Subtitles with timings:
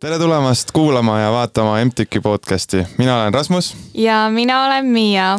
[0.00, 3.76] tere tulemast kuulama ja vaatama MTÜK podcasti, mina olen Rasmus.
[3.94, 5.38] ja mina olen Miia.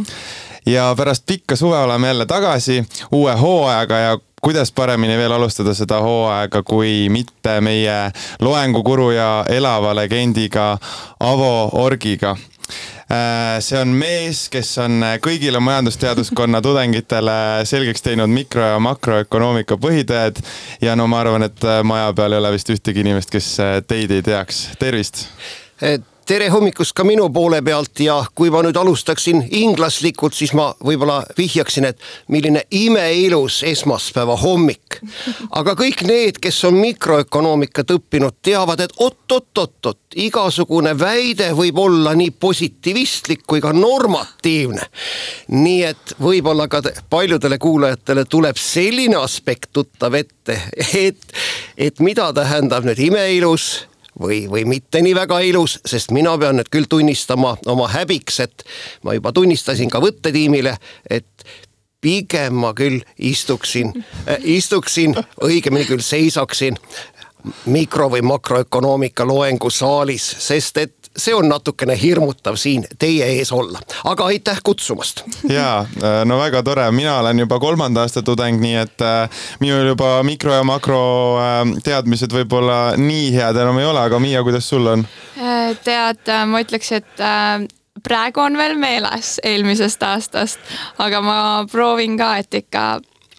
[0.65, 5.99] ja pärast pikka suve oleme jälle tagasi uue hooajaga ja kuidas paremini veel alustada seda
[6.01, 8.11] hooaega, kui mitte meie
[8.41, 10.77] loengukuru ja elava legendiga
[11.19, 12.35] Avo Orgiga
[13.59, 20.39] see on mees, kes on kõigile majandusteaduskonna tudengitele selgeks teinud mikro- ja makroökonoomika põhitõed.
[20.81, 23.57] ja no ma arvan, et maja peal ei ole vist ühtegi inimest, kes
[23.87, 25.27] teid ei teaks, tervist
[26.25, 31.21] tere hommikust ka minu poole pealt ja kui ma nüüd alustaksin inglaslikult, siis ma võib-olla
[31.37, 31.99] vihjaksin, et
[32.31, 34.99] milline imeilus esmaspäeva hommik.
[35.57, 42.31] aga kõik need, kes on mikroökonoomikat õppinud, teavad, et oot-oot-oot-oot, igasugune väide võib olla nii
[42.31, 44.85] positiivistlik kui ka normatiivne.
[45.49, 50.61] nii et võib-olla ka paljudele kuulajatele tuleb selline aspekt tuttav ette,
[50.93, 51.33] et,
[51.77, 53.90] et mida tähendab nüüd imeilus
[54.21, 58.65] või, või mitte nii väga ilus, sest mina pean nüüd küll tunnistama oma häbiks, et
[59.03, 60.77] ma juba tunnistasin ka võttetiimile,
[61.09, 61.45] et
[62.01, 63.93] pigem ma küll istuksin
[64.27, 66.77] äh,, istuksin, õigemini küll seisaksin
[67.65, 74.25] mikro- või makroökonoomika loengusaalis, sest et see on natukene hirmutav siin teie ees olla, aga
[74.31, 75.23] aitäh kutsumast.
[75.57, 79.91] ja, äh, no väga tore, mina olen juba kolmanda aasta tudeng, nii et äh, minul
[79.93, 81.03] juba mikro ja makro
[81.41, 85.05] äh, teadmised võib-olla nii head enam ei ole, aga Miia, kuidas sul on?
[85.83, 87.21] tead, ma ütleks, et
[88.03, 90.59] praegu on veel meeles eelmisest aastast,
[91.01, 91.37] aga ma
[91.71, 92.85] proovin ka, et ikka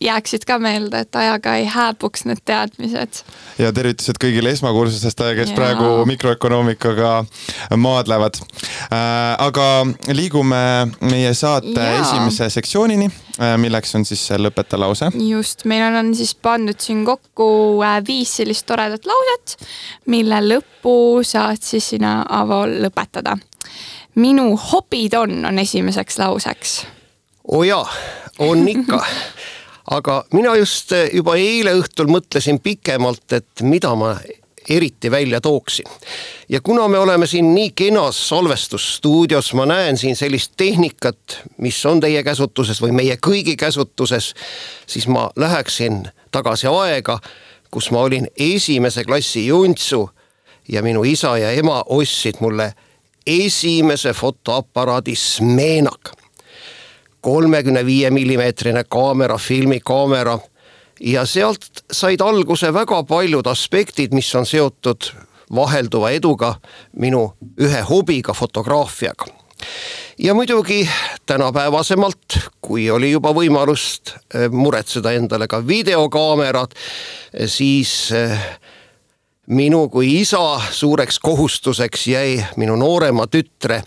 [0.02, 3.22] jääksid ka meelde, et ajaga ei hääbuks need teadmised.
[3.58, 5.56] ja tervitused kõigile esmakursusestele, kes ja.
[5.56, 7.12] praegu mikroökonoomikaga
[7.76, 9.36] maadlevad äh,.
[9.38, 9.68] aga
[10.12, 10.62] liigume
[11.00, 12.00] meie saate ja.
[12.00, 15.12] esimese sektsioonini äh,, milleks on siis lõpeta lause.
[15.28, 17.48] just, meil on, on siis pandud siin kokku
[17.84, 19.56] äh, viis sellist toredat lauset,
[20.06, 23.36] mille lõppu saad siis sina, Avo, lõpetada.
[24.14, 26.76] minu hobid on, on esimeseks lauseks.
[27.48, 27.86] oo oh jaa,
[28.38, 29.04] on ikka
[29.90, 34.14] aga mina just eh, juba eile õhtul mõtlesin pikemalt, et mida ma
[34.68, 35.86] eriti välja tooksin.
[36.48, 42.00] ja kuna me oleme siin nii kenas salvestusstuudios, ma näen siin sellist tehnikat, mis on
[42.00, 44.34] teie käsutuses või meie kõigi käsutuses,
[44.86, 47.18] siis ma läheksin tagasi aega,
[47.70, 50.10] kus ma olin esimese klassi juntsu
[50.68, 52.72] ja minu isa ja ema ostsid mulle
[53.26, 56.21] esimese fotoaparaadi Smenag
[57.22, 60.38] kolmekümne viie millimeetrine kaamera, filmikaamera
[61.00, 65.12] ja sealt said alguse väga paljud aspektid, mis on seotud
[65.54, 66.54] vahelduva eduga
[66.98, 69.26] minu ühe hobiga, fotograafiaga.
[70.18, 70.88] ja muidugi
[71.26, 78.38] tänapäevasemalt, kui oli juba võimalust eh, muretseda endale ka videokaamerad, eh, siis eh,
[79.46, 83.82] minu kui isa suureks kohustuseks jäi minu noorema tütre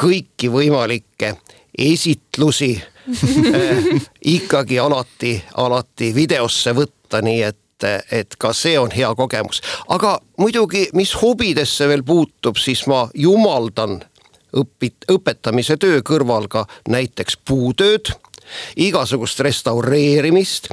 [0.00, 1.36] kõiki võimalikke
[1.78, 3.90] esitlusi äh,
[4.24, 9.58] ikkagi alati, alati videosse võtta, nii et et ka see on hea kogemus,
[9.90, 13.96] aga muidugi, mis hobidesse veel puutub, siis ma jumaldan
[14.54, 16.62] õpit-, õpetamise töö kõrval ka
[16.92, 18.12] näiteks puutööd,
[18.78, 20.70] igasugust restaureerimist.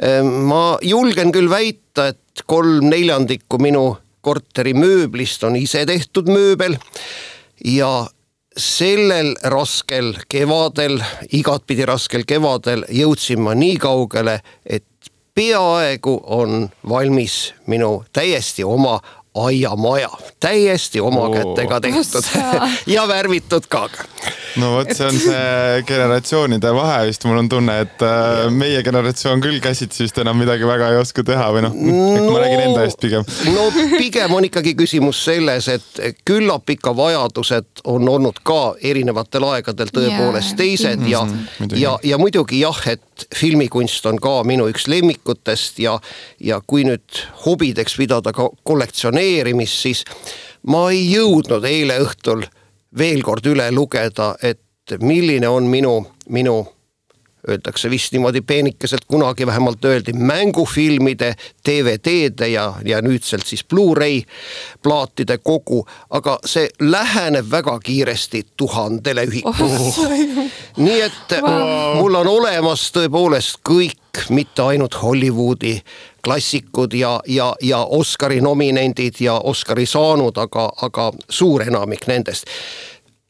[0.00, 3.90] Äh, ma julgen küll väita, et kolm neljandikku minu
[4.26, 6.76] korteri mööblist on ise tehtud mööbel
[7.64, 8.06] ja
[8.56, 11.00] sellel raskel kevadel,
[11.36, 14.84] igatpidi raskel kevadel jõudsin ma nii kaugele, et
[15.36, 18.96] peaaegu on valmis minu täiesti oma
[19.44, 20.10] aiamaja,
[20.40, 21.34] täiesti oma Oo.
[21.34, 22.24] kätega tehtud
[22.94, 23.88] ja värvitud ka.
[24.56, 29.42] no vot, see on see generatsioonide vahe vist, mul on tunne, et äh, meie generatsioon
[29.44, 32.84] küll käsitsi vist enam midagi väga ei oska teha või noh no,, ma räägin enda
[32.86, 33.26] eest pigem.
[33.54, 39.92] no pigem on ikkagi küsimus selles, et küllap ikka vajadused on olnud ka erinevatel aegadel
[39.92, 40.62] tõepoolest yeah.
[40.62, 43.02] teised ja mm, -hmm, ja, ja muidugi jah, et
[43.36, 45.96] filmikunst on ka minu üks lemmikutest ja,
[46.40, 50.04] ja kui nüüd hobideks pidada ka kollektsioneerimist, siis
[50.66, 52.46] ma ei jõudnud eile õhtul
[52.98, 55.98] veel kord üle lugeda, et milline on minu,
[56.30, 56.60] minu
[57.48, 61.34] öeldakse vist niimoodi peenikeselt, kunagi vähemalt öeldi mängufilmide,
[61.68, 64.22] DVD-de ja, ja nüüdselt siis Blu-ray
[64.82, 70.50] plaatide kogu, aga see läheneb väga kiiresti tuhandele ühikule oh,.
[70.76, 71.96] nii et wow.
[72.00, 75.76] mul on olemas tõepoolest kõik, mitte ainult Hollywoodi
[76.24, 82.50] klassikud ja, ja, ja Oscari nominendid ja Oscari saanud, aga, aga suur enamik nendest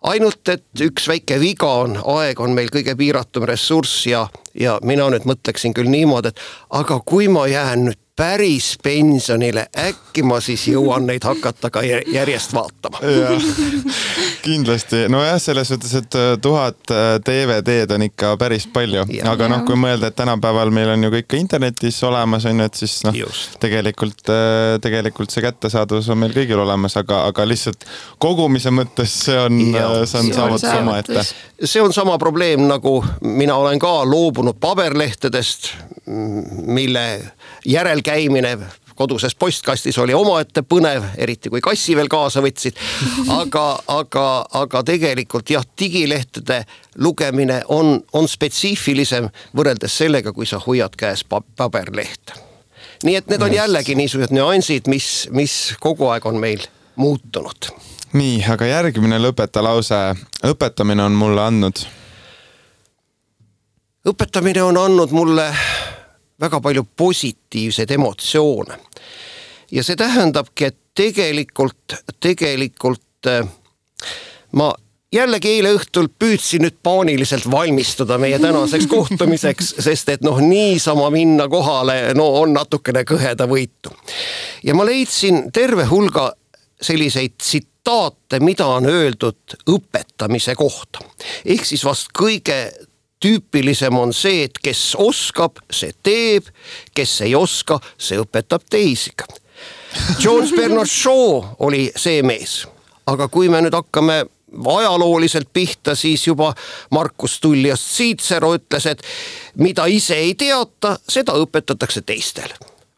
[0.07, 5.09] ainult et üks väike viga on, aeg on meil kõige piiratum ressurss ja, ja mina
[5.13, 6.43] nüüd mõtleksin küll niimoodi, et
[6.79, 12.55] aga kui ma jään nüüd päris pensionile, äkki ma siis jõuan neid hakata ka järjest
[12.57, 13.03] vaatama.
[14.47, 16.93] Kindlasti, nojah, selles suhtes, et äh, tuhat
[17.27, 21.29] DVD-d on ikka päris palju, aga noh, kui mõelda, et tänapäeval meil on ju kõik
[21.33, 23.19] ka internetis olemas, on ju, et siis noh,
[23.63, 24.33] tegelikult,
[24.85, 27.87] tegelikult see kättesaadavus on meil kõigil olemas, aga, aga lihtsalt
[28.23, 29.61] kogumise mõttes see on,
[30.07, 31.27] see on saavutus omaette.
[31.65, 35.73] see on sama probleem, nagu mina olen ka loobunud paberlehtedest,
[36.07, 37.07] mille
[37.67, 38.57] järelkäimine
[38.97, 42.79] koduses postkastis oli omaette põnev, eriti kui kassi veel kaasa võtsid.
[43.37, 44.27] aga, aga,
[44.63, 46.63] aga tegelikult jah, digilehtede
[46.99, 52.41] lugemine on, on spetsiifilisem võrreldes sellega, kui sa hoiad käes paberlehte.
[53.05, 56.65] nii et need on jällegi niisugused nüansid, mis, mis kogu aeg on meil
[56.97, 57.71] muutunud.
[58.13, 60.01] nii, aga järgmine lõpetalause,
[60.45, 61.87] õpetamine on mulle andnud
[64.07, 65.51] õpetamine on andnud mulle
[66.41, 68.79] väga palju positiivseid emotsioone.
[69.73, 73.49] ja see tähendabki, et tegelikult, tegelikult äh,
[74.53, 74.73] ma
[75.13, 81.49] jällegi eile õhtul püüdsin nüüd paaniliselt valmistuda meie tänaseks kohtumiseks, sest et noh, niisama minna
[81.53, 83.95] kohale, no on natukene kõhedavõitu.
[84.65, 86.31] ja ma leidsin terve hulga
[86.83, 91.05] selliseid tsitaate, mida on öeldud õpetamise kohta.
[91.45, 92.61] ehk siis vast kõige
[93.27, 96.47] tüüpilisem on see, et kes oskab, see teeb,
[96.95, 99.13] kes ei oska, see õpetab teisi.
[100.21, 102.61] George Bernard Shaw oli see mees,
[103.09, 104.23] aga kui me nüüd hakkame
[104.77, 106.53] ajalooliselt pihta, siis juba
[106.95, 109.03] Marcus Tullius Cicero ütles, et
[109.59, 112.55] mida ise ei teata, seda õpetatakse teistele.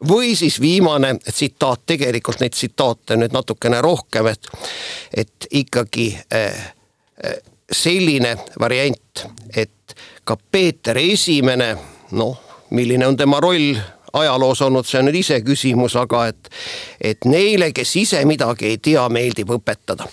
[0.07, 4.47] või siis viimane tsitaat, tegelikult neid tsitaate nüüd natukene rohkem, et,
[5.11, 6.69] et ikkagi äh,
[7.71, 9.25] selline variant,
[9.55, 9.95] et
[10.29, 11.71] ka Peeter Esimene,
[12.11, 12.37] noh,
[12.77, 13.73] milline on tema roll
[14.13, 16.51] ajaloos olnud, see on nüüd iseküsimus, aga et,
[17.01, 20.09] et neile, kes ise midagi ei tea, meeldib õpetada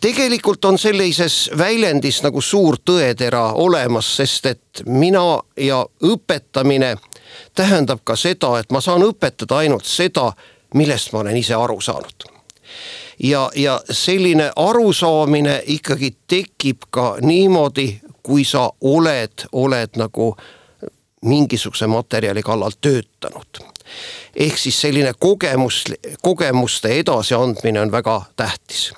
[0.00, 6.94] tegelikult on sellises väljendis nagu suur tõetera olemas, sest et mina ja õpetamine
[7.54, 10.30] tähendab ka seda, et ma saan õpetada ainult seda,
[10.74, 12.24] millest ma olen ise aru saanud.
[13.22, 20.34] ja, ja selline arusaamine ikkagi tekib ka niimoodi, kui sa oled, oled nagu
[21.20, 23.60] mingisuguse materjali kallal töötanud.
[24.36, 25.84] ehk siis selline kogemus,
[26.22, 28.92] kogemuste edasiandmine on väga tähtis.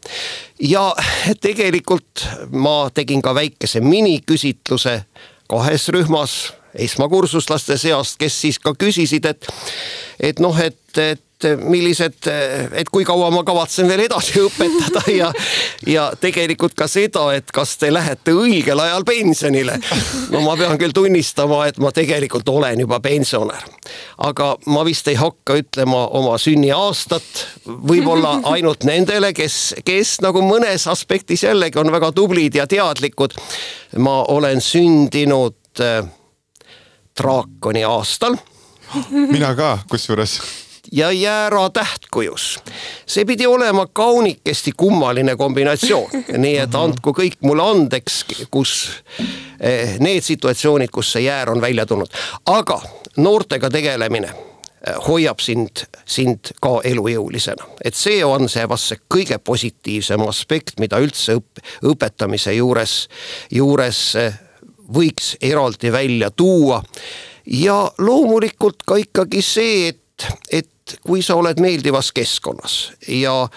[0.60, 0.94] ja
[1.40, 5.04] tegelikult ma tegin ka väikese miniküsitluse
[5.48, 9.48] kahes rühmas esmakursuslaste seast, kes siis ka küsisid, et,
[10.20, 11.24] et noh, et, et
[11.58, 12.28] millised,
[12.72, 15.30] et kui kaua ma kavatsen veel edasi õpetada ja,
[15.86, 19.78] ja tegelikult ka seda, et kas te lähete õigel ajal pensionile.
[20.32, 23.64] no ma pean küll tunnistama, et ma tegelikult olen juba pensionär.
[24.18, 30.86] aga ma vist ei hakka ütlema oma sünniaastat, võib-olla ainult nendele, kes, kes nagu mõnes
[30.90, 33.36] aspektis jällegi on väga tublid ja teadlikud.
[33.98, 36.02] ma olen sündinud äh,
[37.18, 38.38] draakoni aastal
[39.10, 40.40] mina ka, kusjuures
[40.92, 42.60] ja jäära tähtkujus.
[43.06, 48.90] see pidi olema kaunikesti kummaline kombinatsioon, nii et andku kõik mulle andeks, kus
[49.60, 52.12] eh, need situatsioonid, kus see jäär on välja tulnud,
[52.46, 52.80] aga
[53.16, 57.64] noortega tegelemine eh, hoiab sind, sind ka elujõulisena.
[57.84, 63.08] et see on see vast see kõige positiivsem aspekt, mida üldse õp-, õpetamise juures,
[63.50, 64.40] juures eh,
[64.92, 66.82] võiks eraldi välja tuua.
[67.46, 70.71] ja loomulikult ka ikkagi see, et, et
[71.06, 73.48] kui sa oled meeldivas keskkonnas ja,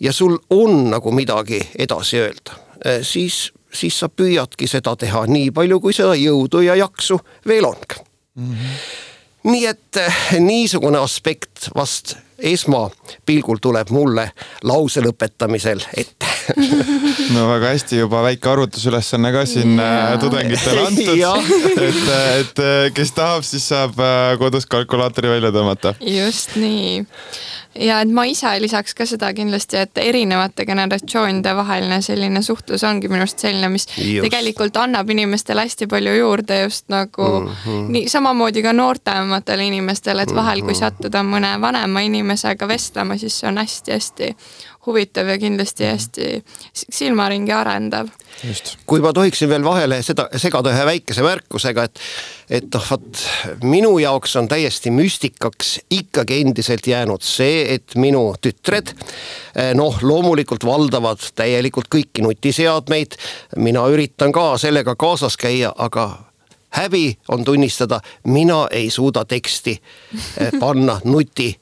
[0.00, 5.50] ja sul on nagu midagi edasi öelda, eh, siis, siis sa püüadki seda teha nii
[5.54, 7.78] palju, kui seda jõudu ja jaksu veel on
[8.34, 8.52] mm.
[8.52, 9.50] -hmm.
[9.50, 14.30] nii et eh, niisugune aspekt vast esmapilgul tuleb mulle
[14.66, 16.32] lause lõpetamisel ette
[17.34, 20.16] no väga hästi, juba väike arvutusülesanne ka siin yeah.
[20.20, 21.22] tudengitele antud.
[21.88, 22.02] et,
[22.40, 22.62] et
[22.96, 25.94] kes tahab, siis saab äh, kodus kalkulaatori välja tõmmata.
[26.02, 27.02] just nii
[27.78, 33.08] ja et ma ise lisaks ka seda kindlasti, et erinevate generatsioonide vaheline selline suhtlus ongi
[33.08, 34.26] minu arust selline, mis just.
[34.26, 37.88] tegelikult annab inimestele hästi palju juurde just nagu mm -hmm.
[37.96, 40.80] nii samamoodi ka noortematele inimestele, et vahel, kui mhm.
[40.80, 44.34] sattuda mõne vanema inimesega vestlema, siis see on hästi-hästi
[44.86, 48.08] huvitav ja kindlasti hästi silmaringi arendav.
[48.86, 52.00] kui ma tohiksin veel vahele seda segada ühe väikese märkusega, et,
[52.50, 53.22] et noh, vot
[53.62, 60.66] minu jaoks on täiesti müstikaks ikkagi endiselt jäänud see, et minu tütred eh, noh, loomulikult
[60.66, 63.16] valdavad täielikult kõiki nutiseadmeid.
[63.56, 66.31] mina üritan ka sellega kaasas käia, aga
[66.72, 69.82] häbi on tunnistada, mina ei suuda teksti
[70.40, 71.56] eh, panna nuti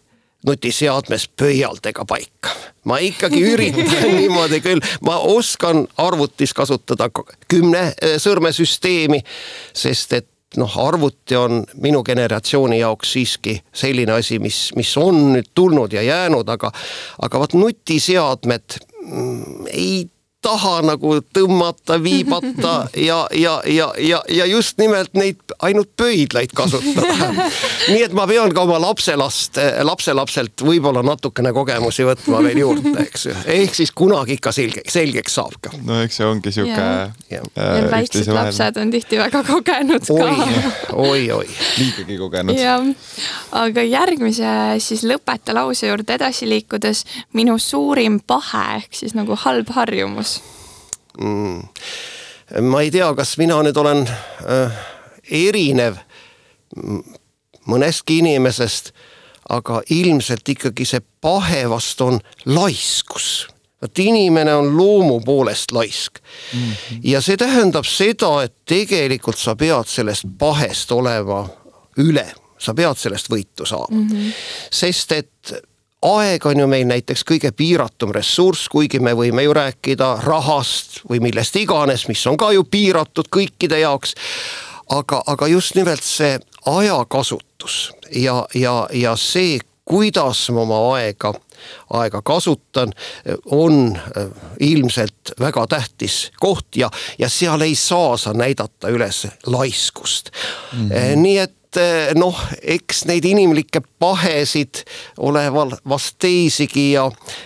[0.47, 2.51] nutiseadmes pöialdega paika.
[2.85, 7.11] ma ikkagi üritan niimoodi küll, ma oskan arvutis kasutada
[7.49, 9.21] kümne eh, sõrme süsteemi,
[9.77, 15.53] sest et noh, arvuti on minu generatsiooni jaoks siiski selline asi, mis, mis on nüüd
[15.55, 16.73] tulnud ja jäänud, aga,
[17.23, 20.09] aga vot nutiseadmed mm, ei
[20.43, 22.75] taha nagu tõmmata, viibata
[23.09, 27.33] ja, ja, ja, ja, ja just nimelt neid ainult pöidlaid kasutada.
[27.93, 33.27] nii et ma pean ka oma lapselast, lapselapselt võib-olla natukene kogemusi võtma veel juurde, eks
[33.29, 33.35] ju.
[33.57, 35.75] ehk siis kunagi ikka selge, selgeks saab ka.
[35.85, 36.89] no eks see ongi sihuke.
[37.33, 40.31] ja äh, väiksed lapsed on tihti väga kogenud ka.
[40.97, 41.47] oi, oi, oi.
[41.77, 42.57] liigagi kogenud.
[42.57, 42.89] jah,
[43.61, 47.05] aga järgmise siis lõpeta lause juurde edasi liikudes,
[47.37, 50.30] minu suurim pahe ehk siis nagu halb harjumus
[51.19, 51.63] mm,.
[52.67, 54.83] ma ei tea, kas mina nüüd olen äh,
[55.31, 56.01] erinev
[57.71, 58.93] mõnestki inimesest,
[59.51, 63.49] aga ilmselt ikkagi see pahe vast on laiskus
[63.81, 66.61] vot inimene on loomu poolest laisk mm.
[66.61, 67.01] -hmm.
[67.05, 71.49] ja see tähendab seda, et tegelikult sa pead sellest pahest olema
[71.99, 72.27] üle,
[72.59, 74.09] sa pead sellest võitu saama mm.
[74.09, 74.33] -hmm.
[74.71, 75.55] sest et
[76.03, 81.21] aeg on ju meil näiteks kõige piiratum ressurss, kuigi me võime ju rääkida rahast või
[81.21, 84.15] millest iganes, mis on ka ju piiratud kõikide jaoks.
[84.89, 91.35] aga, aga just nimelt see ajakasutus ja, ja, ja see, kuidas ma oma aega,
[91.91, 92.93] aega kasutan,
[93.45, 94.27] on äh,
[94.61, 100.31] ilmselt väga tähtis koht ja, ja seal ei saa sa näidata üles laiskust
[100.73, 100.89] mm.
[100.89, 101.17] -hmm.
[101.17, 102.35] nii et Eh, noh,
[102.67, 104.81] eks neid inimlikke pahesid
[105.23, 105.45] ole
[105.87, 107.05] vast teisigi ja,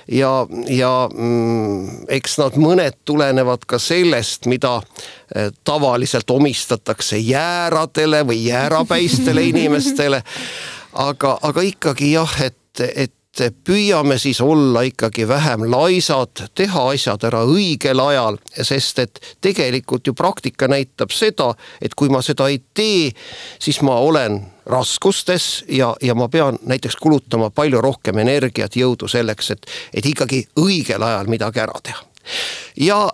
[0.09, 0.31] ja,
[0.73, 9.45] ja mm, eks nad mõned tulenevad ka sellest, mida eh, tavaliselt omistatakse jääradele või jäärapäistele
[9.53, 10.23] inimestele.
[10.93, 17.25] aga, aga ikkagi jah, et, et et püüame siis olla ikkagi vähem laisad, teha asjad
[17.27, 22.61] ära õigel ajal, sest et tegelikult ju praktika näitab seda, et kui ma seda ei
[22.75, 23.11] tee,
[23.59, 29.51] siis ma olen raskustes ja, ja ma pean näiteks kulutama palju rohkem energiat, jõudu selleks,
[29.51, 32.11] et, et ikkagi õigel ajal midagi ära teha.
[32.81, 33.11] Ja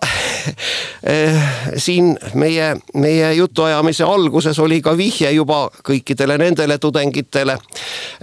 [1.03, 7.57] äh, siin meie, meie jutuajamise alguses oli ka vihje juba kõikidele nendele tudengitele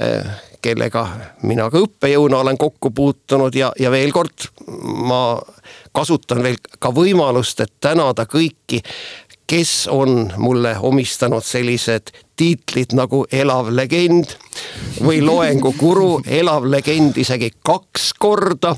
[0.00, 1.04] äh, kellega
[1.42, 4.48] mina ka õppejõuna olen kokku puutunud ja, ja veel kord
[5.08, 5.38] ma
[5.92, 8.82] kasutan veel ka võimalust, et tänada kõiki,
[9.48, 14.34] kes on mulle omistanud sellised tiitlid nagu elav legend
[15.02, 18.76] või loengukuru elav legend isegi kaks korda,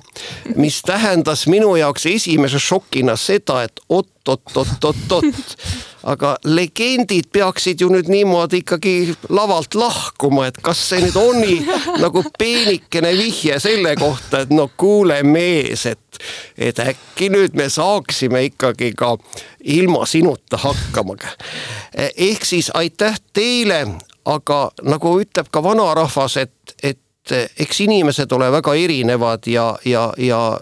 [0.56, 5.56] mis tähendas minu jaoks esimese šokina seda, et oot-oot-oot-oot-oot
[6.02, 11.56] aga legendid peaksid ju nüüd niimoodi ikkagi lavalt lahkuma, et kas see nüüd oli
[12.00, 16.22] nagu peenikene vihje selle kohta, et no kuule mees, et,
[16.58, 19.16] et äkki nüüd me saaksime ikkagi ka
[19.60, 21.16] ilma sinuta hakkama.
[22.16, 23.86] ehk siis aitäh teile,
[24.24, 30.60] aga nagu ütleb ka vanarahvas, et, et eks inimesed ole väga erinevad ja, ja, ja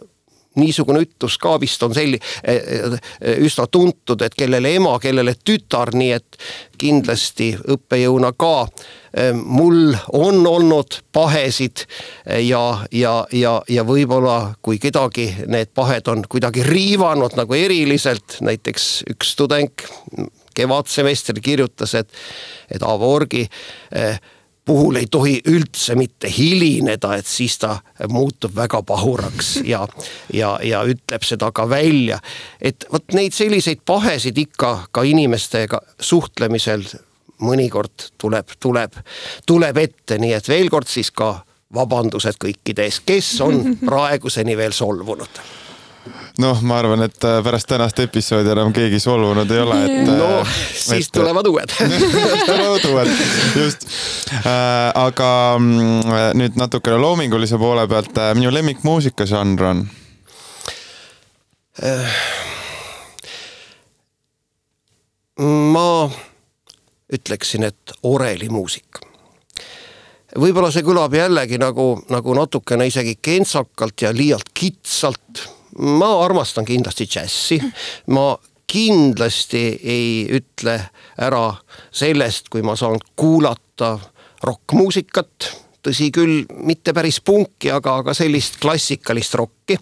[0.58, 5.94] niisugune ütlus ka vist on selli-, e, e, üsna tuntud, et kellele ema, kellele tütar,
[5.96, 6.38] nii et
[6.78, 8.54] kindlasti õppejõuna ka.
[9.08, 11.86] E, mul on olnud pahesid
[12.44, 18.90] ja, ja, ja, ja võib-olla kui kedagi need pahed on kuidagi riivanud nagu eriliselt, näiteks
[19.14, 19.88] üks tudeng
[20.58, 22.10] kevadsemestril kirjutas, et,
[22.70, 23.44] et Avo Orgi
[23.94, 24.18] eh,
[24.68, 27.78] puhul ei tohi üldse mitte hilineda, et siis ta
[28.12, 29.80] muutub väga pahuraks ja,
[30.32, 32.20] ja, ja ütleb seda ka välja.
[32.60, 36.84] et vot neid selliseid pahesid ikka ka inimestega suhtlemisel
[37.40, 38.98] mõnikord tuleb, tuleb,
[39.46, 41.32] tuleb ette, nii et veel kord siis ka
[41.74, 45.42] vabandused kõikide ees, kes on praeguseni veel solvunud
[46.42, 50.10] noh, ma arvan, et äh, pärast tänast episoodi enam keegi solvunud ei ole, et.
[50.10, 51.74] no äh, siis et, tulevad uued
[52.50, 53.12] tulevad uued,
[53.56, 53.88] just
[54.40, 54.92] äh,.
[54.94, 59.84] aga mm, nüüd natukene loomingulise poole pealt, äh, minu lemmikmuusika žanr on
[61.82, 62.22] äh,?
[65.74, 65.90] ma
[67.14, 69.08] ütleksin, et orelimuusika
[70.36, 75.46] võib-olla see kõlab jällegi nagu, nagu natukene isegi kentsakalt ja liialt kitsalt
[75.78, 77.60] ma armastan kindlasti džässi,
[78.14, 78.36] ma
[78.68, 80.76] kindlasti ei ütle
[81.24, 81.46] ära
[81.90, 83.96] sellest, kui ma saan kuulata
[84.44, 85.50] rokkmuusikat,
[85.82, 89.78] tõsi küll, mitte päris punki, aga, aga sellist klassikalist rokki,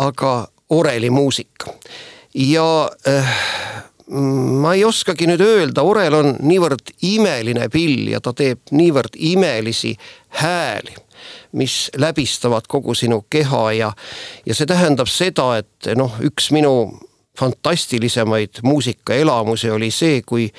[0.00, 0.32] aga
[0.70, 1.74] orelimuusika
[2.34, 3.36] ja äh,
[4.10, 9.94] ma ei oskagi nüüd öelda, orel on niivõrd imeline pill ja ta teeb niivõrd imelisi
[10.42, 10.96] hääli
[11.52, 13.92] mis läbistavad kogu sinu keha ja,
[14.46, 16.74] ja see tähendab seda, et noh, üks minu
[17.38, 20.50] fantastilisemaid muusikaelamusi oli see, kui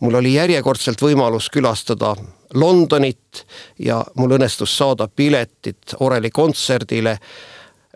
[0.00, 2.14] mul oli järjekordselt võimalus külastada
[2.54, 3.44] Londonit
[3.78, 7.18] ja mul õnnestus saada piletid Oreli kontserdile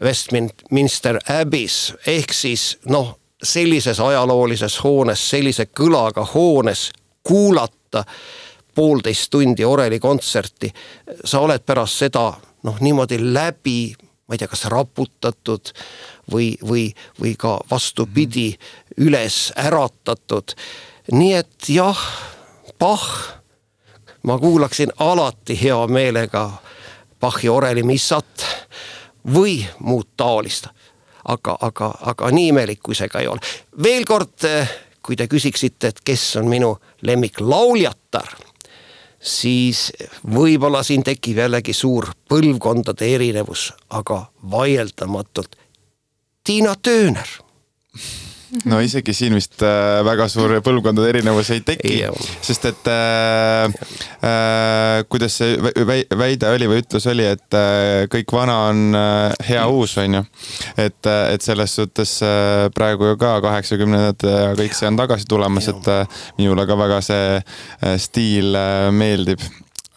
[0.02, 1.94] Westminster Abbey's.
[2.06, 6.90] Ehk siis noh, sellises ajaloolises hoones, sellise kõlaga hoones
[7.22, 8.04] kuulata
[8.74, 10.72] poolteist tundi Oreli kontserti.
[11.24, 13.94] sa oled pärast seda noh, niimoodi läbi,
[14.26, 15.72] ma ei tea, kas raputatud
[16.32, 16.88] või, või,
[17.20, 18.54] või ka vastupidi,
[18.98, 20.56] üles äratatud.
[21.12, 22.00] nii et jah,
[22.78, 23.30] Bach,
[24.22, 26.50] ma kuulaksin alati hea meelega
[27.20, 28.44] Bachi Oreli missat
[29.34, 30.66] või muud taolist.
[31.28, 33.40] aga, aga, aga nii imelik, kui see ka ei ole.
[33.82, 34.44] veel kord,
[35.02, 38.36] kui te küsiksite, et kes on minu lemmiklauljatar,
[39.24, 39.88] siis
[40.28, 45.56] võib-olla siin tekib jällegi suur põlvkondade erinevus, aga vaieldamatult
[46.44, 47.28] Tiina Tööner
[48.70, 51.96] no isegi siin vist äh, väga suur põlvkondade erinevus ei teki,
[52.44, 53.66] sest et äh,
[54.24, 55.56] äh, kuidas see
[56.14, 60.24] väide oli või ütlus oli, et äh, kõik vana on äh, hea uus, on ju.
[60.76, 65.28] et, äh, et selles suhtes äh, praegu ju ka kaheksakümnendad ja kõik see on tagasi
[65.30, 69.42] tulemas, et äh, minule ka väga see äh, stiil äh, meeldib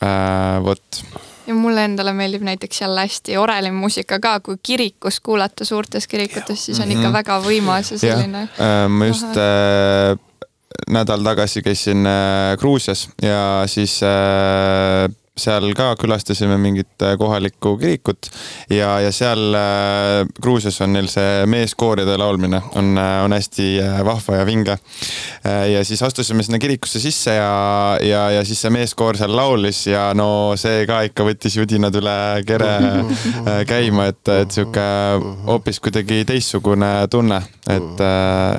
[0.01, 0.59] äh,.
[0.63, 1.03] vot
[1.47, 6.65] ja mulle endale meeldib näiteks jälle hästi oreli muusika ka, kui kirikus kuulata suurtes kirikutes,
[6.65, 7.13] siis on ikka -hmm.
[7.13, 8.41] väga võimas ja selline.
[8.41, 10.17] Äh, ma just äh,
[10.89, 18.29] nädal tagasi käisin äh, Gruusias ja siis äh, seal ka külastasime mingit äh, kohalikku kirikut
[18.73, 23.67] ja, ja seal äh, Gruusias on neil see meeskooride laulmine on, äh, on hästi
[24.05, 24.77] vahva ja vinge.
[25.71, 30.09] ja siis astusime sinna kirikusse sisse ja, ja, ja siis see meeskoor seal laulis ja
[30.17, 32.73] no see ka ikka võttis judinad üle kere
[33.71, 34.85] käima, et, et sihuke
[35.47, 38.03] hoopis kuidagi teistsugune tunne, et,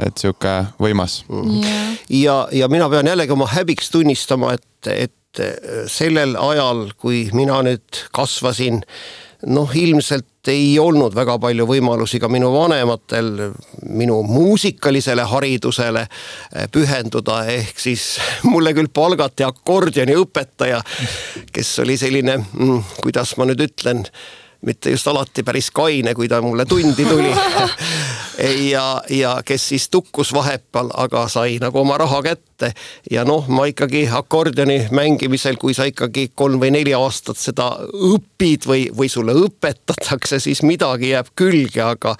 [0.06, 1.94] et sihuke võimas yeah..
[2.08, 7.26] ja, ja mina pean jällegi oma häbiks tunnistama, et, et et äh, sellel ajal, kui
[7.36, 8.82] mina nüüd kasvasin,
[9.48, 13.28] noh, ilmselt ei olnud väga palju võimalusi ka minu vanematel
[13.92, 18.16] minu muusikalisele haridusele äh, pühenduda, ehk siis
[18.50, 20.82] mulle küll palgati akordioniõpetaja,
[21.52, 24.04] kes oli selline, mm, kuidas ma nüüd ütlen
[24.66, 27.30] mitte just alati päris kaine, kui ta mulle tundi tuli
[28.38, 32.72] ja, ja kes siis tukkus vahepeal, aga sai nagu oma raha kätte.
[33.10, 38.66] ja noh, ma ikkagi akordioni mängimisel, kui sa ikkagi kolm või neli aastat seda õpid
[38.66, 42.16] või, või sulle õpetatakse, siis midagi jääb külge, aga,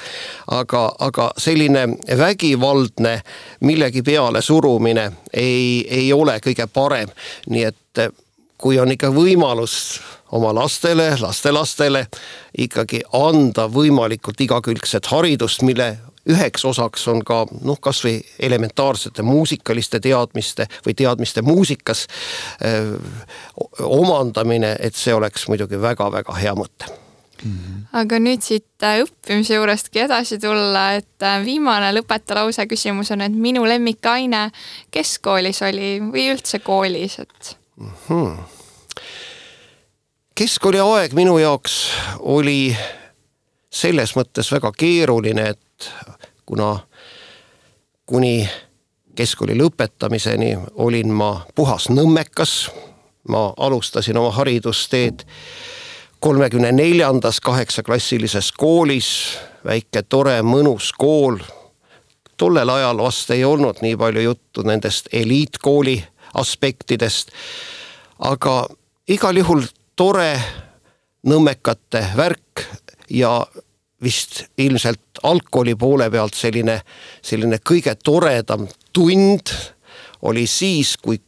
[0.46, 3.18] aga, aga selline vägivaldne
[3.66, 7.10] millegi peale surumine ei, ei ole kõige parem.
[7.50, 8.06] nii et
[8.58, 9.98] kui on ikka võimalus
[10.32, 12.06] oma lastele, lastelastele
[12.58, 15.96] ikkagi anda võimalikult igakülgset haridust, mille
[16.28, 22.06] üheks osaks on ka noh, kasvõi elementaarsete muusikaliste teadmiste või teadmiste muusikas
[22.64, 22.96] öö,
[23.84, 26.90] omandamine, et see oleks muidugi väga-väga hea mõte
[27.44, 27.82] Mm -hmm.
[27.92, 33.32] aga nüüd siit äh, õppimise juurestki edasi tulla, et äh, viimane lõpetalause küsimus on, et
[33.32, 34.50] minu lemmikaine
[34.90, 37.92] keskkoolis oli või üldse koolis, et mm?
[38.08, 38.36] -hmm
[40.38, 42.76] keskkooliaeg minu jaoks oli
[43.70, 45.88] selles mõttes väga keeruline, et
[46.48, 46.78] kuna
[48.06, 48.48] kuni
[49.14, 52.70] keskkooli lõpetamiseni olin ma puhas nõmmekas.
[53.28, 55.26] ma alustasin oma haridusteed
[56.20, 61.36] kolmekümne neljandas kaheksaklassilises koolis, väike tore mõnus kool.
[62.36, 67.28] tollel ajal vast ei olnud nii palju juttu nendest eliitkooli aspektidest.
[68.18, 68.68] aga
[69.08, 69.62] igal juhul
[69.96, 70.40] tore
[71.26, 72.64] nõmmekate värk
[73.10, 73.46] ja
[74.02, 76.80] vist ilmselt algkooli poole pealt selline,
[77.22, 79.52] selline kõige toredam tund
[80.22, 81.20] oli siis, kui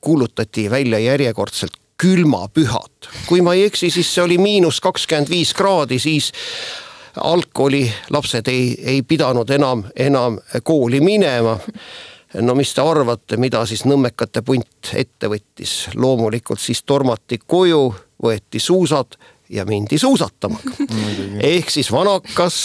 [0.00, 3.08] kuulutati välja järjekordselt külmapühad.
[3.26, 6.32] kui ma ei eksi, siis see oli miinus kakskümmend viis kraadi, siis
[7.16, 11.58] algkooli lapsed ei, ei pidanud enam, enam kooli minema
[12.34, 15.90] no mis te arvate, mida siis nõmmekate punt ette võttis?
[15.94, 17.82] loomulikult siis tormati koju
[18.22, 19.18] võeti suusad
[19.50, 20.58] ja mindi suusatama.
[21.40, 22.56] Ehk siis vanakas,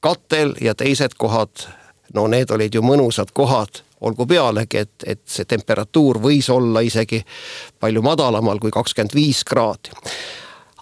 [0.00, 1.66] katel ja teised kohad,
[2.14, 7.22] no need olid ju mõnusad kohad, olgu pealegi, et, et see temperatuur võis olla isegi
[7.80, 9.94] palju madalamal kui kakskümmend viis kraadi.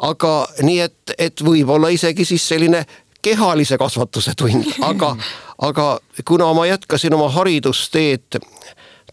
[0.02, 2.84] aga nii et, et võib-olla isegi siis selline
[3.22, 5.14] kehalise kasvatuse tund, aga,
[5.62, 8.42] aga kuna ma jätkasin oma haridusteed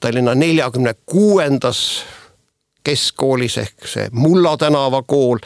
[0.01, 2.01] Tallinna neljakümne kuuendas
[2.84, 5.39] keskkoolis ehk see Mulla tänava kool.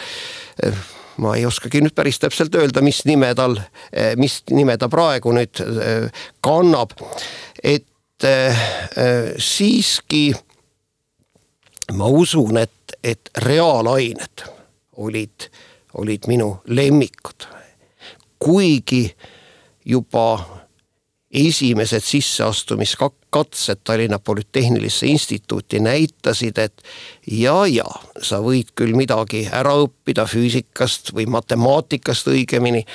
[1.17, 3.55] ma ei oskagi nüüd päris täpselt öelda, mis nime tal,
[4.19, 5.61] mis nime ta praegu nüüd
[6.43, 6.91] kannab.
[7.63, 7.87] et
[9.37, 10.33] siiski
[11.93, 14.45] ma usun, et, et reaalained
[14.97, 15.49] olid,
[15.93, 17.47] olid minu lemmikud.
[18.39, 19.15] kuigi
[19.85, 20.64] juba
[21.35, 26.83] esimesed sisseastumiskatsed Tallinna Polütehnilisse Instituuti näitasid, et
[27.27, 27.85] ja, ja
[28.21, 32.85] sa võid küll midagi ära õppida füüsikast või matemaatikast õigemini,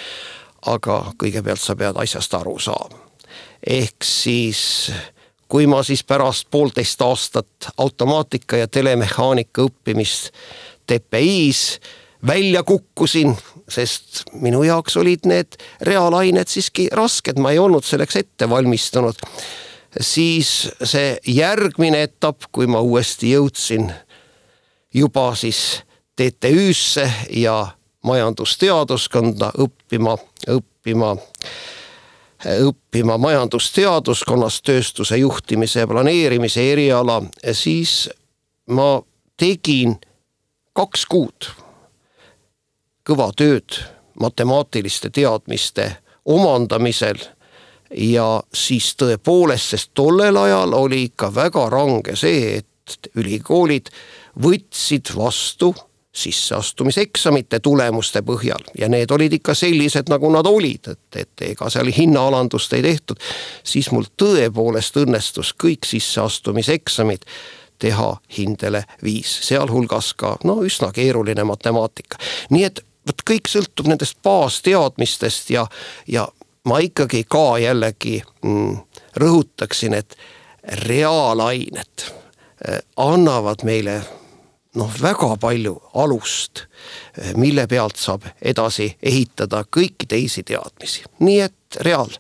[0.73, 3.07] aga kõigepealt sa pead asjast aru saama.
[3.67, 4.91] ehk siis
[5.49, 10.31] kui ma siis pärast poolteist aastat automaatika ja telemehaanika õppimist
[10.87, 11.81] TPI-s
[12.27, 13.37] välja kukkusin,
[13.71, 19.15] sest minu jaoks olid need reaalained siiski rasked, ma ei olnud selleks ette valmistunud.
[20.01, 23.93] siis see järgmine etapp, kui ma uuesti jõudsin
[24.95, 25.83] juba siis
[26.17, 27.67] TTÜ-sse ja
[28.03, 30.17] majandusteaduskonda õppima,
[30.49, 31.17] õppima
[32.41, 37.21] õppima majandusteaduskonnas tööstuse juhtimise ja planeerimise eriala,
[37.53, 38.09] siis
[38.71, 39.03] ma
[39.37, 39.99] tegin
[40.73, 41.51] kaks kuud
[43.11, 43.81] kõva tööd
[44.21, 45.91] matemaatiliste teadmiste
[46.31, 47.19] omandamisel
[47.97, 53.91] ja siis tõepoolest, sest tollel ajal oli ikka väga range see, et ülikoolid
[54.43, 55.73] võtsid vastu
[56.11, 61.91] sisseastumiseksamite tulemuste põhjal ja need olid ikka sellised, nagu nad olid, et, et ega seal
[61.95, 63.17] hinnaalandust ei tehtud.
[63.65, 67.27] siis mul tõepoolest õnnestus kõik sisseastumiseksamid
[67.81, 72.19] teha hindele viis, sealhulgas ka no üsna keeruline matemaatika.
[72.51, 75.67] nii et vot kõik sõltub nendest baasteadmistest ja,
[76.09, 76.27] ja
[76.69, 78.77] ma ikkagi ka jällegi mm,
[79.21, 80.17] rõhutaksin, et
[80.87, 84.01] reaalained eh, annavad meile
[84.79, 86.67] noh, väga palju alust,
[87.19, 92.11] eh, mille pealt saab edasi ehitada kõiki teisi teadmisi, nii et reaal,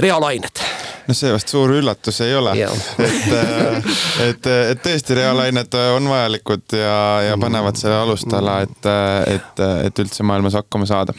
[0.00, 0.62] reaalained.
[1.08, 3.94] no see vast suur üllatus ei ole, et, eh,
[4.28, 6.98] et, et tõesti reaalained on vajalikud ja,
[7.30, 8.90] ja panevad selle alustala, et,
[9.36, 11.16] et, et üldse maailmas hakkama saada.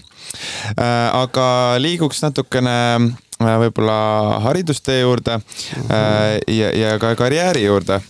[0.77, 1.47] Äh, aga
[1.81, 2.77] liiguks natukene
[3.39, 5.37] võib-olla haridustee juurde
[5.87, 8.01] ja, ja ka karjääri juurde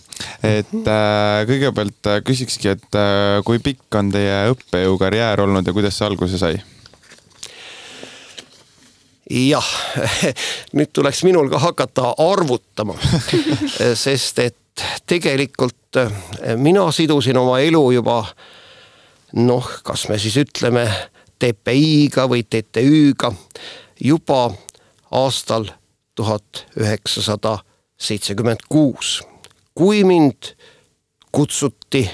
[0.42, 5.98] et äh, kõigepealt äh, küsikski, et äh, kui pikk on teie õppejõukarjäär olnud ja kuidas
[5.98, 6.60] see alguse sai?
[9.30, 9.66] jah,
[10.76, 12.96] nüüd tuleks minul ka hakata arvutama
[14.04, 14.56] sest et
[15.06, 16.12] tegelikult äh,
[16.56, 18.22] mina sidusin oma elu juba
[19.38, 20.86] noh, kas me siis ütleme
[21.40, 23.32] TPI-ga või TTÜ-ga
[24.04, 24.42] juba
[25.16, 25.70] aastal
[26.18, 27.58] tuhat üheksasada
[28.00, 29.20] seitsekümmend kuus
[29.80, 30.42] kui mind
[31.32, 32.10] kutsuti,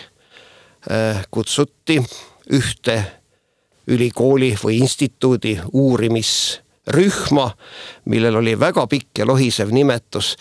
[0.91, 1.97] äh, kutsuti
[2.53, 3.03] ühte
[3.87, 7.49] ülikooli või instituudi uurimisrühma,
[8.05, 10.37] millel oli väga pikk ja lohisev nimetus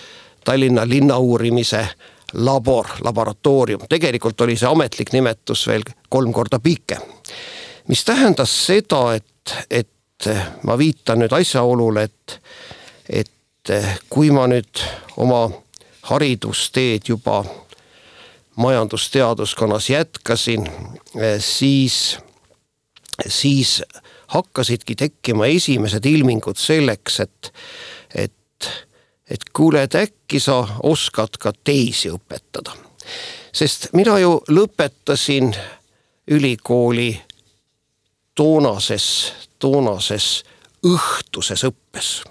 [0.45, 1.81] Tallinna linnauurimise
[2.33, 7.01] labor, laboratoorium, tegelikult oli see ametlik nimetus veel kolm korda pikem.
[7.87, 10.29] mis tähendas seda, et, et
[10.63, 12.41] ma viitan nüüd asjaolule, et,
[13.09, 13.77] et
[14.09, 14.85] kui ma nüüd
[15.17, 15.47] oma
[16.05, 17.45] haridusteed juba
[18.55, 22.17] majandusteaduskonnas jätkasin, eh, siis,
[23.27, 23.83] siis
[24.27, 27.53] hakkasidki tekkima esimesed ilmingud selleks, et,
[28.15, 28.69] et,
[29.29, 32.77] et kuule, et äkki sa oskad ka teisi õpetada.
[33.53, 35.55] sest mina ju lõpetasin
[36.27, 37.21] ülikooli
[38.35, 40.43] toonases, toonases
[40.85, 42.21] õhtuses õppes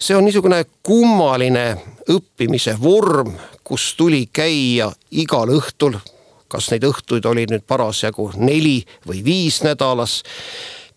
[0.00, 1.64] see on niisugune kummaline
[2.10, 3.34] õppimise vorm,
[3.64, 5.98] kus tuli käia igal õhtul,
[6.50, 10.22] kas neid õhtuid oli nüüd parasjagu neli või viis nädalas,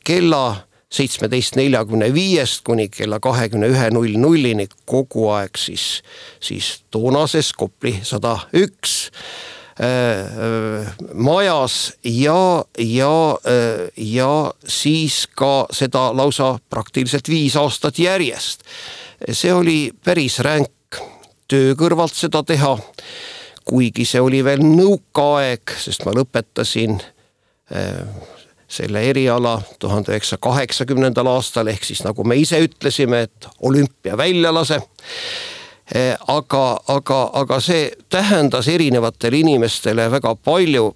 [0.04, 0.64] kella
[0.94, 4.68] seitsmeteist neljakümne viiest kuni kella kahekümne ühe null nullini.
[4.86, 6.04] Kogu aeg siis,
[6.40, 9.10] siis toonases Kopli sada üks
[11.14, 18.62] majas ja, ja, äh, ja siis ka seda lausa praktiliselt viis aastat järjest
[19.32, 21.00] see oli päris ränk
[21.48, 22.78] töö kõrvalt seda teha.
[23.64, 26.98] kuigi see oli veel nõukaaeg, sest ma lõpetasin
[27.72, 28.04] äh,
[28.68, 34.82] selle eriala tuhande üheksasaja kaheksakümnendal aastal, ehk siis nagu me ise ütlesime, et olümpia väljalase
[34.82, 35.54] äh,
[36.28, 40.94] aga, aga, aga see tähendas erinevatele inimestele väga palju,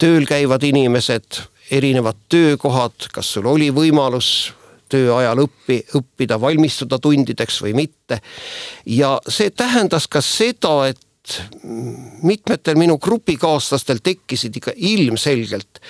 [0.00, 4.54] tööl käivad inimesed, erinevad töökohad, kas sul oli võimalus
[4.88, 8.20] töö ajal õppi, õppida, valmistuda tundideks või mitte.
[8.86, 11.04] ja see tähendas ka seda, et
[12.22, 15.82] mitmetel minu grupikaaslastel tekkisid ikka ilmselgelt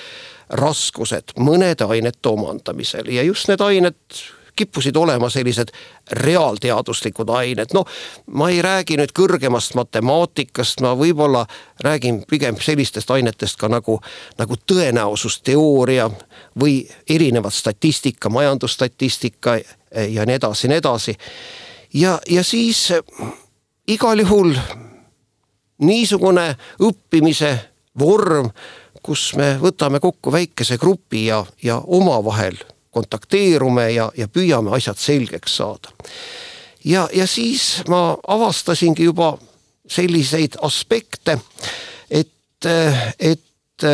[0.58, 4.22] raskused mõnede ainete omandamisel ja just need ained
[4.58, 5.70] kippusid olema sellised
[6.12, 7.86] reaalteaduslikud ained, noh,
[8.34, 11.44] ma ei räägi nüüd kõrgemast matemaatikast, ma võib-olla
[11.84, 14.00] räägin pigem sellistest ainetest ka nagu,
[14.38, 16.08] nagu tõenäosusteooria
[16.58, 19.58] või erinevad statistika, majandusstatistika
[20.08, 21.16] ja nii edasi, nii edasi.
[21.94, 22.88] ja, ja siis
[23.88, 24.54] igal juhul
[25.78, 26.50] niisugune
[26.82, 27.52] õppimise
[27.98, 28.50] vorm,
[29.02, 32.58] kus me võtame kokku väikese grupi ja, ja omavahel
[32.98, 35.94] kontakteerume ja, ja püüame asjad selgeks saada.
[36.84, 39.36] ja, ja siis ma avastasingi juba
[39.88, 41.38] selliseid aspekte,
[42.10, 42.66] et,
[43.18, 43.84] et,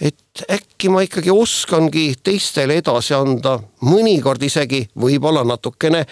[0.00, 6.04] et äkki ma ikkagi oskangi teistele edasi anda, mõnikord isegi võib-olla natukene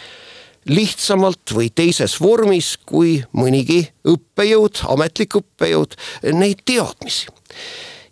[0.69, 5.97] lihtsamalt või teises vormis kui mõnigi õppejõud, ametlik õppejõud,
[6.33, 7.29] neid teadmisi.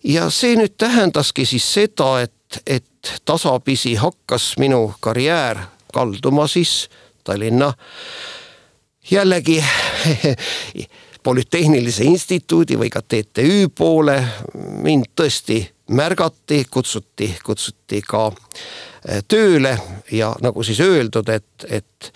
[0.05, 2.33] ja see nüüd tähendaski siis seda, et
[2.67, 2.85] et
[3.25, 5.59] tasapisi hakkas minu karjäär
[5.93, 6.91] kalduma siis
[7.25, 7.73] Tallinna
[9.11, 9.65] jällegi
[11.23, 14.17] Polütehnilise Instituudi või ka TTÜ poole.
[14.83, 15.61] mind tõesti
[15.91, 19.77] märgati, kutsuti, kutsuti ka äh, tööle
[20.13, 22.13] ja nagu siis öeldud, et, et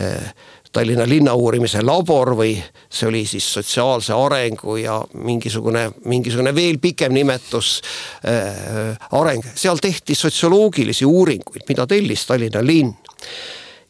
[0.00, 0.32] äh,
[0.72, 2.52] Tallinna linnauurimise labor või
[2.86, 7.80] see oli siis sotsiaalse arengu ja mingisugune, mingisugune veel pikem nimetus
[8.22, 12.94] äh, areng, seal tehti sotsioloogilisi uuringuid, mida tellis Tallinna linn.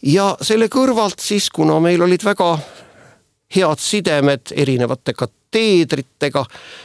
[0.03, 2.55] ja selle kõrvalt siis, kuna meil olid väga
[3.57, 5.13] head sidemed erinevate
[5.51, 6.45] kateedritega,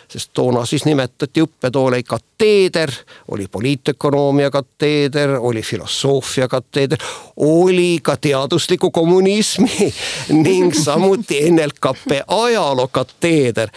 [0.09, 2.91] sest toona siis nimetati õppetoole kateeder,
[3.31, 6.97] oli poliitökonoomia kateeder, oli filosoofia kateeder,
[7.37, 9.93] oli ka teadusliku kommunismi
[10.45, 13.69] ning samuti NLKP ajaloo kateeder.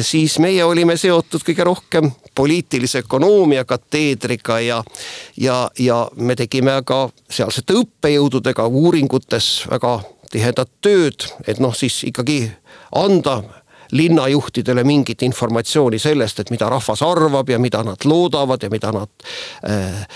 [0.00, 4.84] siis meie olime seotud kõige rohkem poliitilise ökonoomia kateedriga ja,
[5.36, 12.50] ja, ja me tegime ka sealsete õppejõududega uuringutes väga tihedat tööd, et noh, siis ikkagi
[12.90, 13.42] anda
[13.92, 19.08] linnajuhtidele mingit informatsiooni sellest, et mida rahvas arvab ja mida nad loodavad ja mida nad
[19.68, 20.06] äh, äh,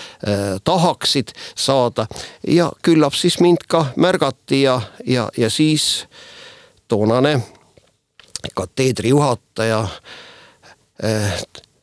[0.63, 2.07] tahaksid saada.
[2.47, 6.07] ja küllap siis mind ka märgati ja, ja, ja siis
[6.87, 7.41] toonane
[8.55, 9.87] kateedri juhataja
[11.03, 11.41] äh,,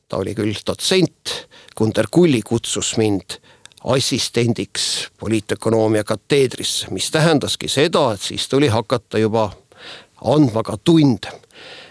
[0.08, 1.46] ta oli küll dotsent,
[1.76, 3.38] Gunder Kulli kutsus mind
[3.86, 9.50] assistendiks poliitökonoomia kateedrisse, mis tähendaski seda, et siis tuli hakata juba
[10.24, 11.30] andma ka tunde.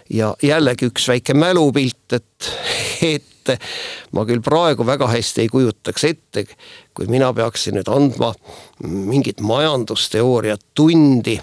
[0.10, 2.52] Ja jällegi üks väike mälupilt, et,
[3.02, 3.56] et
[4.14, 6.46] ma küll praegu väga hästi ei kujutaks ette,
[6.96, 8.34] kui mina peaksin nüüd andma
[8.86, 11.40] mingit majandusteooria tundi,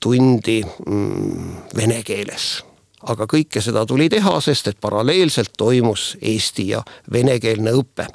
[0.00, 2.52] tundi mm, vene keeles
[3.02, 8.06] aga kõike seda tuli teha, sest et paralleelselt toimus eesti ja venekeelne õpe.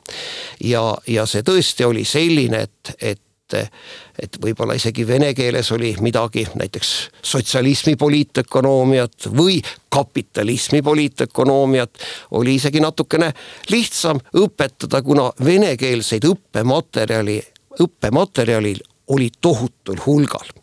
[0.64, 3.22] ja, ja see tõesti oli selline, et, et
[3.54, 12.82] et võib-olla isegi vene keeles oli midagi näiteks sotsialismi poliitökonoomiat või kapitalismi poliitökonoomiat oli isegi
[12.84, 13.32] natukene
[13.72, 17.40] lihtsam õpetada, kuna venekeelseid õppematerjali,
[17.80, 20.57] õppematerjalil oli tohutul hulgal.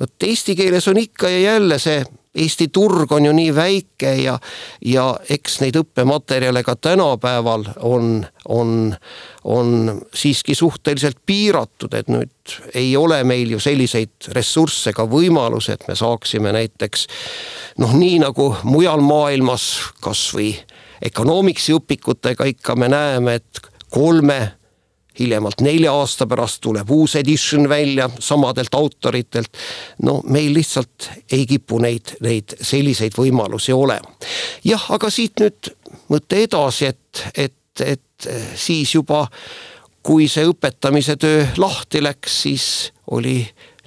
[0.00, 4.32] Vot eesti keeles on ikka ja jälle see Eesti turg on ju nii väike ja,
[4.82, 8.96] ja eks neid õppematerjale ka tänapäeval on, on,
[9.44, 15.86] on siiski suhteliselt piiratud, et nüüd ei ole meil ju selliseid ressursse ega võimalusi, et
[15.86, 17.06] me saaksime näiteks
[17.78, 19.68] noh, nii nagu mujal maailmas
[20.02, 20.50] kasvõi
[21.06, 23.62] economicsi õpikutega ikka me näeme, et
[23.94, 24.40] kolme
[25.18, 29.52] hiljemalt nelja aasta pärast tuleb uus edition välja samadelt autoritelt.
[30.02, 34.16] no meil lihtsalt ei kipu neid, neid selliseid võimalusi olema.
[34.64, 35.74] jah, aga siit nüüd
[36.08, 39.26] mõte edasi, et, et, et siis juba
[40.04, 42.66] kui see õpetamise töö lahti läks, siis
[43.10, 43.38] oli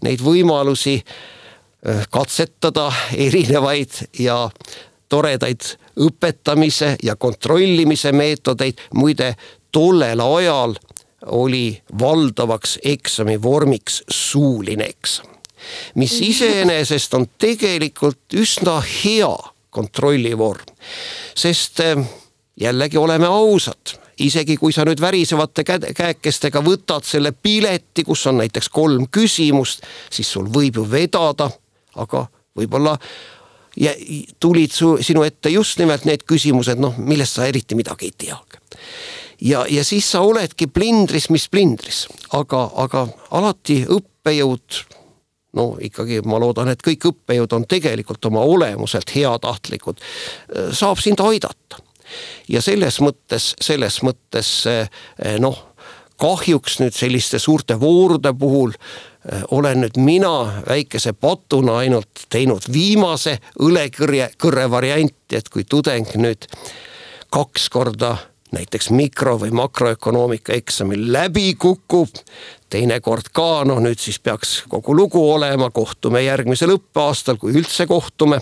[0.05, 2.89] neid võimalusi äh, katsetada
[3.27, 4.47] erinevaid ja
[5.09, 5.63] toredaid
[6.03, 8.81] õpetamise ja kontrollimise meetodeid.
[8.93, 9.35] muide,
[9.71, 10.75] tollel ajal
[11.25, 15.25] oli valdavaks eksami vormiks suuline eksam,
[15.95, 19.33] mis iseenesest on tegelikult üsna hea
[19.69, 20.65] kontrollivorm,
[21.35, 22.03] sest eh,
[22.59, 28.69] jällegi oleme ausad isegi kui sa nüüd värisevate käekestega võtad selle pileti, kus on näiteks
[28.73, 31.49] kolm küsimust, siis sul võib ju vedada,
[32.01, 32.23] aga
[32.57, 32.95] võib-olla
[33.77, 33.93] ja
[34.39, 38.39] tulid su, sinu ette just nimelt need küsimused, noh, millest sa eriti midagi ei tea
[39.41, 44.83] ja, ja siis sa oledki plindris, mis plindris, aga, aga alati õppejõud
[45.57, 50.01] no ikkagi ma loodan, et kõik õppejõud on tegelikult oma olemuselt heatahtlikud,
[50.75, 51.81] saab sind aidata.
[52.47, 54.51] ja selles mõttes, selles mõttes
[55.43, 55.57] noh,
[56.17, 58.73] kahjuks nüüd selliste suurte voorude puhul
[59.51, 66.47] olen nüüd mina väikese patuna ainult teinud viimase õlekõrje, kõrre varianti, et kui tudeng nüüd
[67.33, 68.15] kaks korda
[68.51, 72.09] näiteks mikro- või makroökonoomika eksamil läbi kukub,
[72.69, 78.39] teinekord ka, noh nüüd siis peaks kogu lugu olema, kohtume järgmisel õppeaastal, kui üldse kohtume.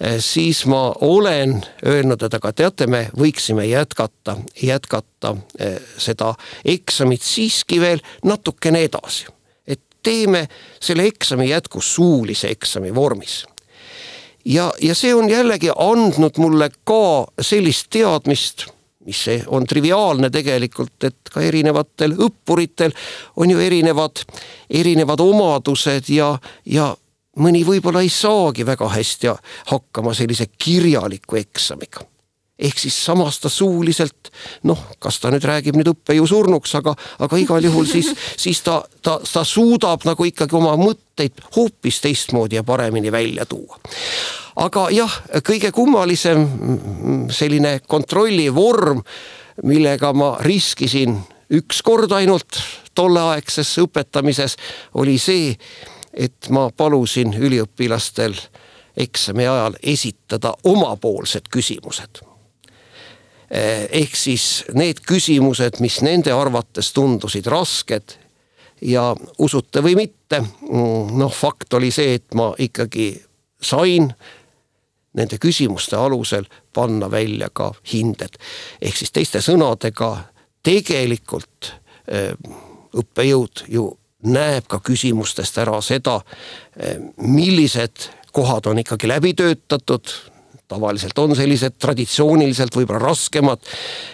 [0.00, 7.22] Eh, siis ma olen öelnud, et aga teate, me võiksime jätkata, jätkata eh, seda eksamit
[7.22, 9.26] siiski veel natukene edasi.
[9.66, 10.48] et teeme
[10.80, 13.44] selle eksami jätku suulise eksami vormis
[14.44, 18.68] ja, ja see on jällegi andnud mulle ka sellist teadmist
[19.08, 22.92] mis on triviaalne tegelikult, et ka erinevatel õppuritel
[23.40, 24.20] on ju erinevad,
[24.68, 26.34] erinevad omadused ja,
[26.68, 26.90] ja
[27.40, 29.32] mõni võib-olla ei saagi väga hästi
[29.72, 32.04] hakkama sellise kirjaliku eksamiga
[32.58, 34.32] ehk siis samas ta suuliselt
[34.66, 38.80] noh, kas ta nüüd räägib nüüd õppejõu surnuks, aga, aga igal juhul siis, siis ta,
[39.02, 43.78] ta, ta suudab nagu ikkagi oma mõtteid hoopis teistmoodi ja paremini välja tuua.
[44.58, 45.12] Aga jah,
[45.46, 46.46] kõige kummalisem
[47.30, 49.04] selline kontrollivorm,
[49.62, 51.14] millega ma riskisin
[51.54, 52.58] üks kord ainult
[52.98, 54.56] tolleaegses õpetamises,
[54.98, 55.54] oli see,
[56.12, 58.34] et ma palusin üliõpilastel
[58.98, 62.27] eksami ajal esitada omapoolsed küsimused
[63.50, 68.18] ehk siis need küsimused, mis nende arvates tundusid rasked
[68.84, 73.14] ja usute või mitte, noh, fakt oli see, et ma ikkagi
[73.62, 74.10] sain
[75.18, 78.38] nende küsimuste alusel panna välja ka hinded.
[78.80, 80.10] ehk siis teiste sõnadega
[80.62, 81.72] tegelikult
[82.06, 82.34] eh,
[82.94, 83.88] õppejõud ju
[84.28, 86.20] näeb ka küsimustest ära seda,
[86.76, 90.12] eh, millised kohad on ikkagi läbi töötatud,
[90.68, 93.60] tavaliselt on sellised traditsiooniliselt võib-olla raskemad.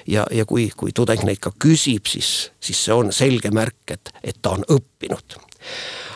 [0.07, 4.14] ja, ja kui, kui tudeng neid ka küsib, siis, siis see on selge märk, et,
[4.23, 5.38] et ta on õppinud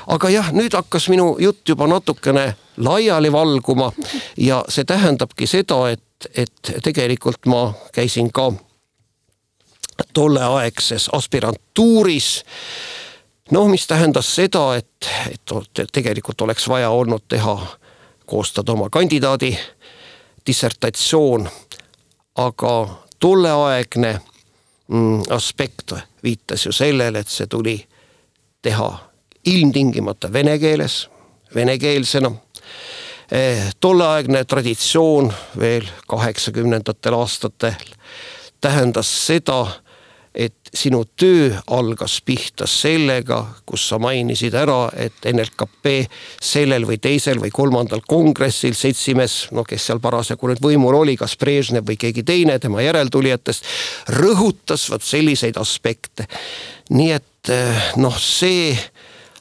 [0.08, 2.52] aga jah, nüüd hakkas minu jutt juba natukene
[2.84, 3.90] laiali valguma
[4.36, 8.50] ja see tähendabki seda, et, et tegelikult ma käisin ka
[10.14, 12.30] tolleaegses aspirantuuris
[13.50, 17.56] noh, mis tähendas seda, et, et tegelikult oleks vaja olnud teha,
[18.28, 19.54] koostada oma kandidaadi
[20.48, 21.48] dissertatsioon,
[22.40, 22.74] aga
[23.20, 24.12] tolleaegne
[24.88, 27.76] mm, aspekt viitas ju sellele, et see tuli
[28.62, 28.88] teha
[29.46, 31.08] ilmtingimata vene keeles,
[31.54, 32.32] venekeelsena.
[33.32, 37.92] Eh, tolleaegne traditsioon veel kaheksakümnendatel aastatel
[38.60, 39.66] tähendas seda,
[40.38, 45.94] et sinu töö algas pihta sellega, kus sa mainisid ära, et NLKP
[46.40, 51.34] sellel või teisel või kolmandal kongressil seltsimees, no kes seal parasjagu nüüd võimul oli, kas
[51.40, 53.66] Brežnev või keegi teine tema järeltulijatest,
[54.20, 56.28] rõhutas vot selliseid aspekte.
[56.90, 58.76] nii et eh, noh, see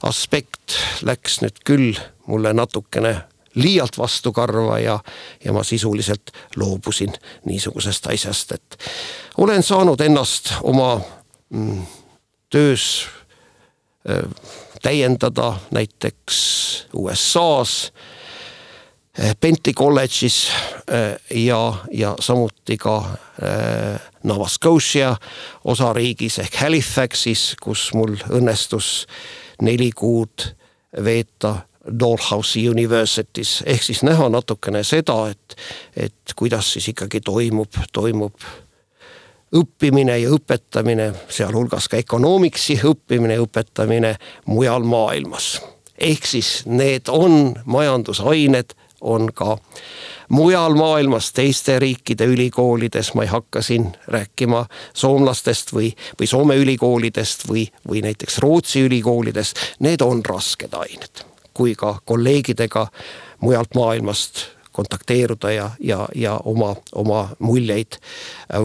[0.04, 3.20] aspekt läks nüüd küll mulle natukene
[3.58, 5.00] liialt vastukarva ja,
[5.44, 7.14] ja ma sisuliselt loobusin
[7.46, 8.78] niisugusest asjast, et
[9.38, 11.02] olen saanud ennast oma
[11.50, 11.82] mm,
[12.50, 13.08] töös
[14.10, 14.30] äh,
[14.82, 16.38] täiendada näiteks
[16.94, 17.92] USA-s
[19.20, 23.02] äh,, Bentley kolledžis äh, ja, ja samuti ka
[24.24, 25.16] Nova Scotia
[25.66, 29.06] osariigis ehk Halifaxis, kus mul õnnestus
[29.62, 30.48] neli kuud
[31.04, 31.67] veeta
[32.00, 35.58] Dollhouse'i University's ehk siis näha natukene seda, et,
[35.96, 38.48] et kuidas siis ikkagi toimub, toimub
[39.56, 45.62] õppimine ja õpetamine, sealhulgas ka economicsi õppimine ja õpetamine mujal maailmas.
[45.98, 49.58] ehk siis need on majandusained, on ka
[50.30, 57.48] mujal maailmas, teiste riikide ülikoolides, ma ei hakka siin rääkima soomlastest või, või Soome ülikoolidest
[57.48, 61.24] või, või näiteks Rootsi ülikoolidest, need on rasked ained.
[61.58, 62.86] Kui ka kolleegidega
[63.42, 64.46] mujalt maailmast
[64.78, 67.98] kontakteeruda ja, ja, ja oma, oma muljeid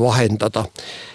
[0.01, 0.64] vahendada.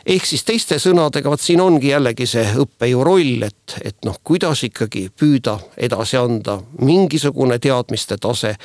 [0.06, 4.64] ehk siis teiste sõnadega, vot siin ongi jällegi see õppejõu roll, et, et noh, kuidas
[4.66, 8.56] ikkagi püüda edasi anda mingisugune teadmiste tase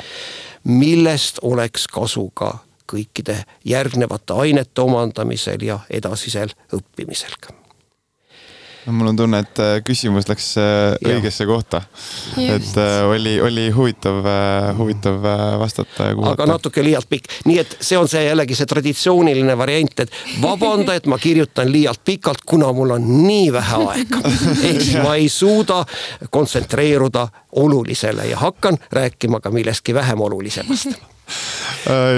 [0.64, 2.54] millest oleks kasu ka
[2.92, 7.36] kõikide järgnevate ainete omandamisel ja edasisel õppimisel
[8.86, 11.82] no mul on tunne, et äh, küsimus läks äh, õigesse kohta.
[12.38, 14.24] et äh, oli, oli huvitav,
[14.78, 15.22] huvitav
[15.60, 16.42] vastata ja kuulata.
[16.42, 20.96] aga natuke liialt pikk, nii et see on see jällegi see traditsiooniline variant, et vabanda,
[20.98, 24.22] et ma kirjutan liialt pikalt, kuna mul on nii vähe aega.
[24.68, 25.84] ehk siis ma ei suuda
[26.30, 27.28] kontsentreeruda
[27.62, 30.94] olulisele ja hakkan rääkima ka millestki vähem olulisemast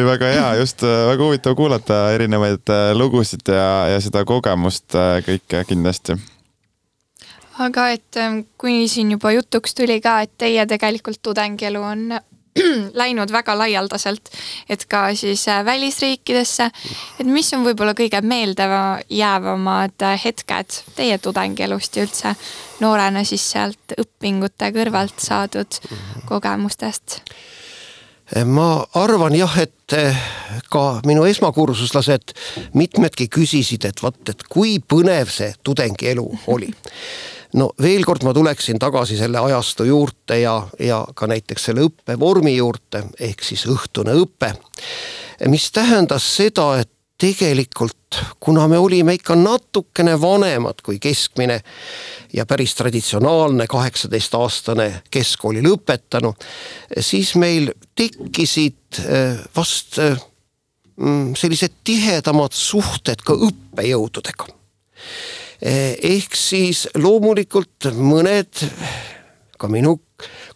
[0.04, 4.96] väga hea, just väga huvitav kuulata erinevaid lugusid ja, ja seda kogemust
[5.28, 6.16] kõike kindlasti
[7.58, 12.06] aga et ähm, kui siin juba jutuks tuli ka, et teie tegelikult tudengielu on
[13.00, 14.30] läinud väga laialdaselt,
[14.70, 16.70] et ka siis äh, välisriikidesse.
[17.20, 22.34] et mis on võib-olla kõige meeldejäävamad äh, hetked teie tudengielust ja üldse
[22.80, 25.80] noorena siis sealt õpingute kõrvalt saadud
[26.30, 27.20] kogemustest?
[28.46, 30.16] ma arvan jah, et äh,
[30.70, 32.32] ka minu esmakursuslased
[32.74, 36.70] mitmedki küsisid, et vot, et kui põnev see tudengielu oli
[37.58, 42.56] no veel kord ma tuleksin tagasi selle ajastu juurde ja, ja ka näiteks selle õppevormi
[42.56, 44.54] juurde, ehk siis õhtune õpe.
[45.50, 46.90] mis tähendas seda, et
[47.20, 51.60] tegelikult kuna me olime ikka natukene vanemad kui keskmine
[52.34, 56.34] ja päris traditsionaalne kaheksateistaastane keskkooli lõpetanu,
[56.98, 60.18] siis meil tekkisid eh, vast eh,
[60.96, 64.50] mm, sellised tihedamad suhted ka õppejõududega
[65.64, 68.64] ehk siis loomulikult mõned,
[69.58, 69.96] ka minu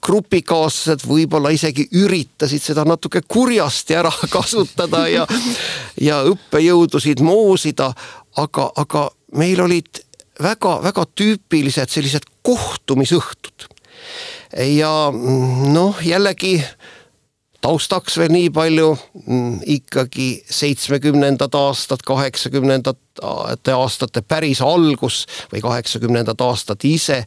[0.04, 5.26] grupikaaslased võib-olla isegi üritasid seda natuke kurjasti ära kasutada ja,
[6.00, 7.90] ja õppejõudusid moosida,
[8.36, 10.04] aga, aga meil olid
[10.42, 13.66] väga-väga tüüpilised sellised kohtumisõhtud.
[14.78, 16.58] ja noh, jällegi
[17.60, 18.92] taustaks veel nii palju
[19.26, 27.24] mm, ikkagi seitsmekümnendad aastad, kaheksakümnendate aastate päris algus või kaheksakümnendad aastad ise.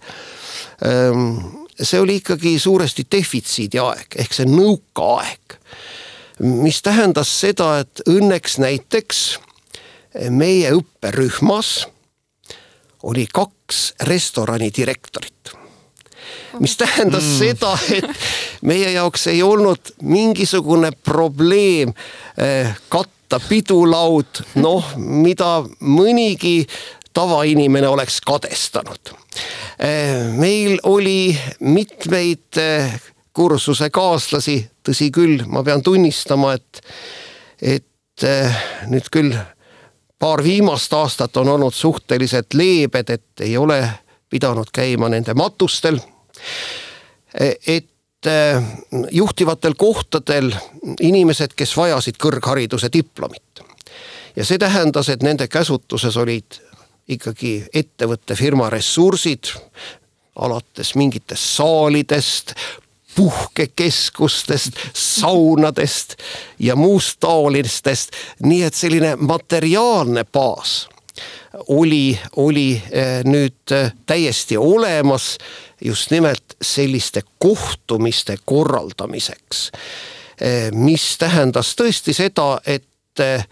[0.88, 1.28] Ehm,
[1.76, 5.58] see oli ikkagi suuresti defitsiidi aeg ehk see nõukaaeg,
[6.40, 9.24] mis tähendas seda, et õnneks näiteks
[10.32, 11.88] meie õpperühmas
[13.08, 15.61] oli kaks restorani direktorit
[16.60, 17.38] mis tähendas mm.
[17.38, 18.06] seda, et
[18.62, 21.94] meie jaoks ei olnud mingisugune probleem
[22.38, 26.66] eh, katta pidulaud, noh, mida mõnigi
[27.14, 29.14] tavainimene oleks kadestanud.
[29.80, 32.94] Eh, meil oli mitmeid eh,
[33.34, 36.82] kursuse kaaslasi, tõsi küll, ma pean tunnistama, et,
[37.62, 38.26] et
[38.92, 39.32] nüüd küll
[40.22, 43.80] paar viimast aastat on olnud suhteliselt leebed, et ei ole
[44.30, 45.98] pidanud käima nende matustel
[47.68, 48.64] et äh,
[49.12, 50.52] juhtivatel kohtadel
[51.02, 53.64] inimesed, kes vajasid kõrghariduse diplomit.
[54.36, 56.60] ja see tähendas, et nende käsutuses olid
[57.08, 59.52] ikkagi ettevõtte firma ressursid,
[60.36, 62.54] alates mingitest saalidest,
[63.16, 66.16] puhkekeskustest, saunadest
[66.60, 70.88] ja muust taolistest, nii et selline materiaalne baas
[71.68, 73.76] oli, oli äh, nüüd
[74.06, 75.38] täiesti olemas
[75.86, 79.72] just nimelt selliste kohtumiste korraldamiseks.
[80.42, 83.46] Eh, mis tähendas tõesti seda, et eh,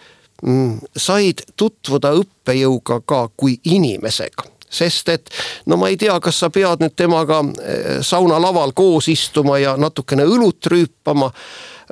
[0.44, 5.30] mm, said tutvuda õppejõuga ka kui inimesega sest et
[5.66, 10.28] no ma ei tea, kas sa pead nüüd temaga eh, saunalaval koos istuma ja natukene
[10.30, 11.32] õlut rüüpama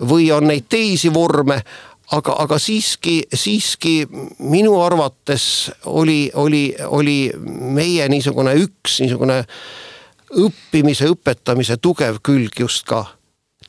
[0.06, 1.58] või on neid teisi vorme,
[2.14, 3.96] aga, aga siiski, siiski
[4.46, 7.18] minu arvates oli, oli, oli
[7.74, 9.58] meie niisugune üks niisugune äh,
[10.36, 13.06] õppimise, õpetamise tugev külg just ka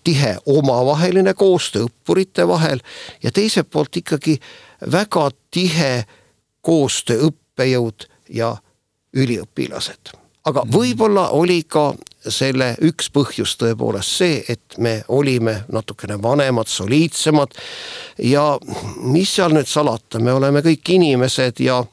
[0.04, 2.80] tihe omavaheline koostöö õppurite vahel
[3.22, 4.38] ja teiselt poolt ikkagi
[4.92, 6.04] väga tihe
[6.60, 8.56] koostöö õppejõud ja
[9.16, 10.14] üliõpilased.
[10.44, 10.72] aga mhm.
[10.72, 11.94] võib-olla oli ka
[12.28, 17.54] selle üks põhjus tõepoolest see, et me olime natukene vanemad, soliidsemad
[18.18, 18.58] ja
[19.02, 21.84] mis seal nüüd salata, me oleme kõik inimesed ja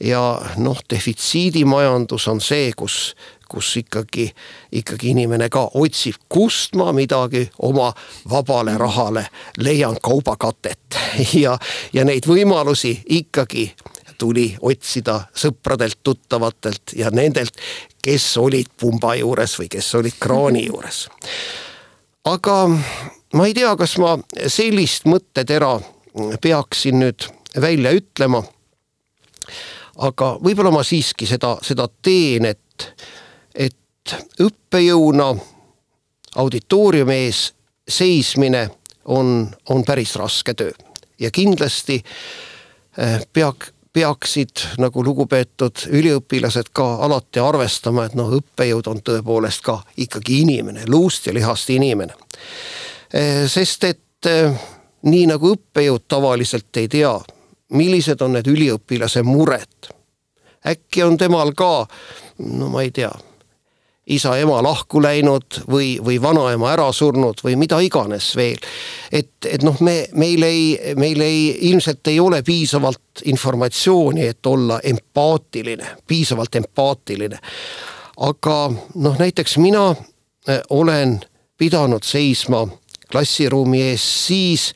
[0.00, 3.16] ja noh, defitsiidimajandus on see, kus
[3.48, 4.28] kus ikkagi,
[4.72, 7.92] ikkagi inimene ka otsib, kust ma midagi oma
[8.30, 9.26] vabale rahale
[9.58, 10.98] leian kaubakatet
[11.44, 11.58] ja,
[11.92, 13.70] ja neid võimalusi ikkagi
[14.18, 17.54] tuli otsida sõpradelt-tuttavatelt ja nendelt,
[18.02, 21.06] kes olid pumba juures või kes olid kraani juures.
[22.24, 22.56] aga
[23.34, 25.78] ma ei tea, kas ma sellist mõttetera
[26.42, 27.28] peaksin nüüd
[27.60, 28.42] välja ütlema.
[29.98, 32.92] aga võib-olla ma siiski seda, seda teen, et
[33.58, 35.32] et õppejõuna
[36.38, 37.40] auditooriumi ees
[37.88, 38.68] seismine
[39.04, 40.72] on, on päris raske töö
[41.18, 41.98] ja kindlasti
[42.98, 49.80] eh, peab, peaksid nagu lugupeetud üliõpilased ka alati arvestama, et noh, õppejõud on tõepoolest ka
[49.96, 52.14] ikkagi inimene, luust ja lihast inimene.
[53.48, 54.28] sest et
[55.02, 57.14] nii nagu õppejõud tavaliselt ei tea,
[57.74, 59.90] millised on need üliõpilase mured.
[60.66, 61.86] äkki on temal ka,
[62.38, 63.10] no ma ei tea
[64.08, 68.58] isa-ema lahku läinud või, või vanaema ära surnud või mida iganes veel.
[69.12, 71.40] et, et noh, me, meil ei, meil ei,
[71.70, 77.38] ilmselt ei ole piisavalt informatsiooni, et olla empaatiline, piisavalt empaatiline.
[78.16, 78.58] aga
[78.94, 79.90] noh, näiteks mina
[80.48, 81.20] eh, olen
[81.58, 82.66] pidanud seisma
[83.12, 84.72] klassiruumi ees siis,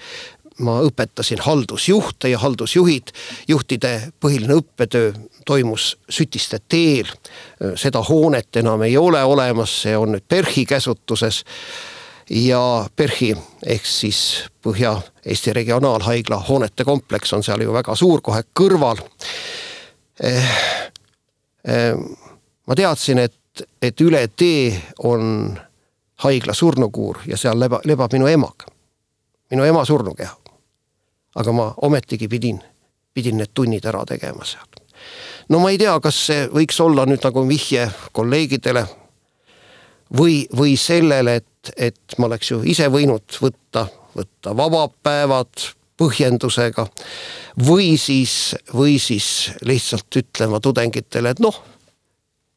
[0.63, 3.13] ma õpetasin haldusjuhte ja haldusjuhid,
[3.49, 5.13] juhtide põhiline õppetöö
[5.47, 7.07] toimus Sütiste teel.
[7.77, 11.45] seda hoonet enam ei ole olemas, see on nüüd PERH-i käsutuses.
[12.31, 13.37] ja PERH-i
[13.67, 19.03] ehk siis Põhja-Eesti Regionaalhaigla hoonete kompleks on seal ju väga suur, kohe kõrval
[20.23, 20.59] eh,.
[21.69, 21.95] Eh,
[22.67, 25.53] ma teadsin, et, et üle tee on
[26.25, 28.67] haigla surnukuur ja seal leba, lebab minu emaga,
[29.51, 30.42] minu ema surnukeha.
[31.35, 32.61] Aga ma ometigi pidin,
[33.15, 34.69] pidin need tunnid ära tegema seal
[35.49, 38.85] no ma ei tea, kas see võiks olla nüüd nagu vihje kolleegidele
[40.19, 45.69] või, või sellele, et, et ma oleks ju ise võinud võtta, võtta vabad päevad
[46.01, 46.87] põhjendusega
[47.67, 51.57] või siis, või siis lihtsalt ütlema tudengitele, et noh,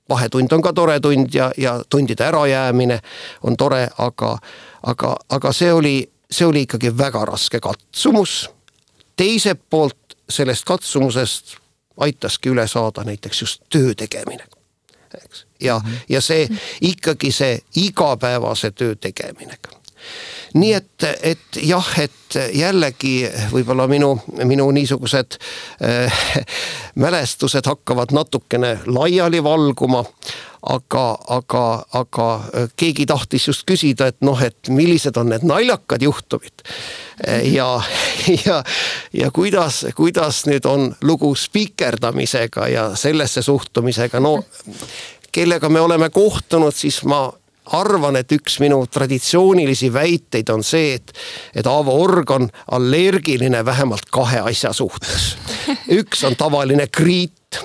[0.09, 2.99] vahetund on ka tore tund ja, ja tundide ärajäämine
[3.43, 4.35] on tore, aga,
[4.83, 5.95] aga, aga see oli,
[6.31, 8.45] see oli ikkagi väga raske katsumus.
[9.15, 11.55] Teiselt poolt sellest katsumusest
[11.97, 14.43] aitaski üle saada näiteks just töö tegemine.
[15.25, 15.97] eks, ja mm, -hmm.
[16.09, 16.49] ja see
[16.81, 19.57] ikkagi see igapäevase töö tegemine
[20.55, 24.13] nii et, et jah, et jällegi võib-olla minu,
[24.47, 25.37] minu niisugused
[25.83, 26.25] äh,
[27.03, 30.03] mälestused hakkavad natukene laiali valguma
[30.65, 32.27] aga, aga, aga
[32.77, 36.65] keegi tahtis just küsida, et noh, et millised on need naljakad juhtumid.
[37.51, 37.69] ja,
[38.47, 38.61] ja,
[39.13, 44.39] ja kuidas, kuidas nüüd on lugu spikerdamisega ja sellesse suhtumisega, no
[45.35, 47.27] kellega me oleme kohtunud, siis ma
[47.65, 51.13] arvan, et üks minu traditsioonilisi väiteid on see, et,
[51.55, 55.35] et Aavo Org on allergiline vähemalt kahe asja suhtes.
[55.89, 57.61] üks on tavaline kriit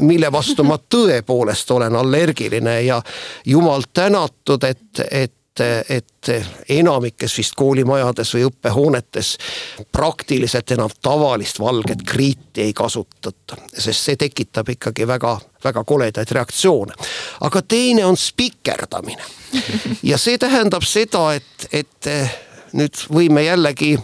[0.00, 3.02] mille vastu ma tõepoolest olen allergiline ja
[3.46, 6.30] jumal tänatud, et, et et
[6.68, 9.34] enamikes vist koolimajades või õppehoonetes
[9.92, 16.94] praktiliselt enam tavalist valget kriiti ei kasutata, sest see tekitab ikkagi väga, väga koledaid reaktsioone.
[17.40, 19.22] aga teine on spikerdamine
[20.02, 22.12] ja see tähendab seda, et, et
[22.76, 23.94] nüüd võime jällegi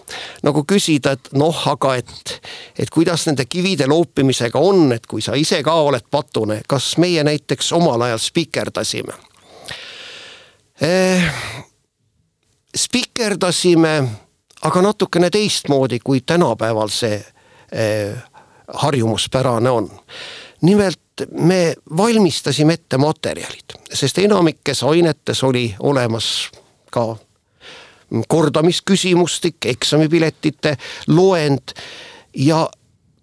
[0.45, 2.35] nagu küsida, et noh, aga et,
[2.79, 7.25] et kuidas nende kivide loopimisega on, et kui sa ise ka oled patune, kas meie
[7.27, 9.31] näiteks omal ajal spikerdasime eh,?
[12.77, 14.05] Spikerdasime,
[14.63, 17.25] aga natukene teistmoodi, kui tänapäeval see
[17.73, 18.17] eh,
[18.69, 19.91] harjumuspärane on.
[20.63, 26.51] nimelt me valmistasime ette materjalid, sest enamikes ainetes oli olemas
[26.91, 27.17] ka
[28.29, 30.77] kordamisküsimustik, eksamipiletite
[31.07, 31.75] loend
[32.37, 32.69] ja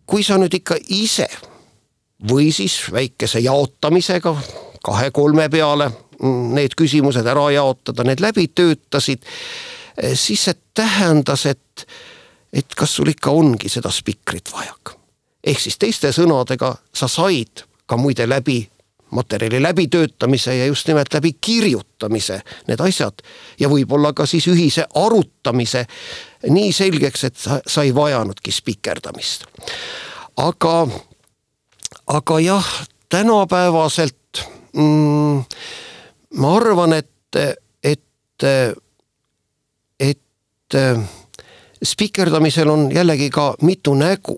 [0.05, 1.27] kui sa nüüd ikka ise
[2.29, 4.35] või siis väikese jaotamisega
[4.83, 5.91] kahe-kolme peale
[6.21, 9.23] need küsimused ära jaotada, need läbi töötasid,
[10.13, 11.85] siis see tähendas, et,
[12.53, 14.97] et kas sul ikka ongi seda spikrit vajaka.
[15.43, 18.61] ehk siis teiste sõnadega sa said ka muide läbi
[19.11, 23.23] materjali läbitöötamise ja just nimelt läbi kirjutamise need asjad
[23.59, 25.85] ja võib-olla ka siis ühise arutamise
[26.49, 29.45] nii selgeks, et sa, sa ei vajanudki spikerdamist.
[30.37, 30.87] aga,
[32.07, 32.71] aga jah,
[33.09, 35.43] tänapäevaselt mm,
[36.37, 37.35] ma arvan, et,
[37.83, 38.43] et,
[39.99, 40.77] et
[41.83, 44.37] spikerdamisel on jällegi ka mitu nägu.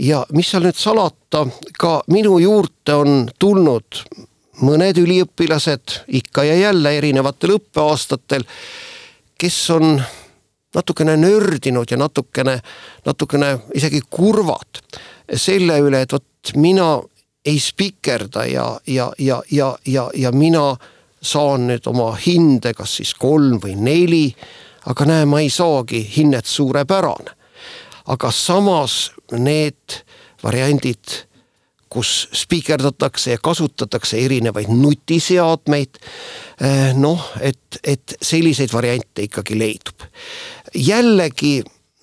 [0.00, 1.44] Ja mis seal nüüd salata,
[1.78, 4.00] ka minu juurde on tulnud
[4.64, 8.44] mõned üliõpilased ikka ja jälle erinevatel õppeaastatel,
[9.40, 10.00] kes on
[10.74, 12.60] natukene nördinud ja natukene,
[13.04, 14.82] natukene isegi kurvad
[15.36, 16.92] selle üle, et vot mina
[17.44, 20.76] ei spikerda ja, ja, ja, ja, ja, ja mina
[21.22, 24.26] saan nüüd oma hinde kas siis kolm või neli,
[24.88, 27.36] aga näe, ma ei saagi hinnet suurepärane
[28.10, 30.00] aga samas need
[30.42, 31.26] variandid,
[31.90, 35.98] kus spikerdatakse ja kasutatakse erinevaid nutiseadmeid.
[36.62, 40.06] Eh, noh, et, et selliseid variante ikkagi leidub.
[40.74, 41.60] jällegi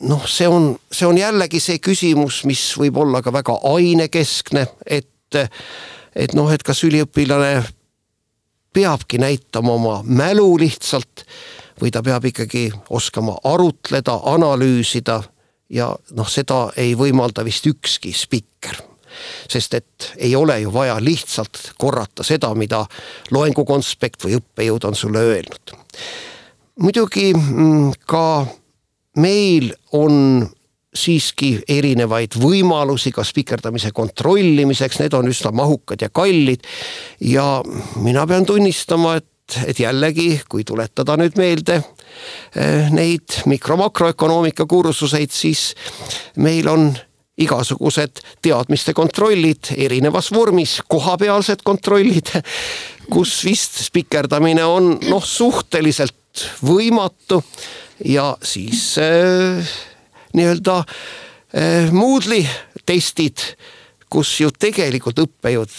[0.09, 5.39] noh, see on, see on jällegi see küsimus, mis võib olla ka väga ainekeskne, et,
[6.15, 7.63] et noh, et kas üliõpilane
[8.73, 11.25] peabki näitama oma mälu lihtsalt
[11.81, 15.21] või ta peab ikkagi oskama arutleda, analüüsida
[15.69, 18.81] ja noh, seda ei võimalda vist ükski spikker
[19.49, 22.83] sest et ei ole ju vaja lihtsalt korrata seda, mida
[23.31, 25.73] loengukonspekt või õppejõud on sulle öelnud.
[26.79, 28.45] muidugi mm, ka
[29.17, 30.47] meil on
[30.97, 36.65] siiski erinevaid võimalusi ka spikerdamise kontrollimiseks, need on üsna mahukad ja kallid.
[37.21, 37.63] ja
[38.03, 45.73] mina pean tunnistama, et, et jällegi, kui tuletada nüüd meelde eh, neid mikro-makroökonoomika kursuseid, siis
[46.37, 46.89] meil on
[47.37, 52.31] igasugused teadmiste kontrollid erinevas vormis, kohapealsed kontrollid,
[53.13, 57.41] kus vist spikerdamine on noh, suhteliselt võimatu
[58.05, 59.75] ja siis äh,
[60.37, 62.45] nii-öelda äh, Moodle'i
[62.85, 63.43] testid,
[64.09, 65.77] kus ju tegelikult õppejõud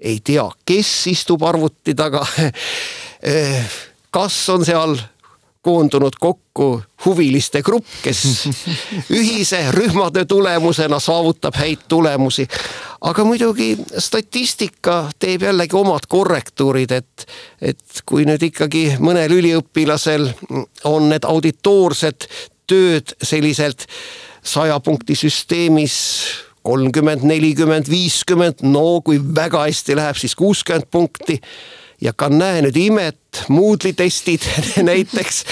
[0.00, 2.52] ei tea, kes istub arvuti taga äh,.
[4.16, 4.94] kas on seal
[5.66, 8.22] koondunud kokku huviliste grupp, kes
[9.18, 12.46] ühise rühmatöö tulemusena saavutab häid tulemusi.
[13.00, 17.26] aga muidugi statistika teeb jällegi omad korrektuurid, et,
[17.60, 20.30] et kui nüüd ikkagi mõnel üliõpilasel
[20.84, 22.28] on need auditoorsed
[22.66, 23.86] tööd selliselt
[24.46, 25.96] saja punkti süsteemis
[26.66, 31.38] kolmkümmend, nelikümmend, viiskümmend, no kui väga hästi läheb, siis kuuskümmend punkti
[32.02, 34.44] ja ka näe nüüd imet, Moodle'i testid
[34.90, 35.44] näiteks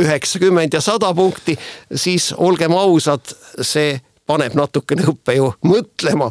[0.00, 1.58] üheksakümmend ja sada punkti,
[1.94, 6.30] siis olgem ausad, see paneb natukene õppejõu mõtlema.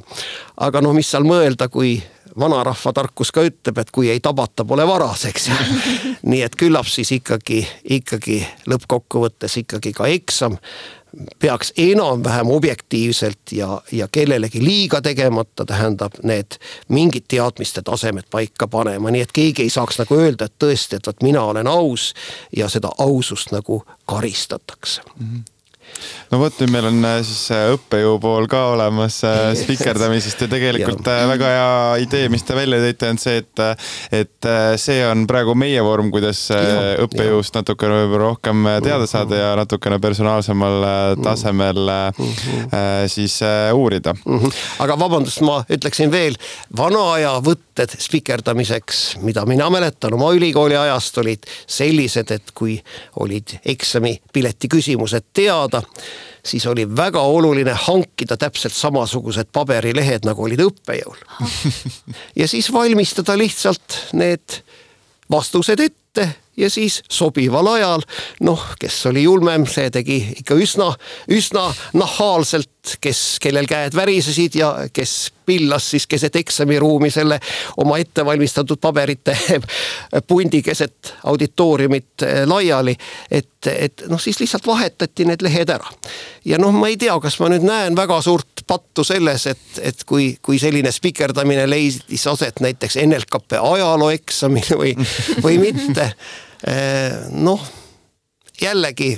[0.57, 1.99] aga noh, mis seal mõelda, kui
[2.39, 5.59] vanarahva tarkus ka ütleb, et kui ei tabata, pole varas, eks ju.
[6.31, 7.61] nii et küllap siis ikkagi,
[7.99, 10.57] ikkagi lõppkokkuvõttes ikkagi ka eksam
[11.39, 16.55] peaks enam-vähem objektiivselt ja, ja kellelegi liiga tegemata, tähendab need
[16.87, 21.07] mingid teadmiste tasemed paika panema, nii et keegi ei saaks nagu öelda, et tõesti, et
[21.07, 22.13] vot mina olen aus
[22.55, 25.25] ja seda ausust nagu karistatakse mm.
[25.27, 25.60] -hmm
[26.31, 30.49] no vot, nüüd meil on äh, siis äh, õppejõu pool ka olemas äh, spikerdamisest ja
[30.51, 31.25] tegelikult ja.
[31.29, 31.73] väga hea
[32.05, 33.63] idee, mis te välja tõite, on see, et,
[34.15, 34.49] et
[34.81, 36.61] see on praegu meie vorm, kuidas ja,
[37.03, 37.61] õppejõust ja.
[37.61, 41.25] natukene võib-olla rohkem teada saada ja natukene personaalsemal mm.
[41.25, 43.07] tasemel mm -hmm.
[43.11, 43.39] siis
[43.73, 44.39] uurida mm.
[44.39, 44.61] -hmm.
[44.85, 46.37] aga vabandust, ma ütleksin veel,
[46.77, 52.79] vana aja võtted spikerdamiseks, mida mina mäletan oma ülikooli ajast, olid sellised, et kui
[53.19, 55.80] olid eksamipileti küsimused teada,
[56.45, 61.17] siis oli väga oluline hankida täpselt samasugused paberilehed, nagu olid õppejõul.
[62.39, 64.61] ja siis valmistada lihtsalt need
[65.31, 66.27] vastused ette
[66.57, 68.03] ja siis sobival ajal,
[68.43, 70.91] noh, kes oli julmem, see tegi ikka üsna,
[71.31, 77.39] üsna nahaalselt, kes, kellel käed värisesid ja kes pillas siis keset eksamiruumi selle
[77.77, 79.37] oma ettevalmistatud paberite
[80.27, 82.95] pundi keset auditooriumit eh, laiali.
[83.31, 85.93] et, et noh, siis lihtsalt vahetati need lehed ära.
[86.45, 90.03] ja noh, ma ei tea, kas ma nüüd näen väga suurt pattu selles, et, et
[90.05, 94.95] kui, kui selline spikerdamine leidis aset näiteks NLKP ajalooeksamil või,
[95.43, 96.11] või mitte
[96.67, 97.61] Eh, noh,
[98.61, 99.17] jällegi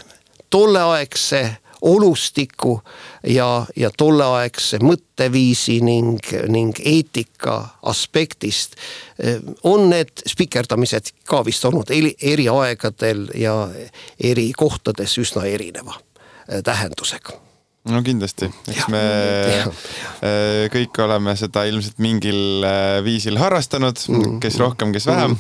[0.50, 2.82] tolleaegse olustiku
[3.28, 6.20] ja, ja tolleaegse mõtteviisi ning,
[6.52, 7.58] ning eetika
[7.90, 8.76] aspektist
[9.20, 13.56] eh, on need spikerdamised ka vist olnud eri, eri aegadel ja
[14.20, 15.96] eri kohtades üsna erineva
[16.50, 17.40] eh, tähendusega.
[17.84, 19.64] No kindlasti, eks me ja,
[20.24, 22.64] äh, kõik oleme seda ilmselt mingil
[23.04, 24.38] viisil harrastanud, mm.
[24.44, 25.36] kes rohkem, kes vähem.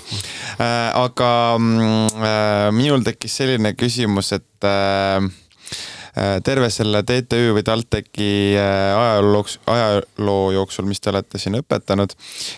[0.57, 4.67] Äh, aga mm, minul tekkis selline küsimus, et
[6.45, 9.43] terve selle TTÜ või TalTechi äh, ajaloo,
[9.73, 12.13] ajaloo jooksul, mis te olete siin õpetanud,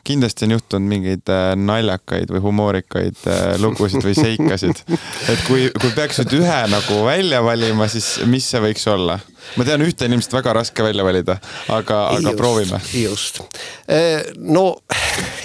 [0.08, 3.24] kindlasti on juhtunud mingeid äh, naljakaid või humoorikaid
[3.64, 4.84] lugusid või seikasid.
[5.32, 9.20] et kui, kui peaks nüüd ühe nagu välja valima, siis mis see võiks olla?
[9.56, 11.36] ma tean, ühte on ilmselt väga raske välja valida,
[11.70, 12.80] aga, aga just, proovime.
[12.97, 13.43] just,
[14.41, 14.66] no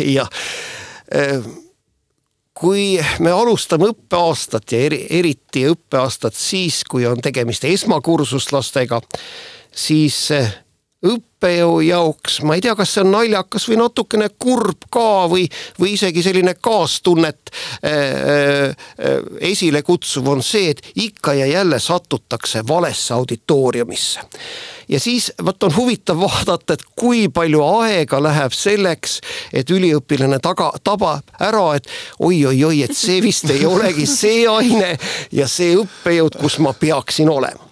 [0.01, 0.31] jah
[2.61, 9.01] kui me alustame õppeaastat ja eri, eriti õppeaastat siis, kui on tegemist esmakursuslastega,
[9.73, 10.27] siis
[11.01, 15.47] õppejõu jaoks, ma ei tea, kas see on naljakas või natukene kurb ka või,
[15.81, 17.53] või isegi selline kaastunnet
[17.85, 18.75] äh, äh,
[19.53, 24.27] esile kutsuv on see, et ikka ja jälle satutakse valesse auditooriumisse.
[24.91, 29.21] Ja siis vot on huvitav vaadata, et kui palju aega läheb selleks,
[29.53, 31.89] et üliõpilane taga, tabab ära, et
[32.19, 34.97] oi-oi-oi, et see vist ei olegi see aine
[35.33, 37.70] ja see õppejõud, kus ma peaksin olema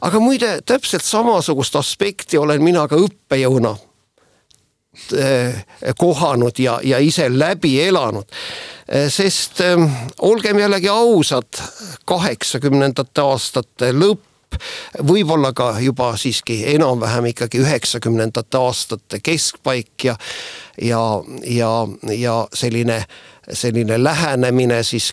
[0.00, 3.74] aga muide, täpselt samasugust aspekti olen mina ka õppejõuna
[5.18, 5.64] eh,
[5.98, 8.28] kohanud ja, ja ise läbi elanud.
[8.88, 9.80] Eh, sest äh,
[10.22, 11.60] olgem jällegi ausad,
[12.04, 14.30] kaheksakümnendate aastate lõpp
[15.02, 20.14] võib-olla ka juba siiski enam-vähem ikkagi üheksakümnendate aastate keskpaik ja,
[20.78, 21.00] ja,
[21.42, 21.72] ja,
[22.14, 23.00] ja selline,
[23.50, 25.10] selline lähenemine siis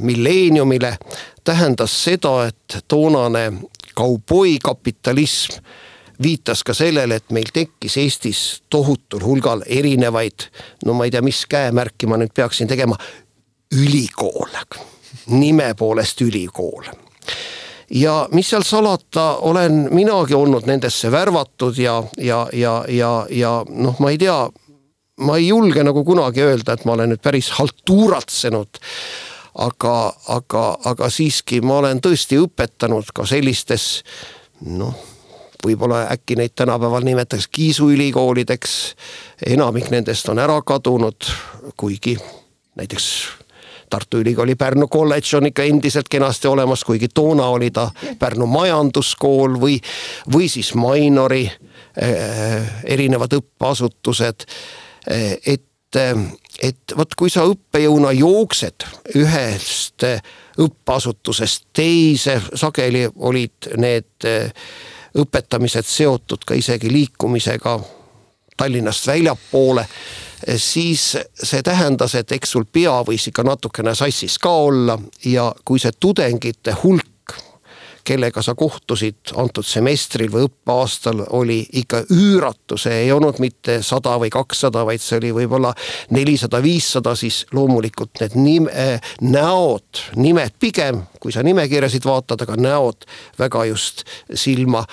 [0.00, 0.96] milleeniumile
[1.44, 3.52] tähendas seda, et toonane
[3.94, 5.62] kauboikapitalism
[6.22, 8.40] viitas ka sellele, et meil tekkis Eestis
[8.70, 10.48] tohutul hulgal erinevaid,
[10.86, 12.96] no ma ei tea, mis käemärki ma nüüd peaksin tegema,
[13.74, 14.66] ülikoole,
[15.34, 16.92] nime poolest ülikool.
[17.92, 23.98] Ja mis seal salata, olen minagi olnud nendesse värvatud ja, ja, ja, ja, ja noh,
[24.00, 24.38] ma ei tea,
[25.20, 28.80] ma ei julge nagu kunagi öelda, et ma olen nüüd päris haltuuratsenud
[29.54, 34.02] aga, aga, aga siiski ma olen tõesti õpetanud ka sellistes
[34.66, 34.94] noh,
[35.64, 38.94] võib-olla äkki neid tänapäeval nimetatakse Kiisu ülikoolideks.
[39.46, 41.28] enamik nendest on ära kadunud,
[41.76, 42.16] kuigi
[42.76, 43.06] näiteks
[43.92, 49.58] Tartu Ülikooli Pärnu kolledž on ikka endiselt kenasti olemas, kuigi toona oli ta Pärnu majanduskool
[49.60, 49.76] või,
[50.32, 55.36] või siis Mainori äh, erinevad õppeasutused äh,.
[55.46, 55.68] et,
[56.62, 58.86] et vot kui sa õppejõuna jooksed
[59.18, 60.06] ühest
[60.62, 64.28] õppeasutusest teise, sageli olid need
[65.18, 67.80] õpetamised seotud ka isegi liikumisega
[68.56, 69.86] Tallinnast väljapoole
[70.56, 75.80] siis see tähendas, et eks sul pea võis ikka natukene sassis ka olla ja kui
[75.82, 77.11] see tudengite hulk
[78.04, 84.16] kellega sa kohtusid antud semestril või õppeaastal, oli ikka üüratu, see ei olnud mitte sada
[84.20, 85.72] või kakssada, vaid see oli võib-olla
[86.14, 92.58] nelisada, viissada, siis loomulikult need nime, äh, näod, nimed pigem, kui sa nimekirjasid vaatad, aga
[92.60, 93.06] näod
[93.38, 94.84] väga just silma,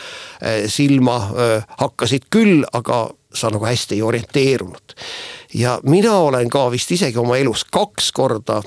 [0.43, 4.95] äh, silma äh, hakkasid küll, aga sa nagu hästi ei orienteerunud.
[5.53, 8.61] Ja mina olen ka vist isegi oma elus kaks korda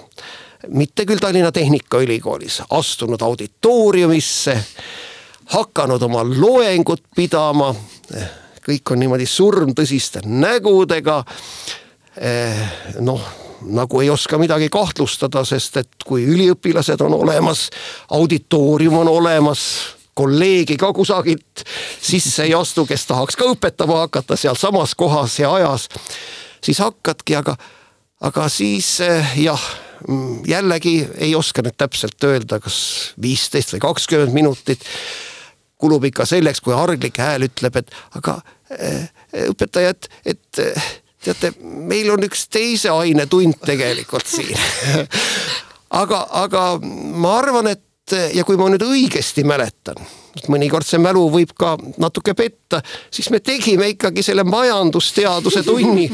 [0.69, 4.57] mitte küll Tallinna Tehnikaülikoolis, astunud auditooriumisse,
[5.55, 7.75] hakanud oma loengut pidama.
[8.63, 11.25] kõik on niimoodi surmtõsiste nägudega.
[13.01, 13.23] noh,
[13.63, 17.71] nagu ei oska midagi kahtlustada, sest et kui üliõpilased on olemas,
[18.11, 19.65] auditoorium on olemas
[20.15, 21.65] kolleegi ka kusagilt
[22.01, 25.89] sisse ei astu, kes tahaks ka õpetama hakata sealsamas kohas ja ajas
[26.65, 27.57] siis hakkadki, aga,
[28.21, 29.63] aga siis eh, jah,
[30.49, 32.79] jällegi ei oska nüüd täpselt öelda, kas
[33.23, 34.87] viisteist või kakskümmend minutit
[35.83, 38.39] kulub ikka selleks, kui arglik hääl ütleb, et aga
[38.71, 39.09] äh,
[39.51, 40.91] õpetaja, et, et eh,
[41.27, 44.59] teate, meil on üks teise aine tund tegelikult siin.
[45.93, 47.83] Aga, aga ma arvan, et
[48.35, 50.01] ja kui ma nüüd õigesti mäletan
[50.49, 52.81] mõnikord see mälu võib ka natuke petta,
[53.13, 56.07] siis me tegime ikkagi selle majandusteaduse tunni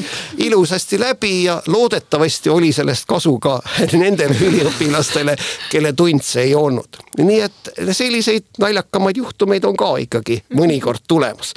[0.45, 3.59] ilusasti läbi ja loodetavasti oli sellest kasu ka
[4.03, 5.37] nendele üliõpilastele,
[5.71, 7.01] kelle tund see ei olnud.
[7.19, 11.55] nii et selliseid naljakamaid juhtumeid on ka ikkagi mõnikord tulemas.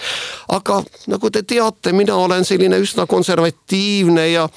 [0.50, 4.48] aga nagu te teate, mina olen selline üsna konservatiivne ja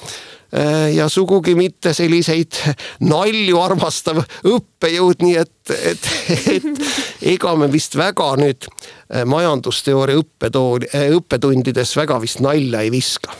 [0.95, 2.59] ja sugugi mitte selliseid
[3.13, 6.07] nalju armastav õppejõud, nii et, et,
[6.53, 6.85] et
[7.35, 13.35] ega me vist väga nüüd äh, majandusteooria õppetooli, äh, õppetundides väga vist nalja ei viska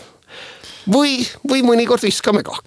[0.92, 2.60] või, või mõnikord viskame ka.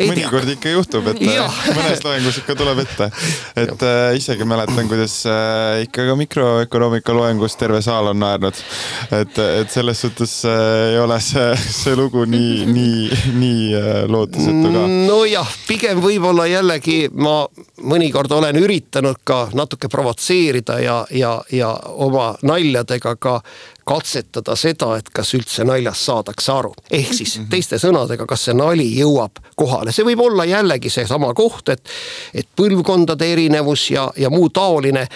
[0.00, 3.10] Mõnikord ikka juhtub, et mõnes loengus ikka tuleb ette.
[3.56, 8.62] et äh, isegi mäletan, kuidas äh, ikka ka mikroökonoomika loengus terve saal on naernud.
[9.10, 14.72] et, et selles suhtes äh, ei ole see, see lugu nii, nii, nii äh, lootusetu
[14.72, 14.86] ka.
[15.10, 17.42] nojah, pigem võib-olla jällegi ma
[17.84, 23.40] mõnikord olen üritanud ka natuke provotseerida ja, ja, ja oma naljadega ka
[23.84, 26.72] katsetada seda, et kas üldse naljast saadakse aru.
[26.90, 27.50] ehk siis mm -hmm.
[27.50, 31.88] teiste sõnadega, kas see nali jõuab kohale, see võib olla jällegi seesama koht, et,
[32.34, 35.06] et põlvkondade erinevus ja, ja muu taoline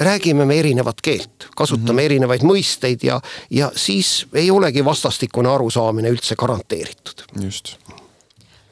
[0.00, 2.04] räägime me erinevat keelt, kasutame mm -hmm.
[2.04, 3.20] erinevaid mõisteid ja,
[3.50, 7.24] ja siis ei olegi vastastikune arusaamine üldse garanteeritud.
[7.42, 7.76] just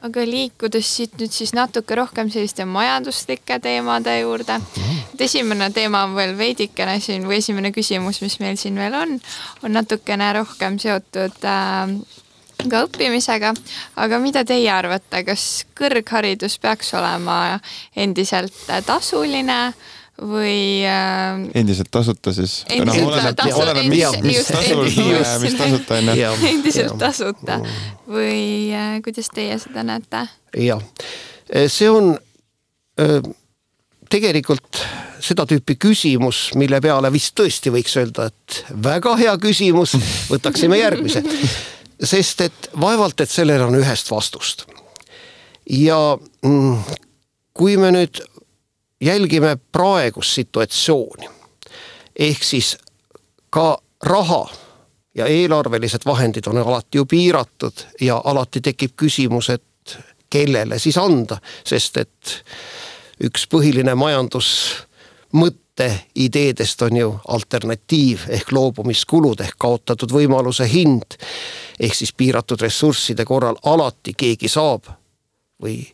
[0.01, 4.59] aga liikudes siit nüüd siis natuke rohkem selliste majanduslike teemade juurde.
[5.13, 9.19] et esimene teema on veel veidikene siin või esimene küsimus, mis meil siin veel on,
[9.63, 11.97] on natukene rohkem seotud äh,
[12.65, 13.53] ka õppimisega,
[14.01, 15.43] aga mida teie arvate, kas
[15.77, 17.59] kõrgharidus peaks olema
[17.95, 19.59] endiselt tasuline
[20.17, 21.43] või äh,.
[21.59, 22.63] endiselt tasuta siis?
[26.49, 27.59] endiselt tasuta.
[28.09, 30.25] või äh, kuidas teie seda näete?
[30.57, 30.81] jah,
[31.69, 32.15] see on
[32.97, 33.21] äh,
[34.09, 34.81] tegelikult
[35.23, 39.95] seda tüüpi küsimus, mille peale vist tõesti võiks öelda, et väga hea küsimus,
[40.31, 41.23] võtaksime järgmise.
[42.03, 44.65] sest et vaevalt, et sellel on ühest vastust.
[45.69, 46.77] ja mm,
[47.53, 48.21] kui me nüüd
[49.01, 51.29] jälgime praegust situatsiooni,
[52.15, 52.77] ehk siis
[53.49, 54.45] ka raha
[55.17, 59.97] ja eelarvelised vahendid on alati ju piiratud ja alati tekib küsimus, et
[60.29, 62.35] kellele siis anda, sest et
[63.23, 65.66] üks põhiline majandusmõte
[66.15, 71.17] ideedest on ju alternatiiv ehk loobumiskulud ehk kaotatud võimaluse hind.
[71.79, 74.89] ehk siis piiratud ressursside korral alati keegi saab
[75.63, 75.85] või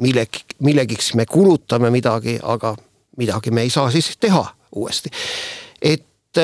[0.00, 2.76] millegi, millegiks me kulutame midagi, aga
[3.16, 5.10] midagi me ei saa siis teha uuesti.
[5.82, 6.42] et,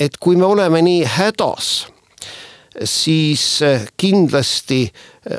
[0.00, 1.86] et kui me oleme nii hädas
[2.84, 3.60] siis
[3.96, 4.92] kindlasti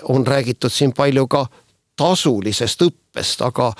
[0.10, 1.45] on räägitud siin palju ka
[1.95, 3.72] tasulisest õppest, aga,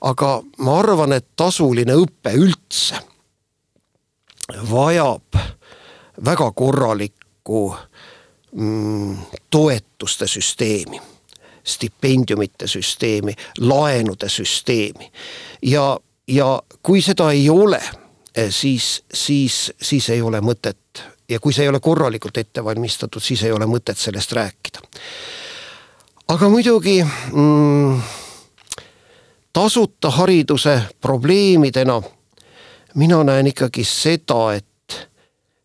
[0.00, 3.00] aga ma arvan, et tasuline õpe üldse
[4.70, 5.38] vajab
[6.24, 7.62] väga korralikku
[8.56, 9.16] mm,
[9.50, 11.00] toetuste süsteemi,
[11.64, 15.12] stipendiumite süsteemi, laenude süsteemi.
[15.62, 15.98] Ja,
[16.28, 17.80] ja kui seda ei ole,
[18.50, 23.44] siis, siis, siis ei ole mõtet ja kui see ei ole korralikult ette valmistatud, siis
[23.46, 24.82] ei ole mõtet sellest rääkida.
[26.30, 28.02] Aga muidugi mm,
[29.52, 32.02] tasuta hariduse probleemidena
[32.94, 35.08] mina näen ikkagi seda, et,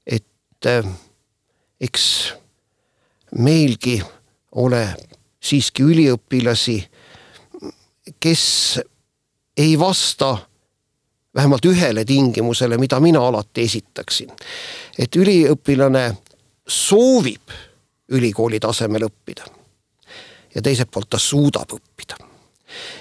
[0.06, 0.86] et äh,
[1.82, 2.34] eks
[3.38, 4.02] meilgi
[4.56, 4.88] ole
[5.44, 6.78] siiski üliõpilasi,
[8.20, 8.46] kes
[9.58, 10.38] ei vasta
[11.36, 14.32] vähemalt ühele tingimusele, mida mina alati esitaksin.
[14.98, 16.16] et üliõpilane
[16.68, 17.52] soovib
[18.10, 19.46] ülikooli tasemel õppida
[20.56, 22.25] ja teiselt poolt ta suudab õppida.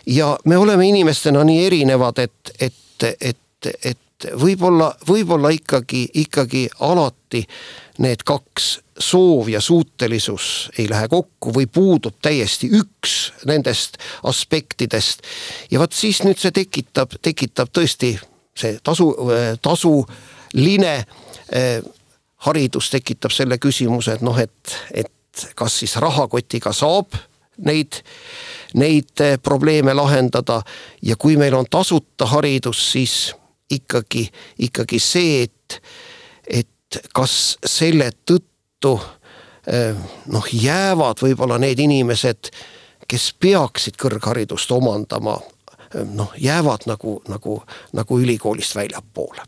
[0.06, 3.98] Ja me oleme inimestena nii erinevad, et, et, et, et
[4.40, 7.44] võib-olla, võib-olla ikkagi, ikkagi alati
[8.04, 8.68] need kaks,
[8.98, 15.22] soov ja suutelisus ei lähe kokku või puudub täiesti üks nendest aspektidest.
[15.70, 18.14] ja vot siis nüüd see tekitab, tekitab tõesti
[18.54, 19.10] see tasu,
[19.62, 20.94] tasuline
[21.50, 21.82] eh,
[22.46, 27.18] haridus tekitab selle küsimuse, et noh, et, et kas siis rahakotiga saab
[27.56, 28.00] neid,
[28.74, 30.62] neid eh, probleeme lahendada
[31.02, 33.34] ja kui meil on tasuta haridus, siis
[33.70, 34.28] ikkagi,
[34.58, 35.80] ikkagi see, et,
[36.46, 38.94] et kas selle tõttu
[39.66, 39.96] eh,
[40.26, 42.52] noh, jäävad võib-olla need inimesed,
[43.08, 45.36] kes peaksid kõrgharidust omandama,
[45.90, 47.60] eh, noh, jäävad nagu, nagu,
[47.92, 49.46] nagu ülikoolist väljapoole.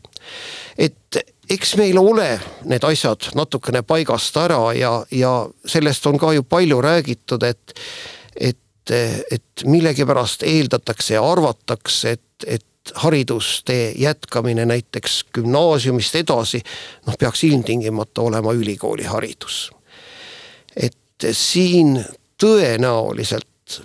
[0.77, 2.29] et eks meil ole
[2.67, 5.33] need asjad natukene paigast ära ja, ja
[5.65, 7.73] sellest on ka ju palju räägitud, et,
[8.35, 8.91] et,
[9.31, 12.65] et millegipärast eeldatakse ja arvatakse, et, et
[13.03, 16.61] haridustee jätkamine näiteks gümnaasiumist edasi,
[17.07, 19.71] noh, peaks ilmtingimata olema ülikooliharidus.
[20.75, 21.97] et siin
[22.37, 23.81] tõenäoliselt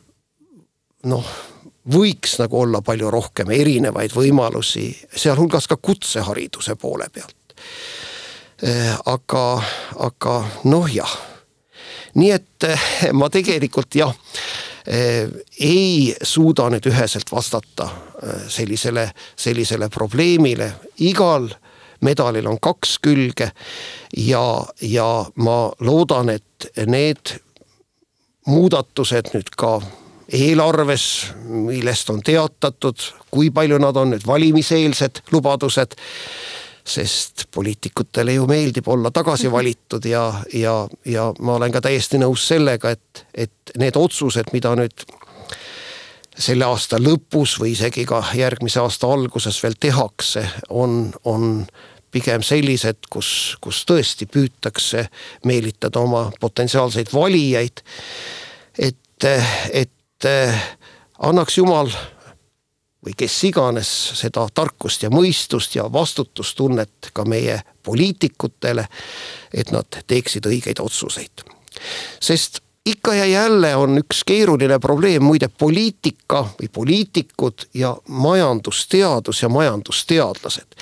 [1.09, 1.27] noh
[1.91, 4.87] võiks nagu olla palju rohkem erinevaid võimalusi,
[5.17, 7.37] sealhulgas ka kutsehariduse poole pealt.
[8.63, 9.63] Äh, aga,
[9.99, 10.33] aga
[10.71, 11.11] noh, jah.
[12.15, 14.13] nii et äh, ma tegelikult jah,
[14.87, 15.27] äh,
[15.59, 17.89] ei suuda nüüd üheselt vastata
[18.47, 20.69] sellisele, sellisele probleemile,
[21.03, 21.49] igal
[22.07, 23.49] medalil on kaks külge
[24.15, 24.45] ja,
[24.79, 25.09] ja
[25.43, 27.35] ma loodan, et need
[28.47, 29.81] muudatused nüüd ka
[30.31, 35.99] eelarves, millest on teatatud, kui palju nad on nüüd valimiseelsed lubadused
[36.85, 39.53] sest poliitikutele ju meeldib olla tagasi mhm.
[39.53, 44.75] valitud ja, ja, ja ma olen ka täiesti nõus sellega, et, et need otsused, mida
[44.79, 45.07] nüüd
[46.39, 51.67] selle aasta lõpus või isegi ka järgmise aasta alguses veel tehakse, on, on
[52.13, 55.07] pigem sellised, kus, kus tõesti püütakse
[55.49, 57.85] meelitada oma potentsiaalseid valijaid.
[58.79, 59.29] et,
[59.73, 60.29] et
[61.19, 61.91] annaks jumal
[63.05, 68.87] või kes iganes seda tarkust ja mõistust ja vastutustunnet ka meie poliitikutele,
[69.55, 71.43] et nad teeksid õigeid otsuseid.
[72.21, 79.49] sest ikka ja jälle on üks keeruline probleem, muide poliitika või poliitikud ja majandusteadus ja
[79.49, 80.75] majandusteadlased.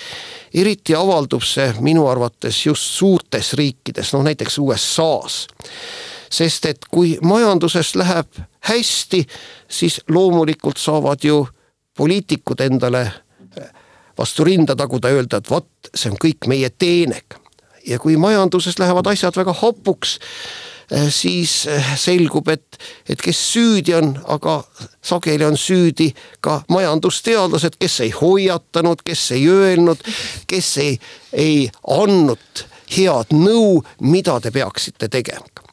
[0.53, 5.47] eriti avaldub see minu arvates just suurtes riikides, noh näiteks USA-s
[6.31, 8.27] sest et kui majanduses läheb
[8.69, 9.25] hästi,
[9.67, 11.47] siis loomulikult saavad ju
[11.97, 13.05] poliitikud endale
[14.17, 17.37] vastu rinda taguda, öelda, et vot, see on kõik meie teenek.
[17.87, 20.19] ja kui majanduses lähevad asjad väga hapuks,
[21.09, 21.63] siis
[21.97, 22.77] selgub, et,
[23.09, 24.59] et kes süüdi on, aga
[25.01, 26.11] sageli on süüdi
[26.45, 30.03] ka majandusteadlased, kes ei hoiatanud, kes ei öelnud,
[30.47, 30.99] kes ei,
[31.33, 35.65] ei andnud head nõu, mida te peaksite tegema.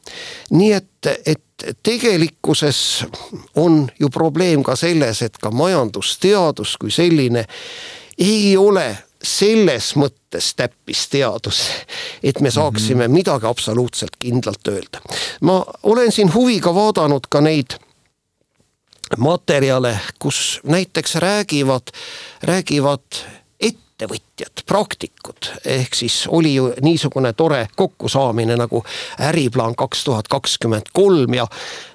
[0.49, 1.43] nii et, et
[1.83, 3.05] tegelikkuses
[3.55, 7.45] on ju probleem ka selles, et ka majandusteadus kui selline
[8.17, 11.59] ei ole selles mõttes täppisteadus,
[12.23, 13.15] et me saaksime mm -hmm.
[13.15, 15.01] midagi absoluutselt kindlalt öelda.
[15.41, 17.75] ma olen siin huviga vaadanud ka neid
[19.17, 21.87] materjale, kus näiteks räägivad,
[22.43, 23.01] räägivad
[23.99, 28.83] ettevõtjad, praktikud, ehk siis oli ju niisugune tore kokkusaamine nagu
[29.19, 31.47] Äriplaan kaks tuhat kakskümmend kolm ja,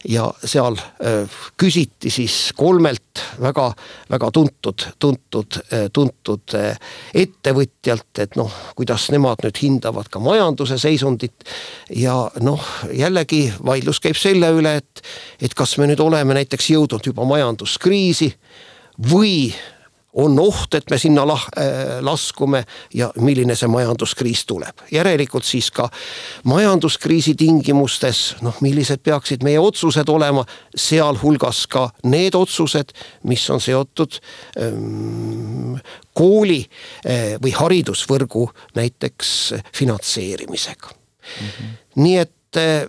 [0.08, 3.70] ja seal äh, küsiti siis kolmelt väga,
[4.10, 6.76] väga tuntud, tuntud, äh, tuntud äh,
[7.14, 11.48] ettevõtjalt, et noh, kuidas nemad nüüd hindavad ka majanduse seisundit.
[11.88, 12.60] ja noh,
[12.92, 15.04] jällegi vaidlus käib selle üle, et,
[15.40, 18.34] et kas me nüüd oleme näiteks jõudnud juba majanduskriisi
[19.10, 19.54] või
[20.14, 24.84] on oht, et me sinna lah-, äh, laskume ja milline see majanduskriis tuleb.
[24.92, 25.88] järelikult siis ka
[26.44, 30.44] majanduskriisi tingimustes, noh, millised peaksid meie otsused olema,
[30.76, 34.20] sealhulgas ka need otsused, mis on seotud
[34.60, 35.78] ähm,
[36.14, 41.46] kooli äh, või haridusvõrgu näiteks finantseerimisega mm.
[41.46, 41.78] -hmm.
[42.02, 42.84] nii et äh,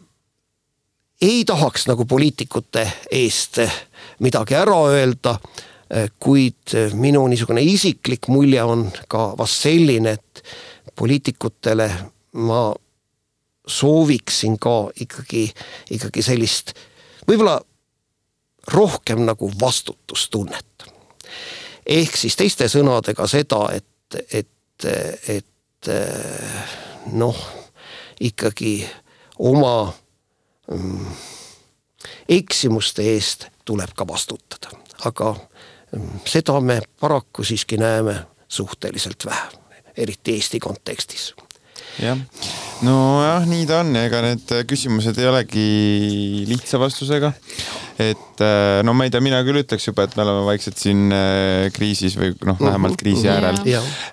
[1.21, 3.63] ei tahaks nagu poliitikute eest
[4.19, 5.74] midagi ära öelda Äh,
[6.19, 10.43] kuid äh, minu niisugune isiklik mulje on ka vast selline, et
[10.95, 11.89] poliitikutele
[12.45, 12.73] ma
[13.67, 15.47] sooviksin ka ikkagi,
[15.95, 16.75] ikkagi sellist
[17.27, 17.57] võib-olla
[18.73, 20.85] rohkem nagu vastutustunnet.
[21.85, 24.87] ehk siis teiste sõnadega seda, et, et,
[25.29, 25.89] et
[27.13, 27.41] noh,
[28.19, 28.79] ikkagi
[29.39, 29.93] oma
[30.71, 31.17] mm,
[32.29, 34.73] eksimuste eest tuleb ka vastutada,
[35.05, 35.35] aga
[36.25, 38.15] seda me paraku siiski näeme
[38.47, 39.47] suhteliselt vähe,
[39.97, 41.35] eriti Eesti kontekstis
[42.01, 42.19] jah,
[42.85, 43.95] nojah, nii ta on.
[43.99, 45.65] Ega need küsimused ei olegi
[46.49, 47.33] lihtsa vastusega.
[47.95, 51.05] Et äh, no ma ei tea, mina küll ütleks juba, et me oleme vaikselt siin
[51.15, 53.61] äh, kriisis või noh, vähemalt kriisi äärel.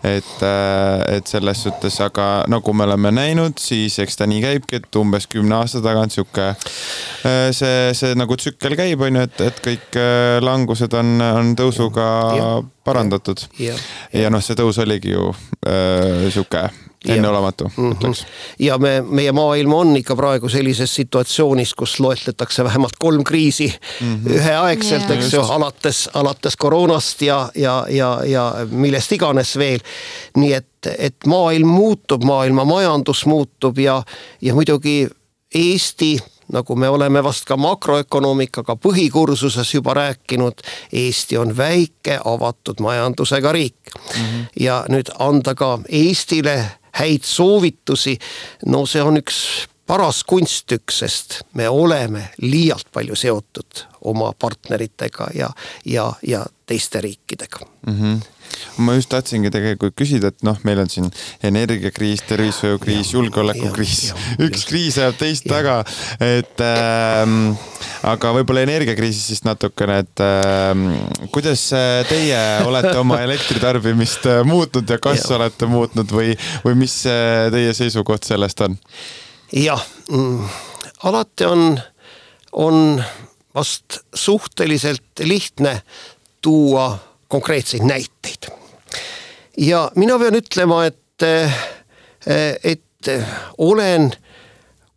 [0.07, 4.79] et, äh, et selles suhtes, aga nagu me oleme näinud, siis eks ta nii käibki,
[4.79, 9.61] et umbes kümne aasta tagant sihuke see, see nagu tsükkel käib, on ju, et, et
[9.67, 9.99] kõik
[10.47, 12.09] langused on, on tõusuga
[12.39, 12.49] ja.
[12.87, 13.49] parandatud.
[13.59, 13.75] ja,
[14.15, 15.33] ja noh, see tõus oligi ju
[15.67, 16.69] äh, sihuke
[17.09, 17.97] enneolematu mm, -hmm.
[17.97, 18.27] ütleks.
[18.59, 24.15] ja me, meie maailm on ikka praegu sellises situatsioonis, kus loetletakse vähemalt kolm kriisi mm
[24.15, 24.33] -hmm.
[24.33, 29.81] üheaegselt yeah., eks ju, alates, alates koroonast ja, ja, ja, ja millest iganes veel.
[30.37, 34.03] nii et, et maailm muutub, maailma majandus muutub ja,
[34.41, 35.09] ja muidugi
[35.55, 36.19] Eesti
[36.53, 40.61] nagu me oleme vast ka makroökonoomikaga põhikursuses juba rääkinud,
[40.93, 44.23] Eesti on väike avatud majandusega riik mm.
[44.23, 44.45] -hmm.
[44.61, 46.65] ja nüüd anda ka Eestile
[47.03, 48.19] häid soovitusi.
[48.67, 49.39] no see on üks
[49.87, 55.51] paras kunsttükk, sest me oleme liialt palju seotud oma partneritega ja,
[55.85, 57.99] ja, ja teiste riikidega mm.
[57.99, 58.32] -hmm
[58.83, 61.09] ma just tahtsingi tegelikult küsida, et noh, meil on siin
[61.45, 64.13] energiakriis, tervishoiukriis, julgeolekukriis,
[64.47, 65.81] üks kriis ajab teist taga,
[66.23, 67.53] et ähm,
[68.09, 70.87] aga võib-olla energiakriisist siis natukene, et ähm,
[71.35, 71.69] kuidas
[72.09, 75.37] teie olete oma elektritarbimist äh, muutnud ja kas ja.
[75.39, 76.37] olete muutnud või,
[76.67, 78.79] või mis äh, teie seisukoht sellest on?
[79.53, 80.49] jah mm,,
[81.09, 81.77] alati on,
[82.53, 83.03] on
[83.55, 85.83] vast suhteliselt lihtne
[86.43, 86.99] tuua
[87.33, 88.51] konkreetseid näiteid.
[89.59, 91.55] ja mina pean ütlema, et, äh,
[92.65, 92.83] et
[93.59, 94.13] olen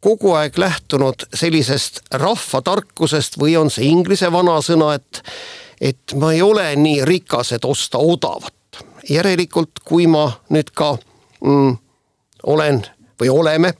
[0.05, 5.21] kogu aeg lähtunud sellisest rahvatarkusest või on see inglise vanasõna, et,
[5.81, 8.53] et ma ei ole nii rikas, et osta odavat.
[9.09, 10.95] järelikult, kui ma nüüd ka
[11.41, 11.73] mm,
[12.43, 12.79] olen
[13.21, 13.73] või oleme,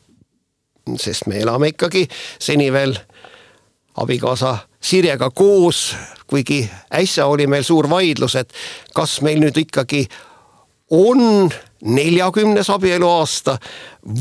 [1.01, 2.07] sest me elame ikkagi
[2.39, 2.93] seni veel
[3.97, 5.95] abikaasa Sirjega koos,
[6.27, 8.53] kuigi äsja oli meil suur vaidlus, et
[8.93, 10.05] kas meil nüüd ikkagi
[10.91, 11.49] on
[11.85, 13.57] neljakümnes abieluaasta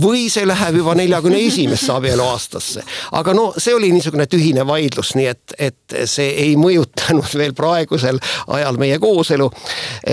[0.00, 2.82] või see läheb juba neljakümne esimesse abieluaastasse.
[3.12, 8.20] aga no see oli niisugune tühine vaidlus, nii et, et see ei mõjutanud veel praegusel
[8.46, 9.50] ajal meie kooselu.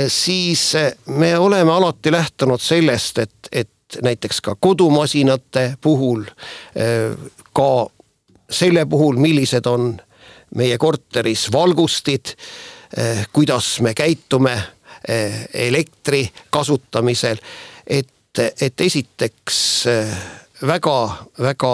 [0.08, 0.74] siis
[1.06, 6.24] me oleme alati lähtunud sellest, et, et näiteks ka kodumasinate puhul,
[7.54, 7.72] ka
[8.52, 9.96] selle puhul, millised on
[10.56, 12.36] meie korteris valgustid,
[13.34, 14.58] kuidas me käitume
[15.10, 17.38] Eh, elektri kasutamisel.
[17.88, 19.86] et, et esiteks
[20.68, 21.72] väga-väga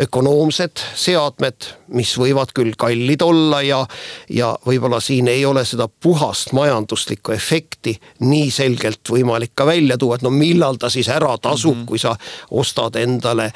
[0.00, 3.80] ökonoomsed seadmed, mis võivad küll kallid olla ja,
[4.32, 10.16] ja võib-olla siin ei ole seda puhast majanduslikku efekti nii selgelt võimalik ka välja tuua,
[10.16, 11.86] et no millal ta siis ära tasub mm, -hmm.
[11.86, 12.16] kui sa
[12.50, 13.50] ostad endale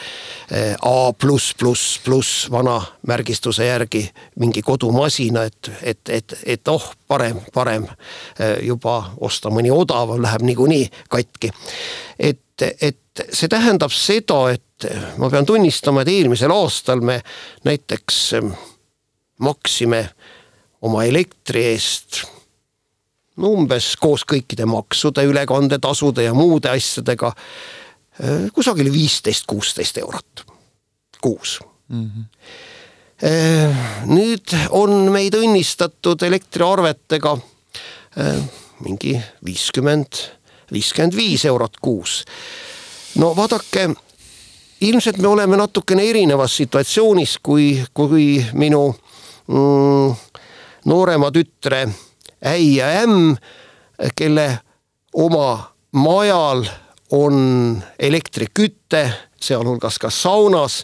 [0.51, 6.93] eh, A pluss, pluss, pluss vana märgistuse järgi mingi kodumasina, et, et, et, et oh,
[7.09, 7.87] parem, parem
[8.39, 11.51] eh, juba osta mõni odavam, läheb niikuinii katki.
[12.19, 14.74] et, et see tähendab seda, et
[15.19, 17.21] ma pean tunnistama, et eelmisel aastal me
[17.65, 18.55] näiteks ähm,
[19.45, 20.09] maksime
[20.85, 22.25] oma elektri eest
[23.35, 30.45] umbes koos kõikide maksude, ülekandetasude ja muude asjadega äh, kusagil viisteist, kuusteist eurot
[31.25, 32.11] kuus mm.
[32.11, 33.75] -hmm.
[34.13, 37.33] nüüd on meid õnnistatud elektriarvetega
[38.21, 38.43] äh,
[38.85, 39.15] mingi
[39.45, 40.21] viiskümmend,
[40.73, 42.25] viiskümmend viis eurot kuus.
[43.15, 43.89] no vaadake
[44.85, 48.87] ilmselt me oleme natukene erinevas situatsioonis, kui, kui minu
[49.49, 50.15] mm,
[50.91, 51.87] noorema tütre
[52.45, 53.37] äi ja ämm,
[54.17, 54.49] kelle
[55.15, 56.65] oma majal
[57.15, 59.07] on elektriküte,
[59.41, 60.83] sealhulgas ka saunas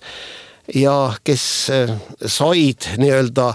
[0.74, 1.44] ja kes
[1.74, 1.94] eh,
[2.26, 3.53] said nii-öelda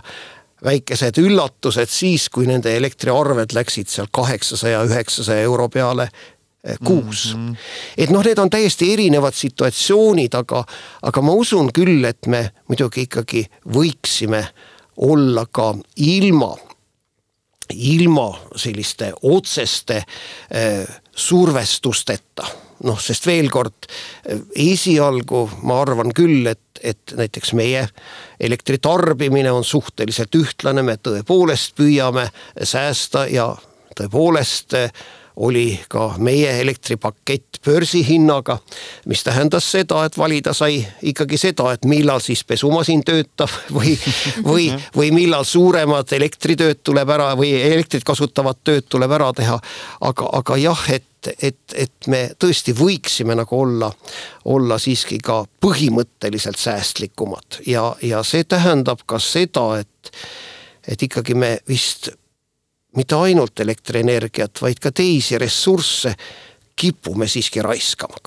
[0.65, 6.09] väikesed üllatused siis, kui nende elektriarved läksid seal kaheksasaja, üheksasaja euro peale
[6.84, 7.47] kuus mm.
[7.47, 7.55] -hmm.
[7.97, 10.63] et noh, need on täiesti erinevad situatsioonid, aga,
[11.01, 14.45] aga ma usun küll, et me muidugi ikkagi võiksime
[14.97, 16.55] olla ka ilma,
[17.74, 22.45] ilma selliste otseste äh, survestusteta
[22.84, 24.41] noh, sest veel kord eh,
[24.72, 27.86] esialgu ma arvan küll, et, et näiteks meie
[28.39, 32.28] elektritarbimine on suhteliselt ühtlane, me tõepoolest püüame
[32.61, 33.51] säästa ja
[33.95, 35.05] tõepoolest äh,
[35.36, 38.57] oli ka meie elektripakett börsihinnaga,
[39.05, 43.97] mis tähendas seda, et valida sai ikkagi seda, et millal siis pesumasin töötab või,
[44.43, 49.59] või, või millal suuremad elektritööd tuleb ära või elektrit kasutavad tööd tuleb ära teha.
[50.01, 53.91] aga, aga jah, et, et, et me tõesti võiksime nagu olla,
[54.45, 60.13] olla siiski ka põhimõtteliselt säästlikumad ja, ja see tähendab ka seda, et,
[60.88, 62.13] et ikkagi me vist
[62.95, 66.15] mitte ainult elektrienergiat, vaid ka teisi ressursse
[66.75, 68.17] kipume siiski raiskama.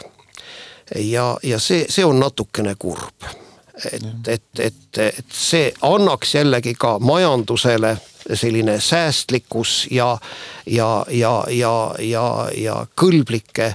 [0.95, 3.25] ja, ja see, see on natukene kurb.
[3.93, 7.97] et, et, et, et see annaks jällegi ka majandusele
[8.35, 10.19] selline säästlikkus ja,
[10.67, 13.73] ja, ja, ja, ja, ja kõlblike,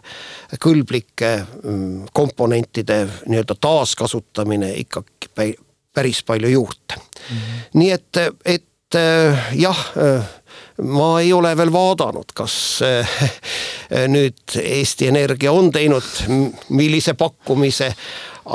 [0.59, 1.31] kõlblike
[1.63, 5.55] mm, komponentide nii-öelda taaskasutamine ikkagi
[5.93, 7.37] päris palju juurde mm.
[7.37, 7.65] -hmm.
[7.73, 8.99] nii et, et
[9.55, 9.85] jah
[10.82, 12.55] ma ei ole veel vaadanud, kas
[12.86, 13.17] eh,
[14.09, 16.07] nüüd Eesti Energia on teinud
[16.74, 17.91] millise pakkumise,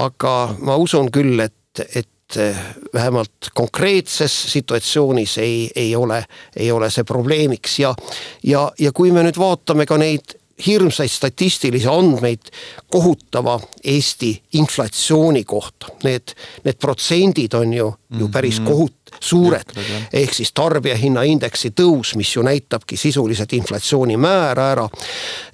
[0.02, 0.34] aga
[0.66, 2.58] ma usun küll, et, et eh,
[2.94, 6.22] vähemalt konkreetses situatsioonis ei, ei ole,
[6.56, 7.78] ei ole see probleemiks.
[7.84, 7.94] Ja,
[8.42, 12.50] ja, ja kui me nüüd vaatame ka neid hirmsaid statistilisi andmeid
[12.90, 15.86] kohutava Eesti inflatsiooni kohta.
[16.04, 16.34] Need,
[16.64, 18.20] need protsendid on ju mm, -hmm.
[18.20, 18.68] ju päris mhm.
[18.68, 19.64] kohut-, suured.
[20.12, 24.88] ehk siis tarbijahinnaindeksi tõus, mis ju näitabki sisuliselt inflatsiooni määra ära.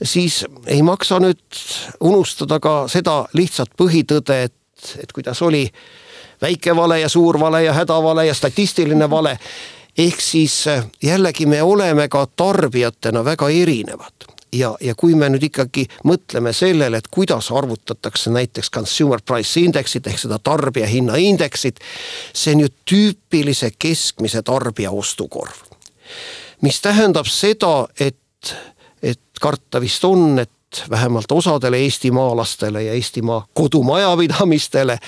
[0.02, 1.38] siis ei maksa nüüd
[2.00, 4.54] unustada ka seda lihtsat põhitõde, et,
[5.02, 5.70] et kuidas oli
[6.42, 9.38] väike vale ja suur vale ja hädavale ja statistiline vale
[9.98, 10.64] ehk siis
[11.02, 16.98] jällegi me oleme ka tarbijatena väga erinevad ja, ja kui me nüüd ikkagi mõtleme sellele,
[17.00, 21.80] et kuidas arvutatakse näiteks consumer price index'it ehk seda tarbijahinnaindeksit,
[22.32, 25.54] see on ju tüüpilise keskmise tarbija ostukorv.
[26.62, 28.56] mis tähendab seda, et,
[29.02, 30.50] et karta vist on, et
[30.90, 34.98] vähemalt osadele eestimaalastele ja Eestimaa kodumajapidamistele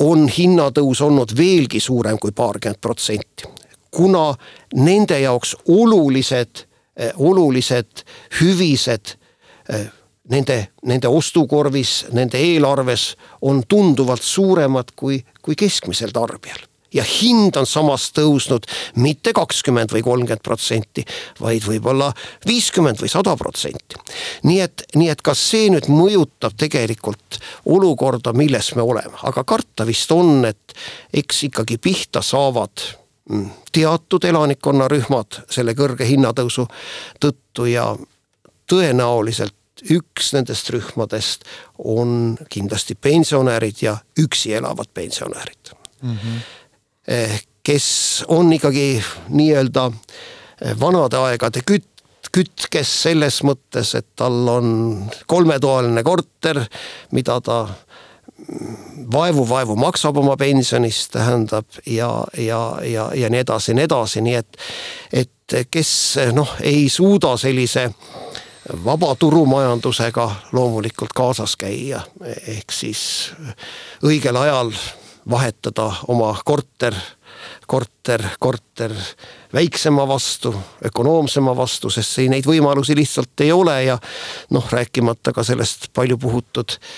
[0.00, 3.44] on hinnatõus olnud veelgi suurem kui paarkümmend protsenti.
[3.90, 4.34] kuna
[4.74, 6.66] nende jaoks olulised
[7.16, 8.04] olulised
[8.40, 9.16] hüvised
[9.68, 9.88] eh,
[10.32, 16.64] nende, nende ostukorvis, nende eelarves on tunduvalt suuremad kui, kui keskmisel tarbijal
[16.96, 18.66] ja hind on samas tõusnud
[19.02, 21.04] mitte kakskümmend või kolmkümmend protsenti,
[21.40, 22.12] vaid võib-olla
[22.46, 23.98] viiskümmend või sada protsenti.
[24.48, 29.86] nii et, nii et kas see nüüd mõjutab tegelikult olukorda, milles me oleme, aga karta
[29.86, 30.76] vist on, et
[31.12, 32.86] eks ikkagi pihta saavad
[33.72, 36.66] teatud elanikkonnarühmad selle kõrge hinnatõusu
[37.20, 37.88] tõttu ja
[38.70, 39.54] tõenäoliselt
[39.92, 41.44] üks nendest rühmadest
[41.78, 46.16] on kindlasti pensionärid ja üksi elavad pensionärid mm.
[46.16, 47.42] -hmm.
[47.62, 49.90] kes on ikkagi nii-öelda
[50.80, 51.90] vanade aegade kütt,
[52.32, 54.68] kütkes selles mõttes, et tal on
[55.26, 56.60] kolmetoaline korter,
[57.12, 57.66] mida ta
[59.12, 64.34] vaevu-vaevu maksab oma pensionist, tähendab ja, ja, ja, ja nii edasi ja nii edasi, nii
[64.34, 64.58] et,
[65.12, 65.90] et kes
[66.34, 67.88] noh, ei suuda sellise
[68.84, 72.02] vaba turumajandusega loomulikult kaasas käia,
[72.46, 73.02] ehk siis
[74.06, 74.72] õigel ajal
[75.30, 76.94] vahetada oma korter,
[77.66, 78.94] korter, korter
[79.54, 80.54] väiksema vastu,
[80.86, 83.98] ökonoomsema vastu, sest neid võimalusi lihtsalt ei ole ja
[84.50, 86.90] noh, rääkimata ka sellest palju puhutud äh,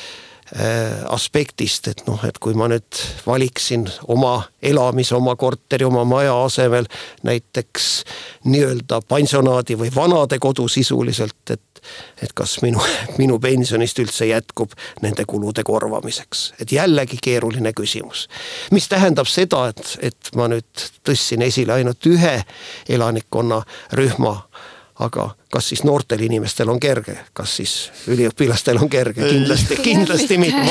[1.08, 6.88] aspektist, et noh, et kui ma nüüd valiksin oma elamise, oma korteri, oma maja asemel
[7.26, 7.88] näiteks
[8.48, 11.62] nii-öelda pansionaadi või vanadekodu sisuliselt, et
[12.22, 12.80] et kas minu,
[13.20, 18.26] minu pensionist üldse jätkub nende kulude korvamiseks, et jällegi keeruline küsimus.
[18.70, 22.42] mis tähendab seda, et, et ma nüüd tõstsin esile ainult ühe
[22.88, 24.34] elanikkonnarühma
[24.98, 27.74] aga kas siis noortel inimestel on kerge, kas siis
[28.10, 30.64] üliõpilastel on kerge, kindlasti, kindlasti mitte.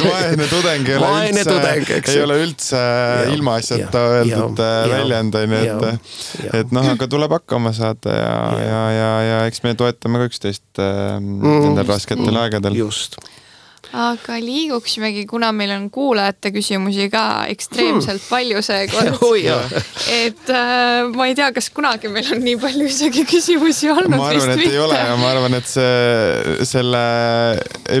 [0.00, 4.94] vaene, tudeng ei ole üldse, ei ole üldse Ja, ilmaasjata ja, öeldud ja, äh, ja,
[4.94, 9.12] väljend on ju, ja, et, et noh, aga tuleb hakkama saada ja, ja, ja, ja,
[9.28, 11.60] ja eks me toetame ka üksteist äh, Mm.
[11.68, 12.76] nendel rasketel aegadel.
[12.78, 13.18] just,
[13.94, 18.30] aga liiguksimegi, kuna meil on kuulajate küsimusi ka ekstreemselt Hmm.
[18.30, 19.60] palju seekord jaa,
[20.10, 24.16] et äh, ma ei tea, kas kunagi meil on nii palju isegi küsimusi olnud.
[24.16, 27.02] ma arvan, et ei ole ja ma arvan, et see, selle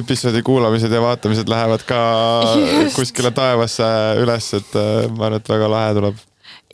[0.00, 2.00] episoodi kuulamised ja vaatamised lähevad ka
[2.58, 2.96] Just.
[2.98, 3.88] kuskile taevasse
[4.22, 6.18] üles, et äh, ma arvan, et väga lahe tuleb.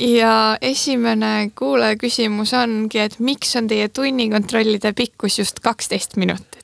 [0.00, 0.34] ja
[0.64, 6.59] esimene kuulaja küsimus ongi, et miks on teie tunnikontrollide pikkus just kaksteist minutit?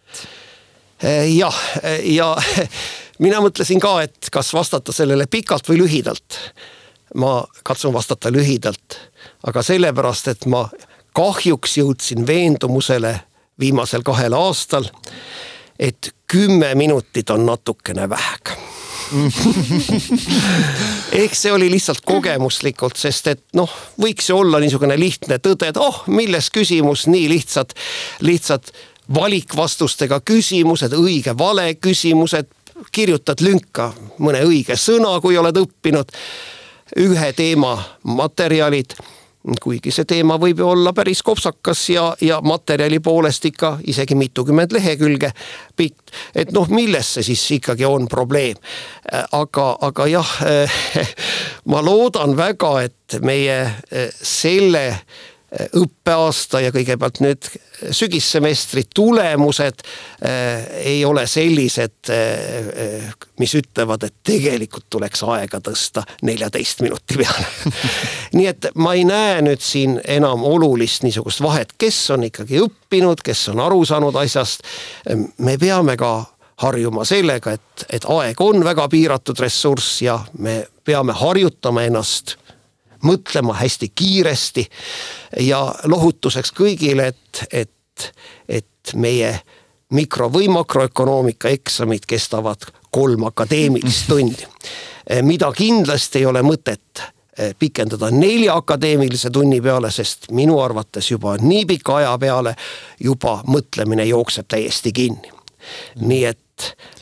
[1.03, 1.57] Eh, jah,
[2.03, 2.33] ja
[3.25, 6.41] mina mõtlesin ka, et kas vastata sellele pikalt või lühidalt.
[7.15, 8.99] ma katsun vastata lühidalt,
[9.47, 10.67] aga sellepärast, et ma
[11.17, 13.21] kahjuks jõudsin veendumusele
[13.61, 14.89] viimasel kahel aastal,
[15.79, 18.37] et kümme minutit on natukene vähe
[21.23, 23.71] ehk see oli lihtsalt kogemuslikult, sest et noh,
[24.03, 27.75] võiks ju olla niisugune lihtne tõde, et oh, milles küsimus, nii lihtsad,
[28.27, 28.73] lihtsad
[29.15, 32.49] valikvastustega küsimused, õige-vale küsimused,
[32.93, 36.11] kirjutad lünka mõne õige sõna, kui oled õppinud,
[37.03, 38.97] ühe teema materjalid
[39.63, 44.75] kuigi see teema võib ju olla päris kopsakas ja, ja materjali poolest ikka isegi mitukümmend
[44.75, 45.31] lehekülge
[45.77, 46.11] pikk.
[46.35, 48.59] et noh, milles see siis ikkagi on probleem.
[49.33, 50.33] aga, aga jah,
[51.71, 53.61] ma loodan väga, et meie
[54.23, 54.87] selle
[55.79, 57.49] õppeaasta ja kõigepealt nüüd
[57.95, 59.85] sügissemestri tulemused
[60.25, 67.47] äh, ei ole sellised äh,, mis ütlevad, et tegelikult tuleks aega tõsta neljateist minuti peale
[68.37, 73.23] nii et ma ei näe nüüd siin enam olulist niisugust vahet, kes on ikkagi õppinud,
[73.23, 74.67] kes on aru saanud asjast.
[75.39, 76.25] me peame ka
[76.65, 82.37] harjuma sellega, et, et aeg on väga piiratud ressurss ja me peame harjutama ennast
[83.07, 84.67] mõtlema hästi kiiresti
[85.47, 88.13] ja lohutuseks kõigile, et, et,
[88.49, 89.33] et meie
[89.95, 94.47] mikro- või makroökonoomika eksamid kestavad kolm akadeemilist tundi.
[95.23, 97.03] mida kindlasti ei ole mõtet
[97.59, 102.55] pikendada nelja akadeemilise tunni peale, sest minu arvates juba nii pika aja peale
[103.01, 105.33] juba mõtlemine jookseb täiesti kinni.
[106.01, 106.39] nii et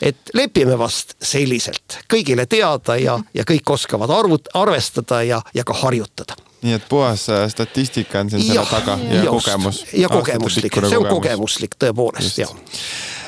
[0.01, 5.77] et lepime vast selliselt, kõigile teada ja, ja kõik oskavad arvut-, arvestada ja, ja ka
[5.85, 6.37] harjutada.
[6.65, 9.31] nii et puhas äh, statistika on siin selle taga ja just.
[9.31, 9.85] kogemus.
[9.93, 12.55] ja kogemuslik, see on kogemuslik tõepoolest, jah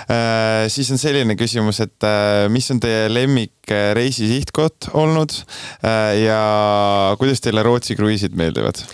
[0.07, 5.35] Äh, siis on selline küsimus, et äh, mis on teie lemmik äh, reisi sihtkoht olnud
[5.83, 8.85] äh, ja kuidas teile Rootsi kruiisid meeldivad?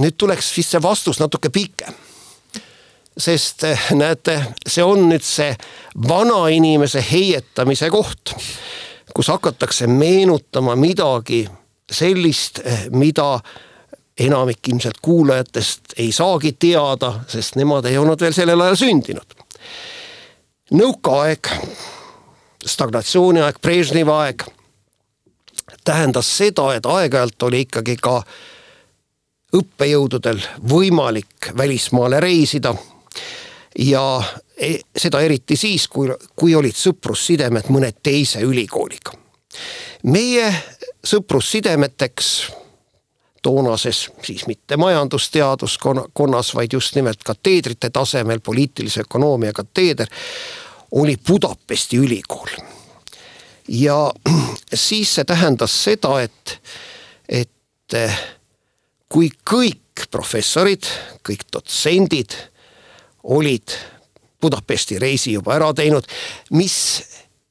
[0.00, 1.94] Nüüd tuleks vist see vastus natuke pikem.
[3.18, 5.50] sest eh, näete, see on nüüd see
[6.08, 8.32] vanainimese heietamise koht,
[9.14, 11.44] kus hakatakse meenutama midagi
[11.92, 13.40] sellist, eh, mida
[14.18, 19.36] enamik ilmselt kuulajatest ei saagi teada, sest nemad ei olnud veel sellel ajal sündinud.
[20.72, 21.52] nõukaaeg,
[22.64, 24.44] stagnatsiooniaeg, Brežnevi aeg
[25.84, 28.22] tähendas seda, et aeg-ajalt oli ikkagi ka
[29.56, 32.74] õppejõududel võimalik välismaale reisida.
[33.78, 34.22] ja
[34.56, 39.12] e- seda eriti siis, kui, kui olid sõprussidemed mõne teise ülikooliga.
[40.02, 40.54] meie
[41.04, 42.52] sõprussidemeteks
[43.42, 50.06] toonases siis mitte majandusteaduskonnas, vaid just nimelt kateedrite tasemel, poliitilise ökonoomia kateeder,
[50.90, 52.48] oli Budapesti ülikool.
[53.68, 54.12] ja
[54.74, 56.62] siis see tähendas seda, et,
[57.28, 57.94] et
[59.12, 60.88] kui kõik professorid,
[61.24, 62.36] kõik dotsendid
[63.22, 63.74] olid
[64.42, 66.08] Budapesti reisi juba ära teinud,
[66.58, 66.76] mis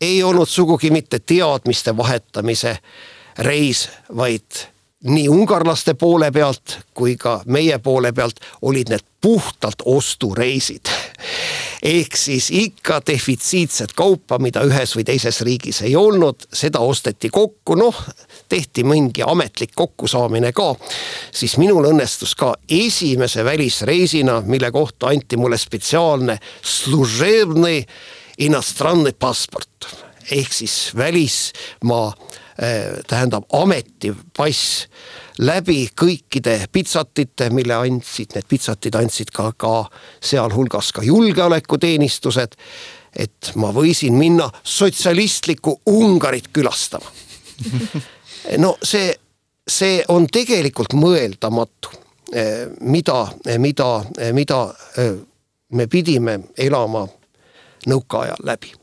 [0.02, 2.74] ei olnud sugugi mitte teadmiste vahetamise
[3.46, 4.66] reis, vaid
[5.04, 10.90] nii ungarlaste poole pealt kui ka meie poole pealt olid need puhtalt ostureisid.
[11.82, 17.76] Ehk siis ikka defitsiitset kaupa, mida ühes või teises riigis ei olnud, seda osteti kokku,
[17.76, 17.98] noh,
[18.50, 20.76] tehti mingi ametlik kokkusaamine ka.
[21.32, 27.86] siis minul õnnestus ka esimese välisreisina, mille kohta anti mulle spetsiaalne služebnõi
[28.38, 29.90] inastranne passport
[30.32, 32.14] ehk siis välismaa
[33.08, 34.88] tähendab ametipass
[35.42, 39.86] läbi kõikide pitsatite, mille andsid, need pitsatid andsid ka, ka
[40.22, 42.56] sealhulgas ka julgeolekuteenistused.
[43.16, 47.12] et ma võisin minna sotsialistlikku Ungarit külastama.
[48.58, 49.14] no see,
[49.68, 51.92] see on tegelikult mõeldamatu,
[52.82, 53.28] mida,
[53.58, 53.90] mida,
[54.32, 54.62] mida
[55.72, 57.08] me pidime elama
[57.88, 58.81] nõukaajal läbi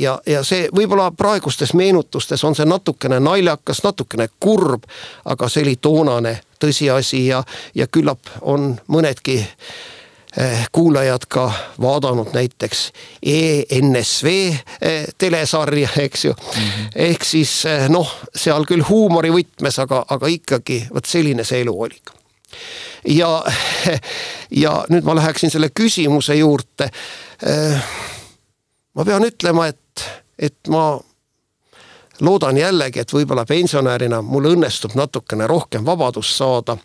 [0.00, 4.86] ja, ja see võib-olla praegustes meenutustes on see natukene naljakas, natukene kurb,
[5.24, 7.42] aga see oli toonane tõsiasi ja,
[7.74, 11.46] ja küllap on mõnedki eh, kuulajad ka
[11.80, 12.84] vaadanud näiteks
[13.22, 16.60] ENSV eh, telesarja, eks ju mm.
[16.60, 16.92] -hmm.
[17.08, 22.00] ehk siis eh, noh, seal küll huumorivõtmes, aga, aga ikkagi vot selline see elu oli.
[23.04, 23.44] ja,
[24.64, 26.90] ja nüüd ma läheksin selle küsimuse juurde.
[28.98, 30.04] Ma pean ütlema, et
[30.38, 30.98] et ma
[32.20, 36.76] loodan jällegi, et võib-olla pensionärina mul õnnestub natukene rohkem vabadust saada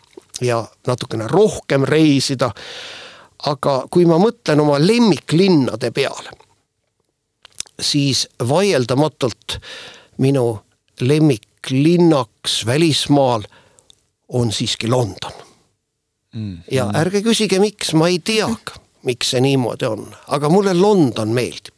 [0.42, 2.50] ja natukene rohkem reisida.
[3.46, 6.30] aga kui ma mõtlen oma lemmiklinnade peale,
[7.80, 9.58] siis vaieldamatult
[10.18, 10.60] minu
[11.00, 13.44] lemmiklinnaks välismaal
[14.28, 15.32] on siiski London
[16.32, 16.58] mm..
[16.70, 18.48] ja ärge küsige, miks, ma ei tea,
[19.02, 21.73] miks see niimoodi on, aga mulle London meeldib.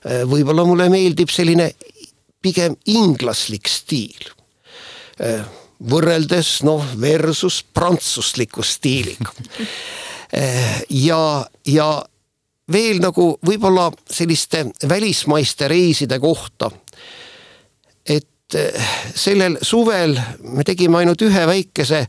[0.00, 1.70] Äh, võib-olla mulle meeldib selline
[2.40, 4.30] pigem inglaslik stiil.
[5.20, 5.42] Äh,
[5.90, 9.32] võrreldes noh, versus prantsusliku stiiliga.
[10.30, 11.88] Äh, ja, ja
[12.72, 16.70] veel nagu võib-olla selliste välismaiste reiside kohta.
[18.06, 18.54] et
[19.14, 22.06] sellel suvel me tegime ainult ühe väikese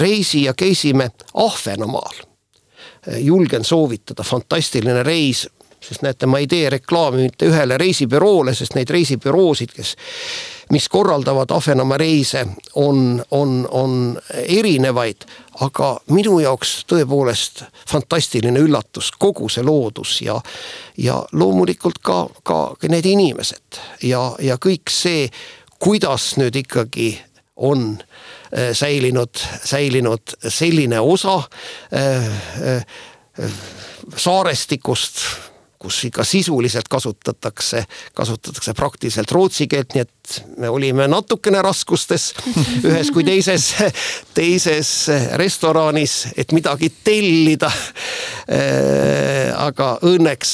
[0.00, 2.22] reisi ja käisime Ahvenamaal.
[3.18, 5.48] julgen soovitada, fantastiline reis
[5.82, 9.94] sest näete, ma ei tee reklaami mitte ühele reisibüroole, sest neid reisibüroosid, kes,
[10.72, 13.96] mis korraldavad Ahvenamaa reise, on, on, on
[14.46, 15.26] erinevaid,
[15.60, 20.38] aga minu jaoks tõepoolest fantastiline üllatus, kogu see loodus ja,
[20.96, 25.26] ja loomulikult ka, ka need inimesed ja, ja kõik see,
[25.82, 27.10] kuidas nüüd ikkagi
[27.56, 31.42] on äh, säilinud, säilinud selline osa
[31.92, 32.26] äh,
[32.76, 32.86] äh,
[34.16, 35.24] saarestikust
[35.82, 37.84] kus ikka sisuliselt kasutatakse,
[38.14, 42.30] kasutatakse praktiliselt rootsi keelt, nii et me olime natukene raskustes
[42.88, 43.72] ühes kui teises,
[44.34, 44.92] teises
[45.40, 47.70] restoranis, et midagi tellida.
[48.52, 50.52] Äh, aga õnneks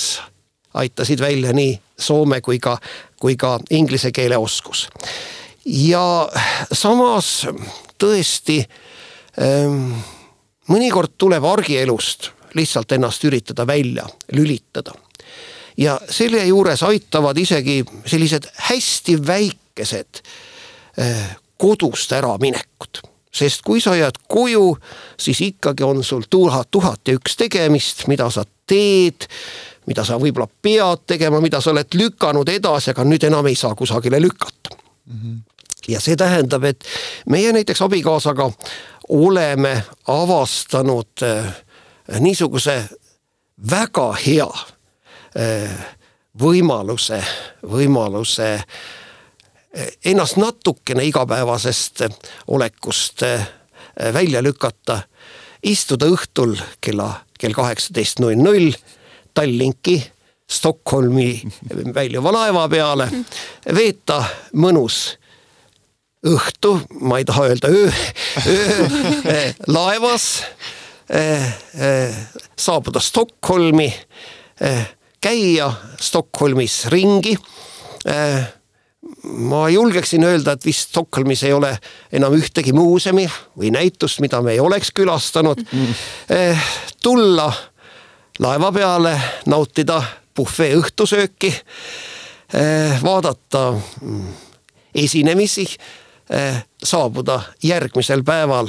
[0.78, 2.76] aitasid välja nii soome kui ka,
[3.20, 4.86] kui ka inglise keele oskus.
[5.64, 6.28] ja
[6.72, 7.46] samas
[8.00, 8.62] tõesti
[9.42, 9.92] ähm,
[10.68, 14.94] mõnikord tuleb argielust lihtsalt ennast üritada välja lülitada
[15.78, 20.22] ja selle juures aitavad isegi sellised hästi väikesed
[20.98, 23.02] eh, kodust äraminekud
[23.38, 24.76] sest kui sa jääd koju,
[25.20, 29.28] siis ikkagi on sul tuhat, tuhat ja üks tegemist, mida sa teed,
[29.86, 33.74] mida sa võib-olla pead tegema, mida sa oled lükanud edasi, aga nüüd enam ei saa
[33.78, 35.20] kusagile lükata mm.
[35.20, 35.38] -hmm.
[35.88, 36.84] ja see tähendab, et
[37.26, 38.50] meie näiteks abikaasaga
[39.08, 41.52] oleme avastanud eh,
[42.20, 42.84] niisuguse
[43.70, 44.50] väga hea
[46.40, 47.18] võimaluse,
[47.62, 52.04] võimaluse eh, ennast natukene igapäevasest
[52.54, 53.46] olekust eh,
[54.14, 55.00] välja lükata,
[55.62, 58.72] istuda õhtul kella, kell kaheksateist null null
[59.34, 59.98] Tallinki
[60.48, 61.42] Stockholmi
[61.94, 63.08] väljuva laeva peale,
[63.74, 64.22] veeta
[64.56, 65.18] mõnus
[66.24, 67.90] õhtu, ma ei taha öelda öö,
[68.46, 70.30] öö laevas,
[72.56, 73.90] saabuda Stockholmi
[75.20, 77.36] käia Stockholmis ringi.
[78.08, 78.46] Äh,
[79.22, 81.72] ma julgeksin öelda, et vist Stockholmis ei ole
[82.12, 83.26] enam ühtegi muuseumi
[83.58, 85.62] või näitust, mida me ei oleks külastanud.
[85.72, 85.94] Mm..
[87.02, 87.52] tulla
[88.38, 89.14] laeva peale,
[89.46, 90.02] nautida
[90.36, 91.52] bufee õhtusööki,
[92.54, 94.28] äh, vaadata mm,
[94.94, 95.66] esinemisi,
[96.84, 98.68] saabuda järgmisel päeval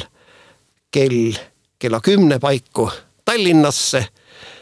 [0.92, 1.34] kell,
[1.76, 2.86] kella kümne paiku
[3.26, 4.06] Tallinnasse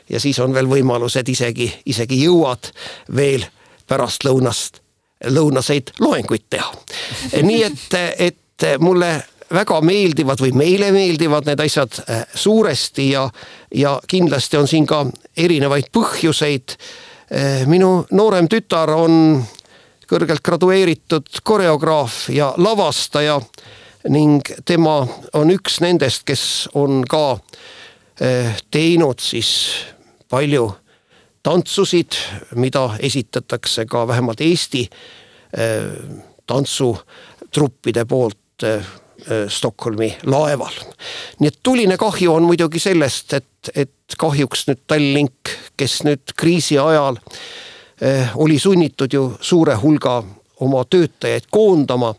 [0.09, 2.71] ja siis on veel võimalus, et isegi, isegi jõuad
[3.15, 3.45] veel
[3.87, 4.81] pärastlõunast,
[5.33, 6.71] lõunaseid loenguid teha.
[7.49, 7.97] nii et,
[8.29, 9.11] et mulle
[9.53, 13.27] väga meeldivad või meile meeldivad need asjad äh, suuresti ja,
[13.75, 15.05] ja kindlasti on siin ka
[15.37, 16.75] erinevaid põhjuseid.
[17.31, 19.39] Äh, minu noorem tütar on
[20.07, 23.39] kõrgelt gradueeritud koreograaf ja lavastaja
[24.09, 25.01] ning tema
[25.35, 26.43] on üks nendest, kes
[26.79, 27.37] on ka
[28.21, 29.49] eh, teinud siis
[30.29, 30.71] palju
[31.43, 32.17] tantsusid,
[32.55, 34.83] mida esitatakse ka vähemalt Eesti
[35.57, 35.83] eh,
[36.47, 38.95] tantsutruppide poolt eh,
[39.49, 40.75] Stockholmi laeval.
[41.39, 46.77] nii et tuline kahju on muidugi sellest, et, et kahjuks nüüd Tallink, kes nüüd kriisi
[46.79, 47.17] ajal
[48.37, 50.19] oli sunnitud ju suure hulga
[50.61, 52.13] oma töötajaid koondama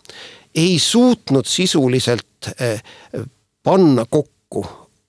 [0.55, 2.51] ei suutnud sisuliselt
[3.63, 4.67] panna kokku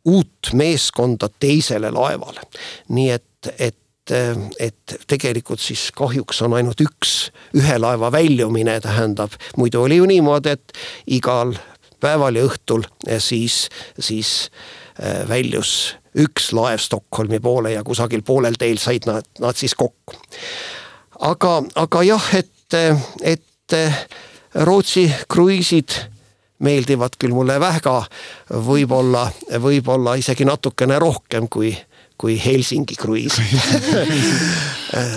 [0.09, 2.47] uut meeskonda teisele laevale.
[2.89, 3.77] nii et, et
[4.59, 7.11] et tegelikult siis kahjuks on ainult üks,
[7.53, 10.73] ühe laeva väljumine tähendab, muidu oli ju niimoodi, et
[11.13, 11.53] igal
[12.01, 13.67] päeval ja õhtul eh, siis,
[14.01, 14.49] siis
[15.29, 15.75] väljus
[16.17, 20.17] üks laev Stockholmi poole ja kusagil poolel teel said nad, nad siis kokku.
[21.19, 22.79] aga, aga jah, et,
[23.21, 23.77] et
[24.55, 25.93] Rootsi kruiisid
[26.65, 28.01] meeldivad küll mulle väga,
[28.67, 29.27] võib-olla,
[29.63, 31.71] võib-olla isegi natukene rohkem kui,
[32.19, 33.37] kui Helsingi kruiis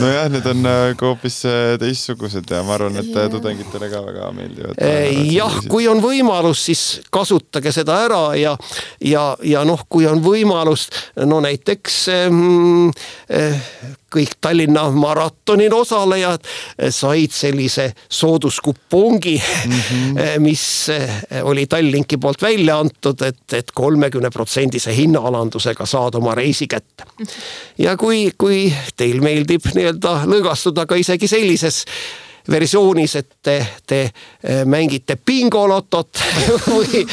[0.01, 3.31] nojah, need on äh, ka hoopis äh, teistsugused ja ma arvan, et yeah.
[3.33, 4.83] tudengitele ka väga meeldivad.
[5.33, 8.55] jah, kui on võimalus, siis kasutage seda ära ja,
[9.03, 10.89] ja, ja noh, kui on võimalus,
[11.27, 11.99] no näiteks
[12.29, 16.45] mm, kõik Tallinna maratonil osalejad
[16.91, 20.41] said sellise sooduskupongi mm, -hmm.
[20.45, 20.65] mis
[21.43, 27.05] oli Tallinki poolt välja antud, et, et kolmekümne protsendise hinnaalandusega saad oma reisi kätte.
[27.79, 31.85] ja kui, kui teil meeldib nii-öelda lõõgastuda ka isegi sellises
[32.51, 33.57] versioonis, et te,
[33.87, 36.23] te eh, mängite bingolotot
[36.75, 37.07] või,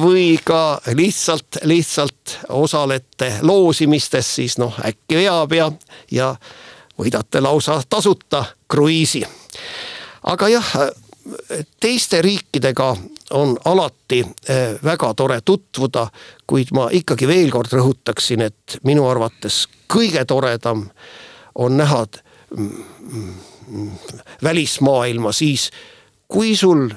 [0.00, 5.70] või ka lihtsalt, lihtsalt osalete loosimistes, siis noh, äkki veab ja,
[6.10, 6.34] ja
[6.98, 9.24] võidate lausa tasuta kruiisi.
[10.22, 10.74] aga jah,
[11.80, 12.96] teiste riikidega
[13.32, 16.06] on alati eh, väga tore tutvuda,
[16.46, 20.88] kuid ma ikkagi veel kord rõhutaksin, et minu arvates kõige toredam
[21.54, 22.04] on näha
[22.56, 23.34] mm, mm,
[24.42, 25.70] välismaailma, siis
[26.28, 26.88] kui sul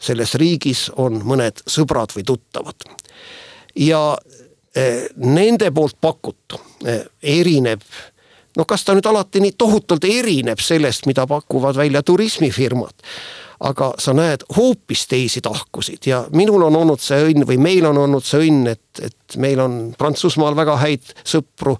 [0.00, 2.86] selles riigis on mõned sõbrad või tuttavad.
[3.76, 4.16] Ja
[4.74, 7.84] eh, nende poolt pakutu eh, erineb
[8.56, 13.06] no kas ta nüüd alati nii tohutult erineb sellest, mida pakuvad välja turismifirmad
[13.60, 17.98] aga sa näed hoopis teisi tahkusid ja minul on olnud see õnn või meil on
[17.98, 21.76] olnud see õnn, et, et meil on Prantsusmaal väga häid sõpru.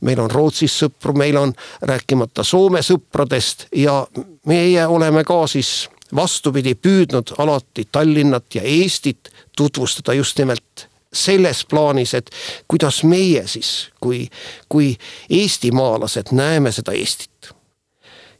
[0.00, 1.52] meil on Rootsis sõpru, meil on
[1.82, 4.00] rääkimata Soome sõpradest ja
[4.46, 12.14] meie oleme ka siis vastupidi püüdnud alati Tallinnat ja Eestit tutvustada just nimelt selles plaanis,
[12.14, 12.30] et
[12.68, 14.28] kuidas meie siis kui,
[14.68, 14.96] kui
[15.30, 17.52] eestimaalased näeme seda Eestit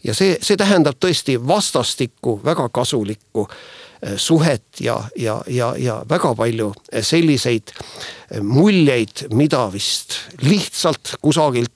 [0.09, 6.35] ja see, see tähendab tõesti vastastikku väga kasulikku äh, suhet ja, ja, ja, ja väga
[6.39, 11.75] palju äh, selliseid äh, muljeid, mida vist lihtsalt kusagilt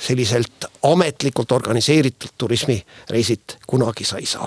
[0.00, 4.46] selliselt ametlikult organiseeritud turismireisit kunagi sa ei saa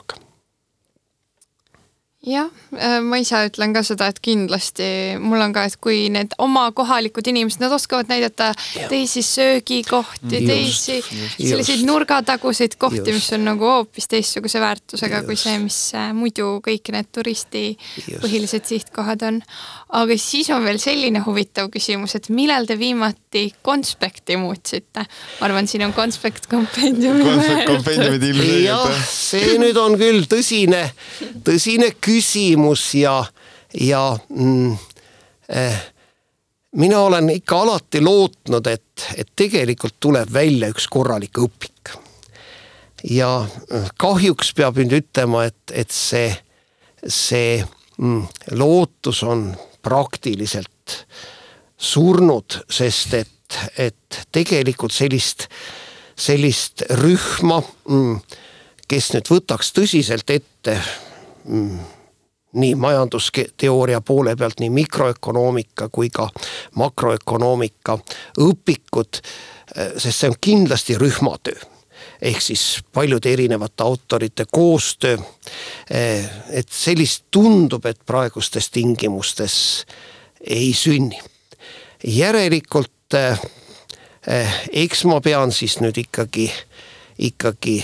[2.24, 4.86] jah, äh, ma ise ütlen ka seda, et kindlasti
[5.22, 8.88] mul on ka, et kui need oma kohalikud inimesed, nad oskavad näidata ja.
[8.92, 11.88] teisi söögikohti, teisi just, selliseid just.
[11.90, 15.28] nurgataguseid kohti, mis on nagu hoopis teistsuguse väärtusega just.
[15.28, 18.24] kui see, mis äh, muidu kõik need turisti just.
[18.24, 19.42] põhilised sihtkohad on.
[19.94, 25.06] Aga siis on veel selline huvitav küsimus, et millal te viimati konspekti muutsite?
[25.06, 27.24] ma arvan, siin on konspekt kompendiumi.
[27.28, 28.66] konspekt kompendiumid ilmselgelt.
[28.66, 30.84] jah, see nüüd on küll tõsine,
[31.46, 33.20] tõsine küsimus ja,
[33.78, 34.78] ja mm,
[35.54, 35.84] eh,
[36.82, 41.94] mina olen ikka alati lootnud, et, et tegelikult tuleb välja üks korralik õpik.
[43.14, 43.36] ja
[43.70, 46.34] eh, kahjuks peab nüüd ütlema, et, et see,
[47.06, 47.62] see
[48.00, 48.26] mm,
[48.58, 49.52] lootus on
[49.84, 51.06] praktiliselt
[51.78, 55.48] surnud, sest et, et tegelikult sellist,
[56.16, 58.22] sellist rühma, mm,
[58.88, 60.78] kes nüüd võtaks tõsiselt ette
[61.44, 61.84] mm,
[62.54, 66.30] nii majandusteooria poole pealt, nii mikroökonoomika kui ka
[66.80, 67.98] makroökonoomika
[68.46, 69.22] õpikud,
[69.98, 71.73] sest see on kindlasti rühmatöö
[72.24, 75.18] ehk siis paljude erinevate autorite koostöö.
[76.50, 79.86] et sellist tundub, et praegustes tingimustes
[80.48, 81.20] ei sünni.
[82.08, 82.92] järelikult
[84.74, 86.48] eks ma pean siis nüüd ikkagi,
[87.20, 87.84] ikkagi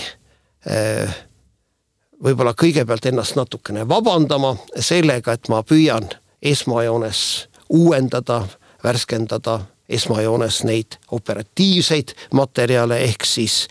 [2.24, 6.08] võib-olla kõigepealt ennast natukene vabandama sellega, et ma püüan
[6.42, 7.22] esmajoones
[7.68, 8.42] uuendada,
[8.84, 9.60] värskendada
[9.90, 13.64] esmajoones neid operatiivseid materjale ehk siis,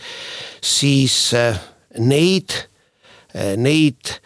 [0.62, 1.58] siis äh,
[1.98, 2.56] neid,
[3.34, 4.16] äh, neid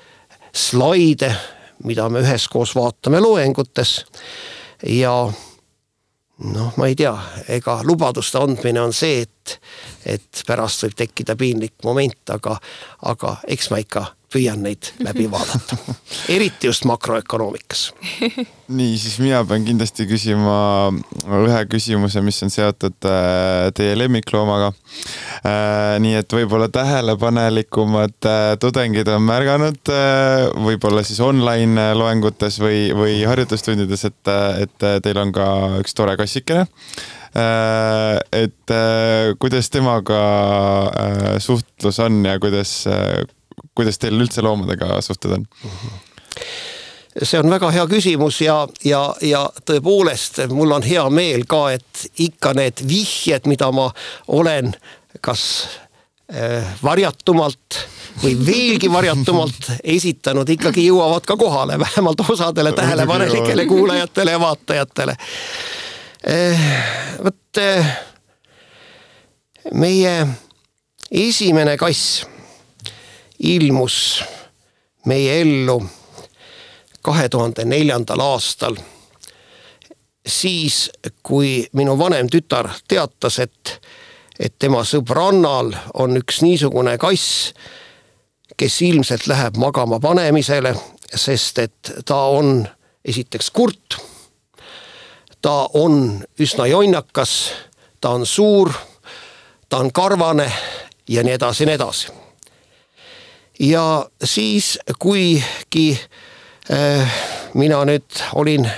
[0.54, 1.32] slaide,
[1.84, 4.04] mida me üheskoos vaatame loengutes.
[4.86, 5.14] Ja
[6.38, 7.14] noh, ma ei tea,
[7.48, 9.56] ega lubaduste andmine on see, et,
[10.06, 12.58] et pärast võib tekkida piinlik moment, aga,
[13.10, 15.78] aga eks ma ikka püüan neid läbi vaadata,
[16.34, 17.86] eriti just makroökonoomikas.
[18.78, 20.56] nii, siis mina pean kindlasti küsima
[21.44, 24.72] ühe küsimuse, mis on seotud äh, teie lemmikloomaga.
[25.44, 29.92] Äh, nii et võib-olla tähelepanelikumad äh, tudengid on märganud,
[30.64, 34.32] võib-olla siis online loengutes või, või harjutustundides, et,
[34.64, 35.46] et teil on ka
[35.82, 36.66] üks tore kassikene
[37.34, 38.72] et
[39.42, 40.18] kuidas temaga
[41.42, 42.76] suhtlus on ja kuidas
[43.74, 45.46] kuidas teil üldse loomadega suhted on?
[47.22, 52.06] see on väga hea küsimus ja, ja, ja tõepoolest mul on hea meel ka, et
[52.24, 53.86] ikka need vihjed, mida ma
[54.34, 54.72] olen
[55.22, 55.44] kas
[56.32, 57.78] äh, varjatumalt
[58.22, 65.16] või veelgi varjatumalt esitanud, ikkagi jõuavad ka kohale, vähemalt osadele tähelepanelikele kuulajatele ja vaatajatele.
[66.34, 66.68] Äh,
[67.22, 67.96] vot äh,
[69.72, 70.18] meie
[71.10, 72.24] esimene kass
[73.44, 74.24] ilmus
[75.06, 75.82] meie ellu
[77.02, 78.76] kahe tuhande neljandal aastal.
[80.26, 80.90] siis,
[81.22, 83.72] kui minu vanem tütar teatas, et,
[84.40, 87.52] et tema sõbrannal on üks niisugune kass,
[88.56, 90.72] kes ilmselt läheb magama panemisele,
[91.14, 92.64] sest et ta on
[93.04, 94.00] esiteks kurt.
[95.42, 97.52] ta on üsna jonnakas,
[98.00, 98.72] ta on suur,
[99.68, 100.52] ta on karvane
[101.08, 102.23] ja nii edasi ja nii edasi
[103.60, 105.98] ja siis, kuigi
[106.70, 107.14] äh,
[107.54, 108.68] mina nüüd olin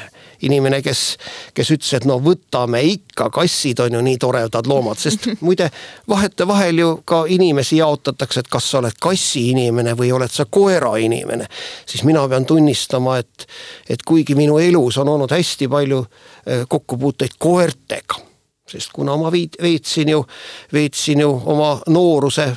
[0.42, 1.16] inimene, kes,
[1.54, 5.70] kes ütles, et no võtame ikka, kassid on ju nii toredad loomad, sest muide
[6.08, 11.48] vahetevahel ju ka inimesi jaotatakse, et kas sa oled kassiinimene või oled sa koerainimene.
[11.86, 13.48] siis mina pean tunnistama, et,
[13.88, 18.20] et kuigi minu elus on olnud hästi palju äh, kokkupuuteid koertega,
[18.68, 20.24] sest kuna ma veetsin ju,
[20.72, 22.50] veetsin ju oma nooruse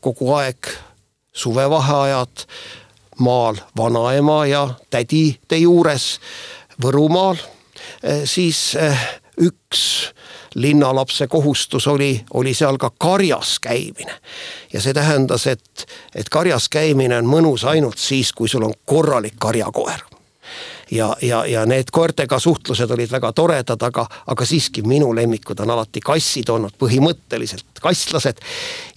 [0.00, 0.85] kogu aeg
[1.36, 2.46] suvevaheajad
[3.18, 6.16] maal vanaema ja tädide juures
[6.82, 7.38] Võrumaal,
[8.02, 8.98] eh, siis eh,
[9.40, 10.12] üks
[10.54, 14.12] linnalapse kohustus oli, oli seal ka karjas käimine.
[14.72, 19.36] ja see tähendas, et, et karjas käimine on mõnus ainult siis, kui sul on korralik
[19.38, 20.04] karjakoer
[20.90, 25.70] ja, ja, ja need koertega suhtlused olid väga toredad, aga, aga siiski minu lemmikud on
[25.70, 28.40] alati kassid olnud, põhimõtteliselt kasslased.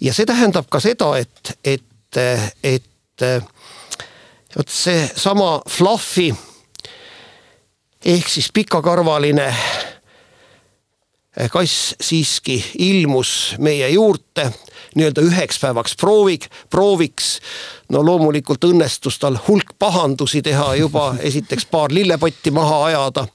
[0.02, 1.84] ja see tähendab ka seda, et, et
[2.18, 2.86] et,
[4.56, 6.32] vot seesama Fluffy
[8.06, 9.54] ehk siis pikakarvaline
[11.52, 14.50] kass siiski ilmus meie juurde
[14.96, 17.40] nii-öelda üheks päevaks proovik, prooviks.
[17.90, 23.28] no loomulikult õnnestus tal hulk pahandusi teha juba, esiteks paar lillepotti maha ajada,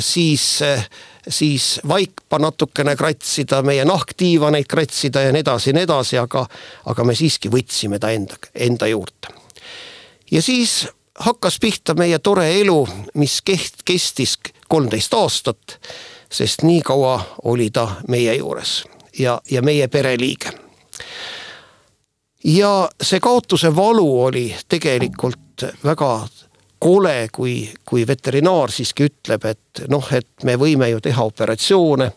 [0.00, 0.58] siis
[1.28, 6.46] siis vaipa natukene kratsida, meie nahkdiivaneid kratsida ja nii edasi ja nii edasi, aga,
[6.86, 9.34] aga me siiski võtsime ta enda, enda juurde.
[10.30, 10.86] ja siis
[11.18, 14.38] hakkas pihta meie tore elu, mis keht-, kestis
[14.68, 15.78] kolmteist aastat,
[16.32, 18.84] sest nii kaua oli ta meie juures
[19.18, 20.52] ja, ja meie pereliige.
[22.44, 26.28] ja see kaotuse valu oli tegelikult väga
[26.80, 32.10] kole, kui, kui veterinaar siiski ütleb, et noh, et me võime ju teha operatsioone.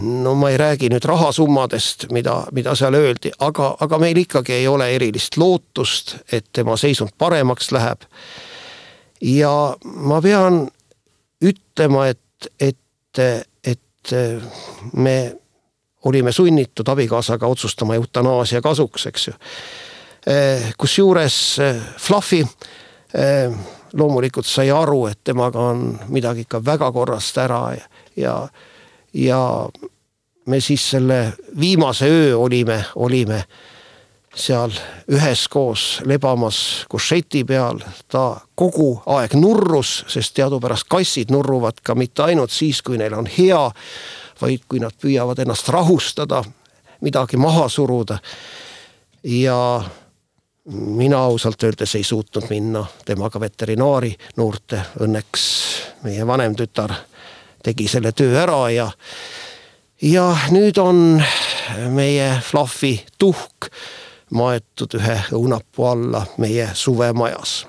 [0.00, 4.68] no ma ei räägi nüüd rahasummadest, mida, mida seal öeldi, aga, aga meil ikkagi ei
[4.68, 8.06] ole erilist lootust, et tema seisund paremaks läheb.
[9.20, 10.68] ja ma pean
[11.44, 13.20] ütlema, et, et,
[13.64, 14.14] et
[14.92, 15.36] me
[16.04, 19.36] olime sunnitud abikaasaga otsustama eutanaasia kasuks, eks ju
[20.78, 21.36] kusjuures
[22.00, 22.85] Fluffy Ehm,
[23.92, 27.84] loomulikult sai aru, et temaga on midagi ikka väga korrast ära ja,
[28.16, 28.34] ja,
[29.14, 29.40] ja
[30.46, 33.44] me siis selle viimase öö olime, olime
[34.36, 34.72] seal
[35.08, 42.52] üheskoos lebamas košeti peal, ta kogu aeg nurrus, sest teadupärast kassid nurruvad ka mitte ainult
[42.52, 43.62] siis, kui neil on hea,
[44.40, 46.42] vaid kui nad püüavad ennast rahustada
[47.00, 48.18] midagi maha suruda.
[49.24, 49.82] ja
[50.70, 55.44] mina ausalt öeldes ei suutnud minna temaga veterinaari noorte, õnneks
[56.02, 56.94] meie vanem tütar
[57.62, 58.90] tegi selle töö ära ja
[60.02, 61.22] ja nüüd on
[61.94, 63.70] meie Fluffy tuhk
[64.34, 67.62] maetud ühe õunapuu alla meie suvemajas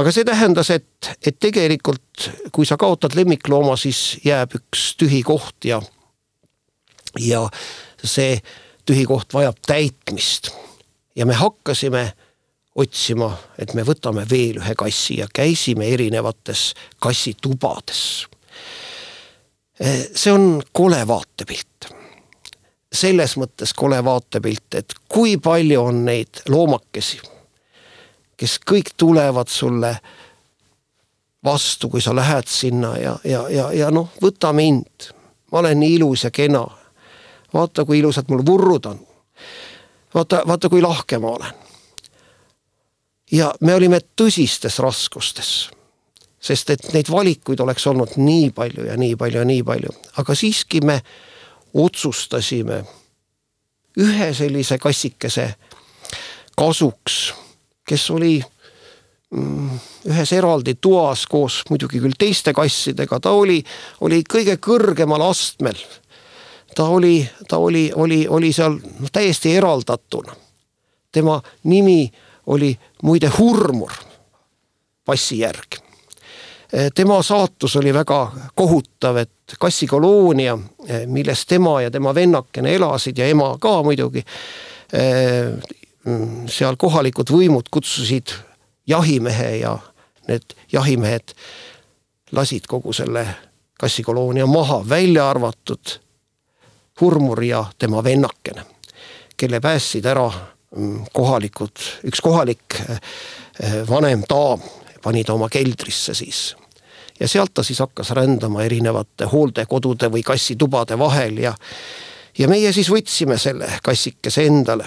[0.00, 5.68] aga see tähendas, et, et tegelikult kui sa kaotad lemmiklooma, siis jääb üks tühi koht
[5.68, 5.80] ja,
[7.20, 7.44] ja
[8.02, 8.38] see
[8.88, 10.50] tühi koht vajab täitmist.
[11.20, 12.04] Ja me hakkasime
[12.80, 13.28] otsima,
[13.60, 18.26] et me võtame veel ühe kassi ja käisime erinevates kassitubades.
[19.80, 21.92] see on kole vaatepilt
[22.92, 27.20] selles mõttes kole vaatepilt, et kui palju on neid loomakesi
[28.40, 29.92] kes kõik tulevad sulle
[31.44, 35.10] vastu, kui sa lähed sinna ja, ja, ja, ja noh, võta mind.
[35.52, 36.64] ma olen nii ilus ja kena.
[37.52, 39.00] vaata, kui ilusad mul vurrud on.
[40.14, 41.52] Vaata, vaata, kui lahke ma olen.
[43.32, 45.70] ja me olime tõsistes raskustes.
[46.40, 50.34] sest et neid valikuid oleks olnud nii palju ja nii palju ja nii palju, aga
[50.34, 51.00] siiski me
[51.74, 52.84] otsustasime
[54.00, 55.54] ühe sellise kassikese
[56.56, 57.32] kasuks
[57.90, 58.38] kes oli
[59.34, 59.78] mm,
[60.12, 63.58] ühes eraldi toas koos muidugi küll teiste kassidega, ta oli,
[64.06, 65.78] oli kõige kõrgemal astmel.
[66.74, 68.78] Ta oli, ta oli, oli, oli seal
[69.12, 70.32] täiesti eraldatuna.
[71.12, 72.12] tema nimi
[72.46, 73.92] oli muide Hurmur
[75.04, 75.76] passi järgi.
[76.94, 80.58] tema saatus oli väga kohutav, et kassikoloonia,
[81.06, 84.24] milles tema ja tema vennakene elasid ja ema ka muidugi
[86.08, 88.32] Mm, seal kohalikud võimud kutsusid
[88.88, 89.74] jahimehe ja
[90.30, 91.34] need jahimehed
[92.32, 93.26] lasid kogu selle
[93.80, 95.98] kassikoloonia maha, välja arvatud
[97.00, 98.64] Hurmur ja tema vennakene,
[99.36, 104.62] kelle päästsid ära mm, kohalikud, üks kohalik eh, vanem daam
[105.02, 106.56] pani ta oma keldrisse siis.
[107.20, 111.54] ja sealt ta siis hakkas rändama erinevate hooldekodude või kassitubade vahel ja
[112.38, 114.86] ja meie siis võtsime selle kassikese endale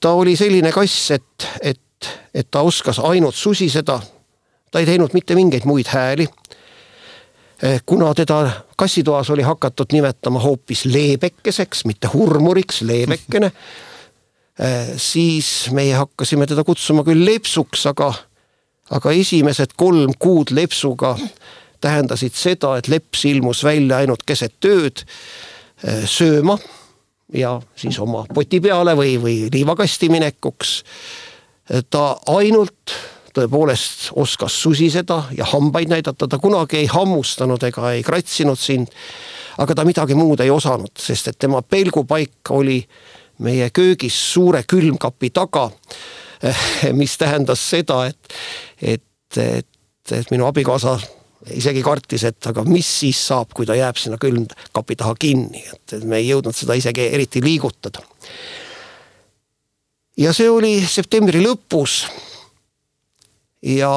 [0.00, 4.00] ta oli selline kass, et, et, et ta oskas ainult susiseda.
[4.70, 6.28] ta ei teinud mitte mingeid muid hääli.
[7.86, 13.52] Kuna teda kassitoas oli hakatud nimetama hoopis leebekeseks, mitte hurmuriks, leebekene,
[15.10, 18.12] siis meie hakkasime teda kutsuma küll lepsuks, aga,
[18.90, 21.14] aga esimesed kolm kuud lepsuga
[21.80, 25.04] tähendasid seda, et leps ilmus välja ainult keset ööd
[26.08, 26.58] sööma
[27.32, 30.82] ja siis oma poti peale või, või liivakasti minekuks.
[31.90, 32.96] ta ainult
[33.36, 38.88] tõepoolest oskas susiseda ja hambaid näidata, ta kunagi ei hammustanud ega ei kratsinud sind.
[39.58, 42.80] aga ta midagi muud ei osanud, sest et tema pelgupaik oli
[43.38, 45.70] meie köögis suure külmkapi taga.
[47.00, 48.34] mis tähendas seda, et,
[48.80, 50.96] et, et, et minu abikaasa
[51.56, 55.96] isegi kartis, et aga mis siis saab, kui ta jääb sinna külmkapi taha kinni, et
[56.04, 58.02] me ei jõudnud seda isegi eriti liigutada.
[60.16, 62.04] ja see oli septembri lõpus.
[63.62, 63.92] Ja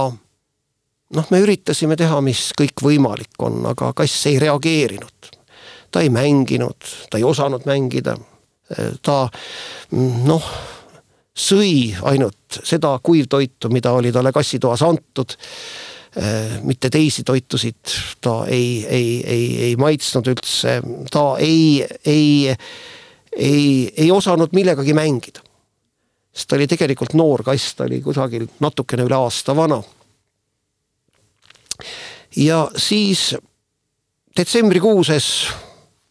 [1.15, 5.31] noh, me üritasime teha, mis kõik võimalik on, aga kass ei reageerinud.
[5.93, 8.17] ta ei mänginud, ta ei osanud mängida.
[9.01, 9.29] ta
[10.25, 10.51] noh,
[11.33, 15.37] sõi ainult seda kuivtoitu, mida oli talle kassitoas antud
[16.63, 17.89] mitte teisi toitusid
[18.21, 20.75] ta ei, ei, ei, ei maitsnud üldse,
[21.09, 22.53] ta ei, ei,
[23.33, 25.41] ei, ei osanud millegagi mängida.
[26.33, 29.81] Sest ta oli tegelikult noor kass, ta oli kusagil natukene üle aasta vana.
[32.35, 33.35] ja siis
[34.37, 35.27] detsembrikuuses,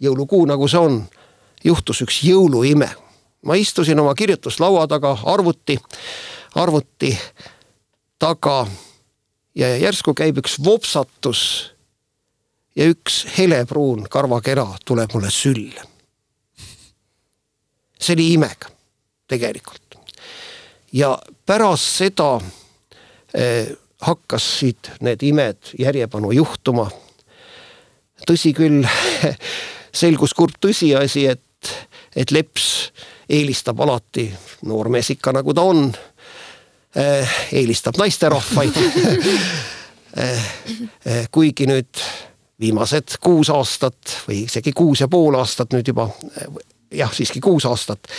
[0.00, 1.02] jõulukuu nagu see on,
[1.64, 2.90] juhtus üks jõuluime.
[3.42, 5.78] ma istusin oma kirjutuslaua taga arvuti,
[6.54, 7.18] arvuti
[8.18, 8.66] taga
[9.54, 11.72] ja järsku käib üks vopsatus
[12.76, 15.82] ja üks helepruun karvakera tuleb mulle sülle.
[17.98, 18.70] see oli imega
[19.26, 19.81] tegelikult.
[20.92, 22.40] Ja pärast seda
[23.34, 26.90] eh, hakkasid need imed järjepanu juhtuma.
[28.26, 28.84] tõsi küll,
[30.02, 31.74] selgus kurb tõsiasi, et,
[32.16, 32.92] et leps
[33.28, 34.26] eelistab alati,
[34.66, 35.86] noormees ikka nagu ta on
[36.96, 38.76] Eh, eelistab naisterahvaid
[40.16, 40.44] eh,
[41.06, 42.02] eh, kuigi nüüd
[42.60, 46.04] viimased kuus aastat või isegi kuus ja pool aastat nüüd juba,
[46.92, 48.12] jah, siiski kuus aastat,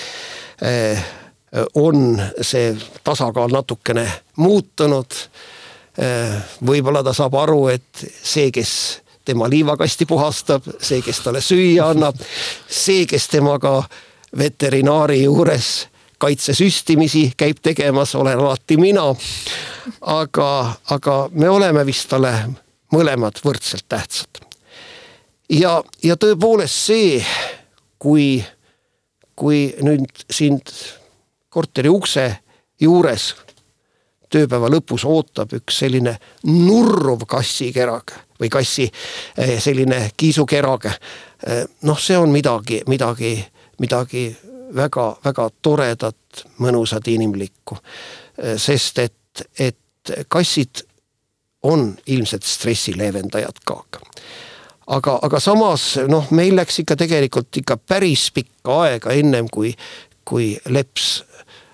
[1.75, 2.73] on see
[3.03, 5.13] tasakaal natukene muutunud.
[6.65, 12.17] võib-olla ta saab aru, et see, kes tema liivakasti puhastab, see, kes talle süüa annab,
[12.67, 13.83] see, kes temaga
[14.37, 15.87] veterinaari juures
[16.23, 19.15] kaitsesüstimisi käib tegemas, olen alati mina.
[20.01, 22.33] aga, aga me oleme vist talle
[22.93, 24.41] mõlemad võrdselt tähtsad.
[25.49, 27.25] ja, ja tõepoolest see,
[27.99, 28.43] kui,
[29.35, 30.71] kui nüüd sind
[31.53, 32.25] korteri ukse
[32.81, 33.33] juures
[34.33, 36.15] tööpäeva lõpus ootab üks selline
[36.49, 40.89] nurruv kassikerag või kassi eh, selline kiisukerag.
[40.89, 43.35] Eh, noh, see on midagi, midagi,
[43.83, 44.25] midagi
[44.73, 47.77] väga-väga toredat, mõnusat, inimlikku.
[47.77, 50.83] Eh, sest et, et kassid
[51.69, 53.77] on ilmselt stressi leevendajad ka
[54.87, 59.71] aga, aga samas noh, meil läks ikka tegelikult ikka päris pikka aega ennem kui,
[60.27, 61.21] kui leps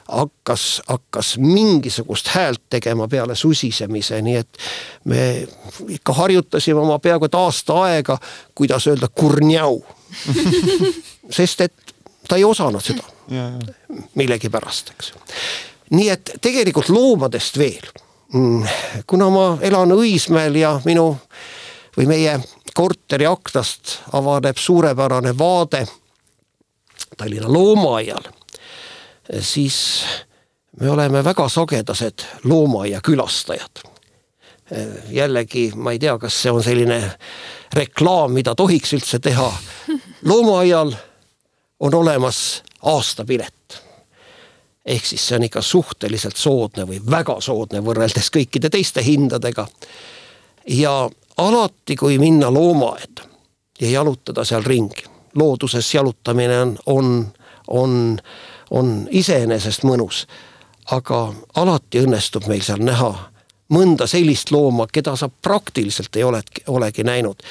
[0.09, 4.57] hakkas, hakkas mingisugust häält tegema peale susisemise, nii et
[5.05, 5.47] me
[5.89, 8.17] ikka harjutasime oma peaaegu et aasta aega,
[8.55, 9.79] kuidas öelda kurnjau
[11.37, 11.95] sest et
[12.27, 13.03] ta ei osanud seda
[14.15, 15.13] millegipärast, eks.
[15.93, 17.85] nii et tegelikult loomadest veel.
[18.33, 18.65] Mm,
[19.09, 21.11] kuna ma elan Õismäel ja minu
[21.97, 22.35] või meie
[22.77, 25.87] korteri aknast avaneb suurepärane vaade
[27.17, 28.38] Tallinna loomaaiale
[29.39, 30.03] siis
[30.79, 33.83] me oleme väga sagedased loomaaia külastajad.
[35.09, 37.01] jällegi ma ei tea, kas see on selline
[37.73, 39.53] reklaam, mida tohiks üldse teha.
[40.25, 40.93] loomaaial
[41.79, 43.83] on olemas aastapilet.
[44.85, 49.67] ehk siis see on ikka suhteliselt soodne või väga soodne võrreldes kõikide teiste hindadega.
[50.67, 53.23] ja alati, kui minna loomaaeda
[53.81, 55.03] ja jalutada seal ringi,
[55.35, 58.19] looduses jalutamine on, on, on
[58.71, 60.27] on iseenesest mõnus.
[60.91, 63.11] aga alati õnnestub meil seal näha
[63.69, 67.43] mõnda sellist looma, keda sa praktiliselt ei ole, olegi näinud.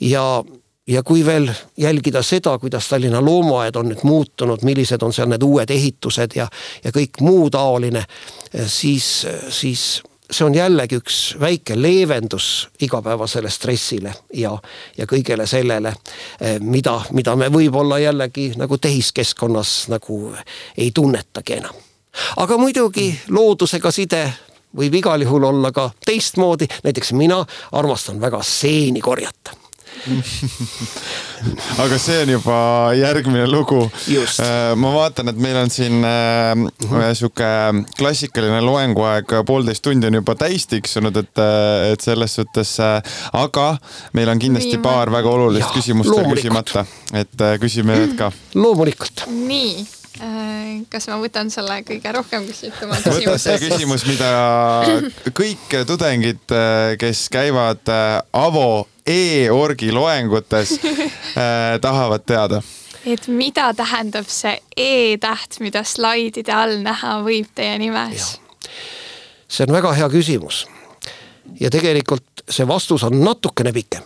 [0.00, 0.44] ja,
[0.86, 5.42] ja kui veel jälgida seda, kuidas Tallinna loomaaed on nüüd muutunud, millised on seal need
[5.42, 6.48] uued ehitused ja,
[6.84, 8.04] ja kõik muu taoline,
[8.66, 14.52] siis, siis see on jällegi üks väike leevendus igapäevasele stressile ja,
[14.96, 15.94] ja kõigele sellele,
[16.40, 20.20] eh, mida, mida me võib-olla jällegi nagu tehiskeskkonnas nagu
[20.76, 21.74] ei tunnetagi enam.
[22.36, 24.24] aga muidugi loodusega side
[24.76, 29.56] võib igal juhul olla ka teistmoodi, näiteks mina armastan väga seeni korjata
[31.82, 32.56] aga see on juba
[32.96, 33.82] järgmine lugu.
[34.10, 37.50] Äh, ma vaatan, et meil on siin äh, sihuke
[37.98, 43.68] klassikaline loenguaeg, poolteist tundi on juba täis tiksunud, et, äh, et selles suhtes, aga
[44.16, 46.84] meil on kindlasti Nii, paar väga olulist ja, küsimust veel küsimata,
[47.16, 48.30] et küsime need ka.
[48.58, 49.26] loomulikult.
[49.30, 49.88] nii
[50.92, 53.24] kas ma võtan selle kõige rohkem küsituma küsimuse?
[53.24, 54.30] võta see küsimus, mida
[55.32, 56.56] kõik tudengid,
[57.00, 57.88] kes käivad
[58.36, 62.62] Avo e-orgi loengutes äh, tahavad teada
[63.04, 68.36] et mida tähendab see E-täht, mida slaidide all näha võib teie nimes?
[69.48, 70.66] see on väga hea küsimus.
[71.60, 74.02] ja tegelikult see vastus on natukene pikem.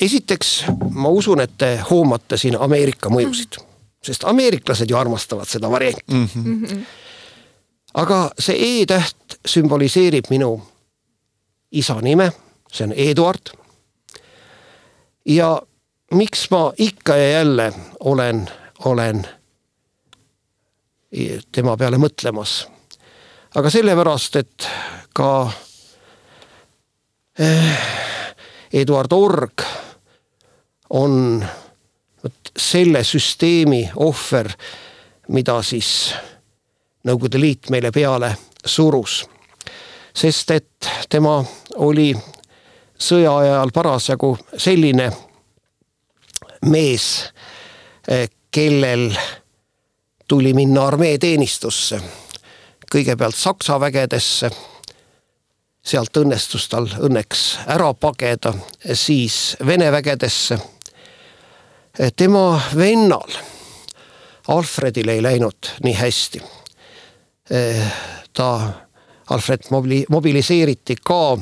[0.00, 3.60] esiteks ma usun, et te hoomate siin Ameerika mõjusid,
[4.02, 6.28] sest ameeriklased ju armastavad seda varianti mm.
[6.34, 6.84] -hmm.
[7.94, 10.60] aga see E-täht sümboliseerib minu
[11.72, 12.32] isa nime
[12.72, 13.52] see on Eduard.
[15.24, 15.62] ja
[16.10, 18.50] miks ma ikka ja jälle olen,
[18.84, 19.26] olen
[21.52, 22.66] tema peale mõtlemas.
[23.54, 24.68] aga sellepärast, et
[25.14, 25.50] ka
[27.38, 27.78] eh,
[28.72, 29.62] Eduard Org
[30.90, 31.44] on
[32.22, 34.50] vot selle süsteemi ohver,
[35.28, 36.14] mida siis
[37.06, 38.32] Nõukogude Liit meile peale
[38.64, 39.24] surus.
[40.14, 41.44] sest et tema
[41.76, 42.16] oli
[42.98, 45.10] sõja ajal parasjagu selline
[46.66, 47.32] mees,
[48.08, 49.10] eh, kellel
[50.28, 52.00] tuli minna armeeteenistusse.
[52.94, 54.50] kõigepealt Saksa vägedesse,
[55.82, 58.54] sealt õnnestus tal õnneks ära pageda,
[58.92, 60.58] siis Vene vägedesse.
[61.98, 63.32] Eh, tema vennal
[64.48, 66.42] Alfredil ei läinud nii hästi.
[67.50, 67.92] Eh,
[68.32, 68.70] ta,
[69.30, 71.38] Alfred mobili-, mobiliseeriti ka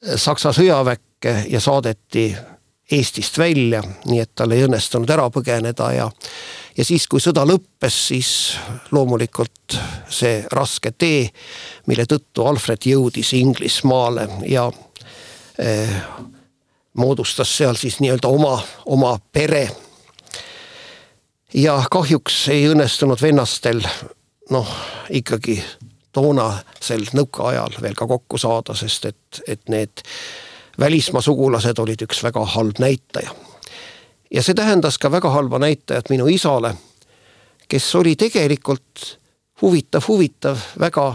[0.00, 2.30] Saksa sõjaväkke ja saadeti
[2.90, 6.08] Eestist välja, nii et tal ei õnnestunud ära põgeneda ja
[6.76, 8.30] ja siis, kui sõda lõppes, siis
[8.94, 9.76] loomulikult
[10.10, 11.26] see raske tee,
[11.90, 14.64] mille tõttu Alfred jõudis Inglismaale ja
[15.58, 15.92] eh,
[16.96, 18.56] moodustas seal siis nii-öelda oma,
[18.86, 19.68] oma pere.
[21.54, 23.82] ja kahjuks ei õnnestunud vennastel
[24.50, 24.74] noh,
[25.10, 25.60] ikkagi
[26.12, 30.02] toonasel nõukaajal veel ka kokku saada, sest et, et need
[30.80, 33.30] välismaa sugulased olid üks väga halb näitaja.
[34.30, 36.74] ja see tähendas ka väga halba näitajat minu isale,
[37.68, 39.18] kes oli tegelikult
[39.62, 41.14] huvitav, huvitav, väga,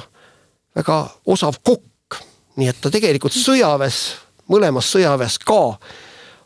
[0.75, 2.21] väga osav kokk.
[2.55, 4.15] nii et ta tegelikult sõjaväes,
[4.47, 5.77] mõlemas sõjaväes ka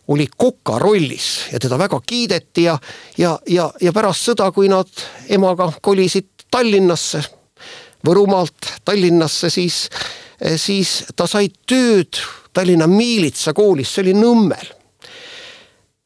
[0.09, 2.77] oli koka rollis ja teda väga kiideti ja,
[3.17, 4.89] ja, ja, ja pärast sõda, kui nad
[5.29, 7.21] emaga kolisid Tallinnasse,
[8.05, 9.89] Võrumaalt Tallinnasse, siis,
[10.55, 12.19] siis ta sai tööd
[12.53, 14.75] Tallinna Miilitsa koolis, see oli Nõmmel.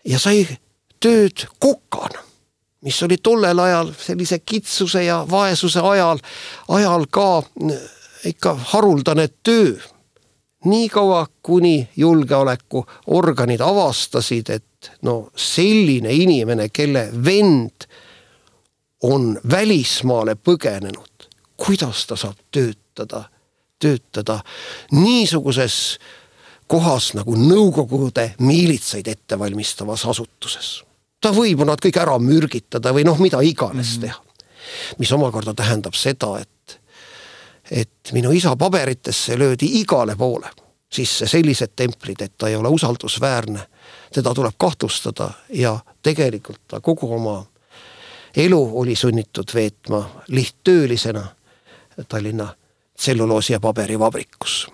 [0.05, 0.47] ja sai
[0.99, 2.19] tööd kokana,
[2.83, 6.19] mis oli tollel ajal sellise kitsuse ja vaesuse ajal,
[6.67, 7.43] ajal ka
[8.25, 9.77] ikka haruldane töö
[10.65, 17.87] niikaua, kuni julgeolekuorganid avastasid, et no selline inimene, kelle vend
[19.03, 21.12] on välismaale põgenenud,
[21.57, 23.23] kuidas ta saab töötada,
[23.79, 24.39] töötada
[24.91, 25.99] niisuguses
[26.67, 30.83] kohas nagu Nõukogude miilitsaid ettevalmistavas asutuses.
[31.21, 34.01] ta võib nad kõik ära mürgitada või noh, mida iganes mm -hmm.
[34.01, 34.21] teha.
[34.97, 36.79] mis omakorda tähendab seda, et
[37.71, 40.49] et minu isa paberitesse löödi igale poole
[40.93, 43.59] sisse sellised templid, et ta ei ole usaldusväärne,
[44.13, 47.45] teda tuleb kahtlustada ja tegelikult ta kogu oma
[48.37, 51.25] elu oli sunnitud veetma lihttöölisena
[52.07, 52.53] Tallinna
[52.97, 54.67] tselluloosi- ja paberivabrikus.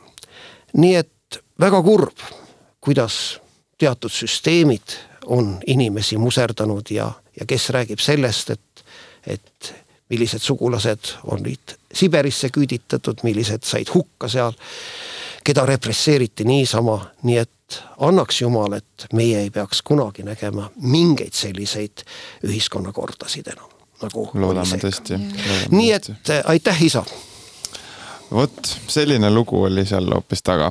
[0.73, 2.17] nii et väga kurb,
[2.81, 3.41] kuidas
[3.77, 8.85] teatud süsteemid on inimesi muserdanud ja, ja kes räägib sellest, et,
[9.27, 9.73] et
[10.09, 14.53] millised sugulased olid Siberisse küüditatud, millised said hukka seal,
[15.43, 22.03] keda represseeriti niisama, nii et annaks jumal, et meie ei peaks kunagi nägema mingeid selliseid
[22.45, 23.69] ühiskonnakordasid enam,
[24.03, 25.17] nagu loodame tõesti.
[25.71, 27.03] nii et äh, aitäh, isa
[28.31, 30.69] vot selline lugu oli seal hoopis taga.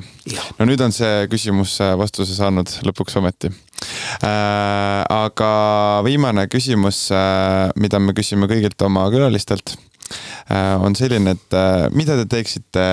[0.59, 5.03] no nüüd on see küsimus äh, vastuse saanud lõpuks ometi äh,.
[5.09, 5.51] aga
[6.07, 12.19] viimane küsimus äh,, mida me küsime kõigilt oma külalistelt äh,, on selline, et äh, mida
[12.21, 12.87] te teeksite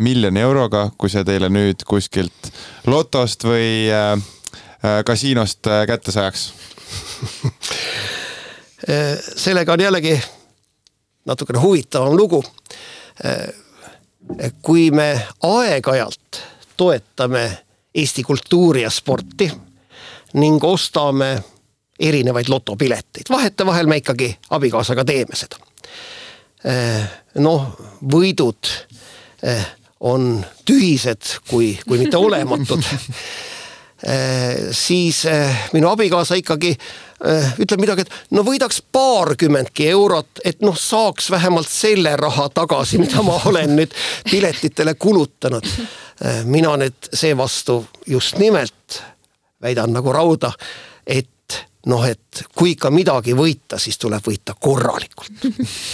[0.00, 2.50] miljoni euroga, kui see teile nüüd kuskilt
[2.90, 4.16] lotost või äh,
[5.06, 6.48] kasiinost kätte sajaks
[9.36, 10.14] sellega on jällegi
[11.28, 12.44] natukene huvitavam lugu
[14.62, 16.40] kui me aeg-ajalt
[16.76, 17.58] toetame
[17.94, 19.50] Eesti kultuuri ja sporti
[20.34, 21.42] ning ostame
[22.00, 25.58] erinevaid lotopileteid, vahetevahel me ikkagi abikaasaga teeme seda.
[26.64, 27.02] Eh,
[27.42, 27.66] noh,
[28.12, 28.70] võidud
[29.42, 29.66] eh,
[30.00, 33.08] on tühised, kui, kui mitte olematud eh,
[34.72, 35.24] siis
[35.74, 36.70] minu abikaasa ikkagi
[37.26, 42.96] Äh, ütleb midagi, et no võidaks paarkümmendki eurot, et noh, saaks vähemalt selle raha tagasi,
[43.02, 43.96] mida ma olen nüüd
[44.30, 45.66] piletitele kulutanud.
[46.48, 49.02] Mina nüüd seevastu just nimelt
[49.60, 50.50] väidan nagu rauda,
[51.04, 51.58] et
[51.88, 55.44] noh, et kui ikka midagi võita, siis tuleb võita korralikult.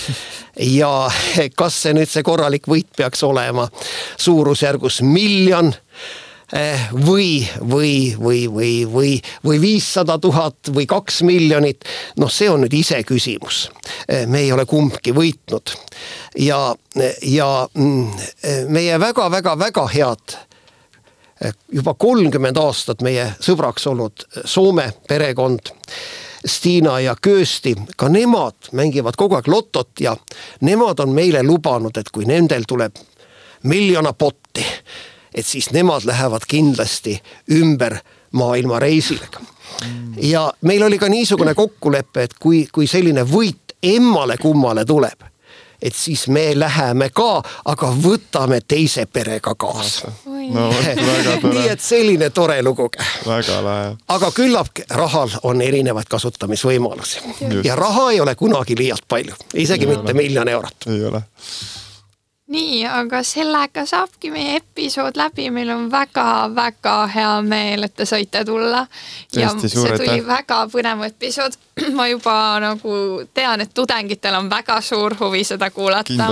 [0.78, 0.93] ja
[1.59, 3.66] kas see nüüd see korralik võit peaks olema
[4.15, 5.86] suurusjärgus miljon Eh,
[7.06, 9.12] või, või, või, või, või,
[9.44, 11.85] või viissada tuhat või kaks miljonit.
[12.16, 13.70] noh, see on nüüd iseküsimus.
[14.09, 15.74] Eh, me ei ole kumbki võitnud
[16.39, 16.74] ja,
[17.23, 18.12] ja mm,
[18.68, 20.36] meie väga-väga-väga head
[21.40, 25.74] eh, juba kolmkümmend aastat meie sõbraks olnud Soome perekond
[26.47, 30.14] Stiina ja Köösti, ka nemad mängivad kogu aeg lotot ja
[30.60, 32.94] nemad on meile lubanud, et kui nendel tuleb
[33.66, 34.62] miljona potti
[35.37, 37.21] et siis nemad lähevad kindlasti
[37.53, 37.99] ümber
[38.33, 39.29] maailmareisile.
[40.17, 45.27] ja meil oli ka niisugune kokkulepe, et kui, kui selline võit emmale-kummale tuleb,
[45.83, 50.13] et siis me läheme ka, aga võtame teise perega kaasa.
[50.25, 51.55] no väga tore.
[51.55, 52.89] nii et selline tore lugu.
[53.27, 53.95] väga lahe.
[54.09, 57.21] aga küllap rahal on erinevaid kasutamisvõimalusi
[57.65, 60.23] ja raha ei ole kunagi liialt palju, isegi ei mitte ole.
[60.23, 60.89] miljon eurot.
[60.89, 61.23] ei ole
[62.52, 68.44] nii, aga sellega saabki meie episood läbi, meil on väga-väga hea meel, et te saite
[68.47, 68.86] tulla.
[69.36, 71.59] ja see tuli väga põnev episood.
[71.97, 72.93] ma juba nagu
[73.36, 76.31] tean, et tudengitel on väga suur huvi seda kuulata.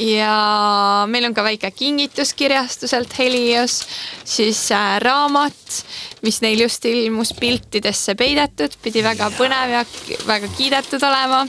[0.00, 3.82] ja meil on ka väike kingitus kirjastuselt Helios,
[4.24, 5.84] siis äh, raamat
[6.24, 9.82] mis neil just ilmus piltidesse peidetud, pidi väga põnev ja
[10.26, 11.42] väga kiidetud olema.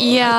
[0.00, 0.32] ja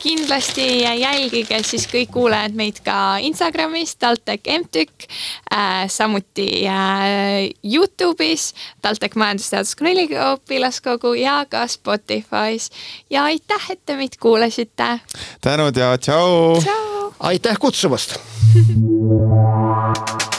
[0.00, 5.08] kindlasti jälgige siis kõik kuulajad meid ka Instagramis, TalTech MTÜK
[5.54, 8.52] äh,, samuti äh, Youtube'is,
[8.82, 12.70] TalTech Majandusteaduskonna üliõpilaskogu ja ka Spotify's.
[13.10, 15.00] ja aitäh, et te meid kuulasite.
[15.40, 16.62] tänud ja tšau.
[17.20, 18.18] aitäh kutsumast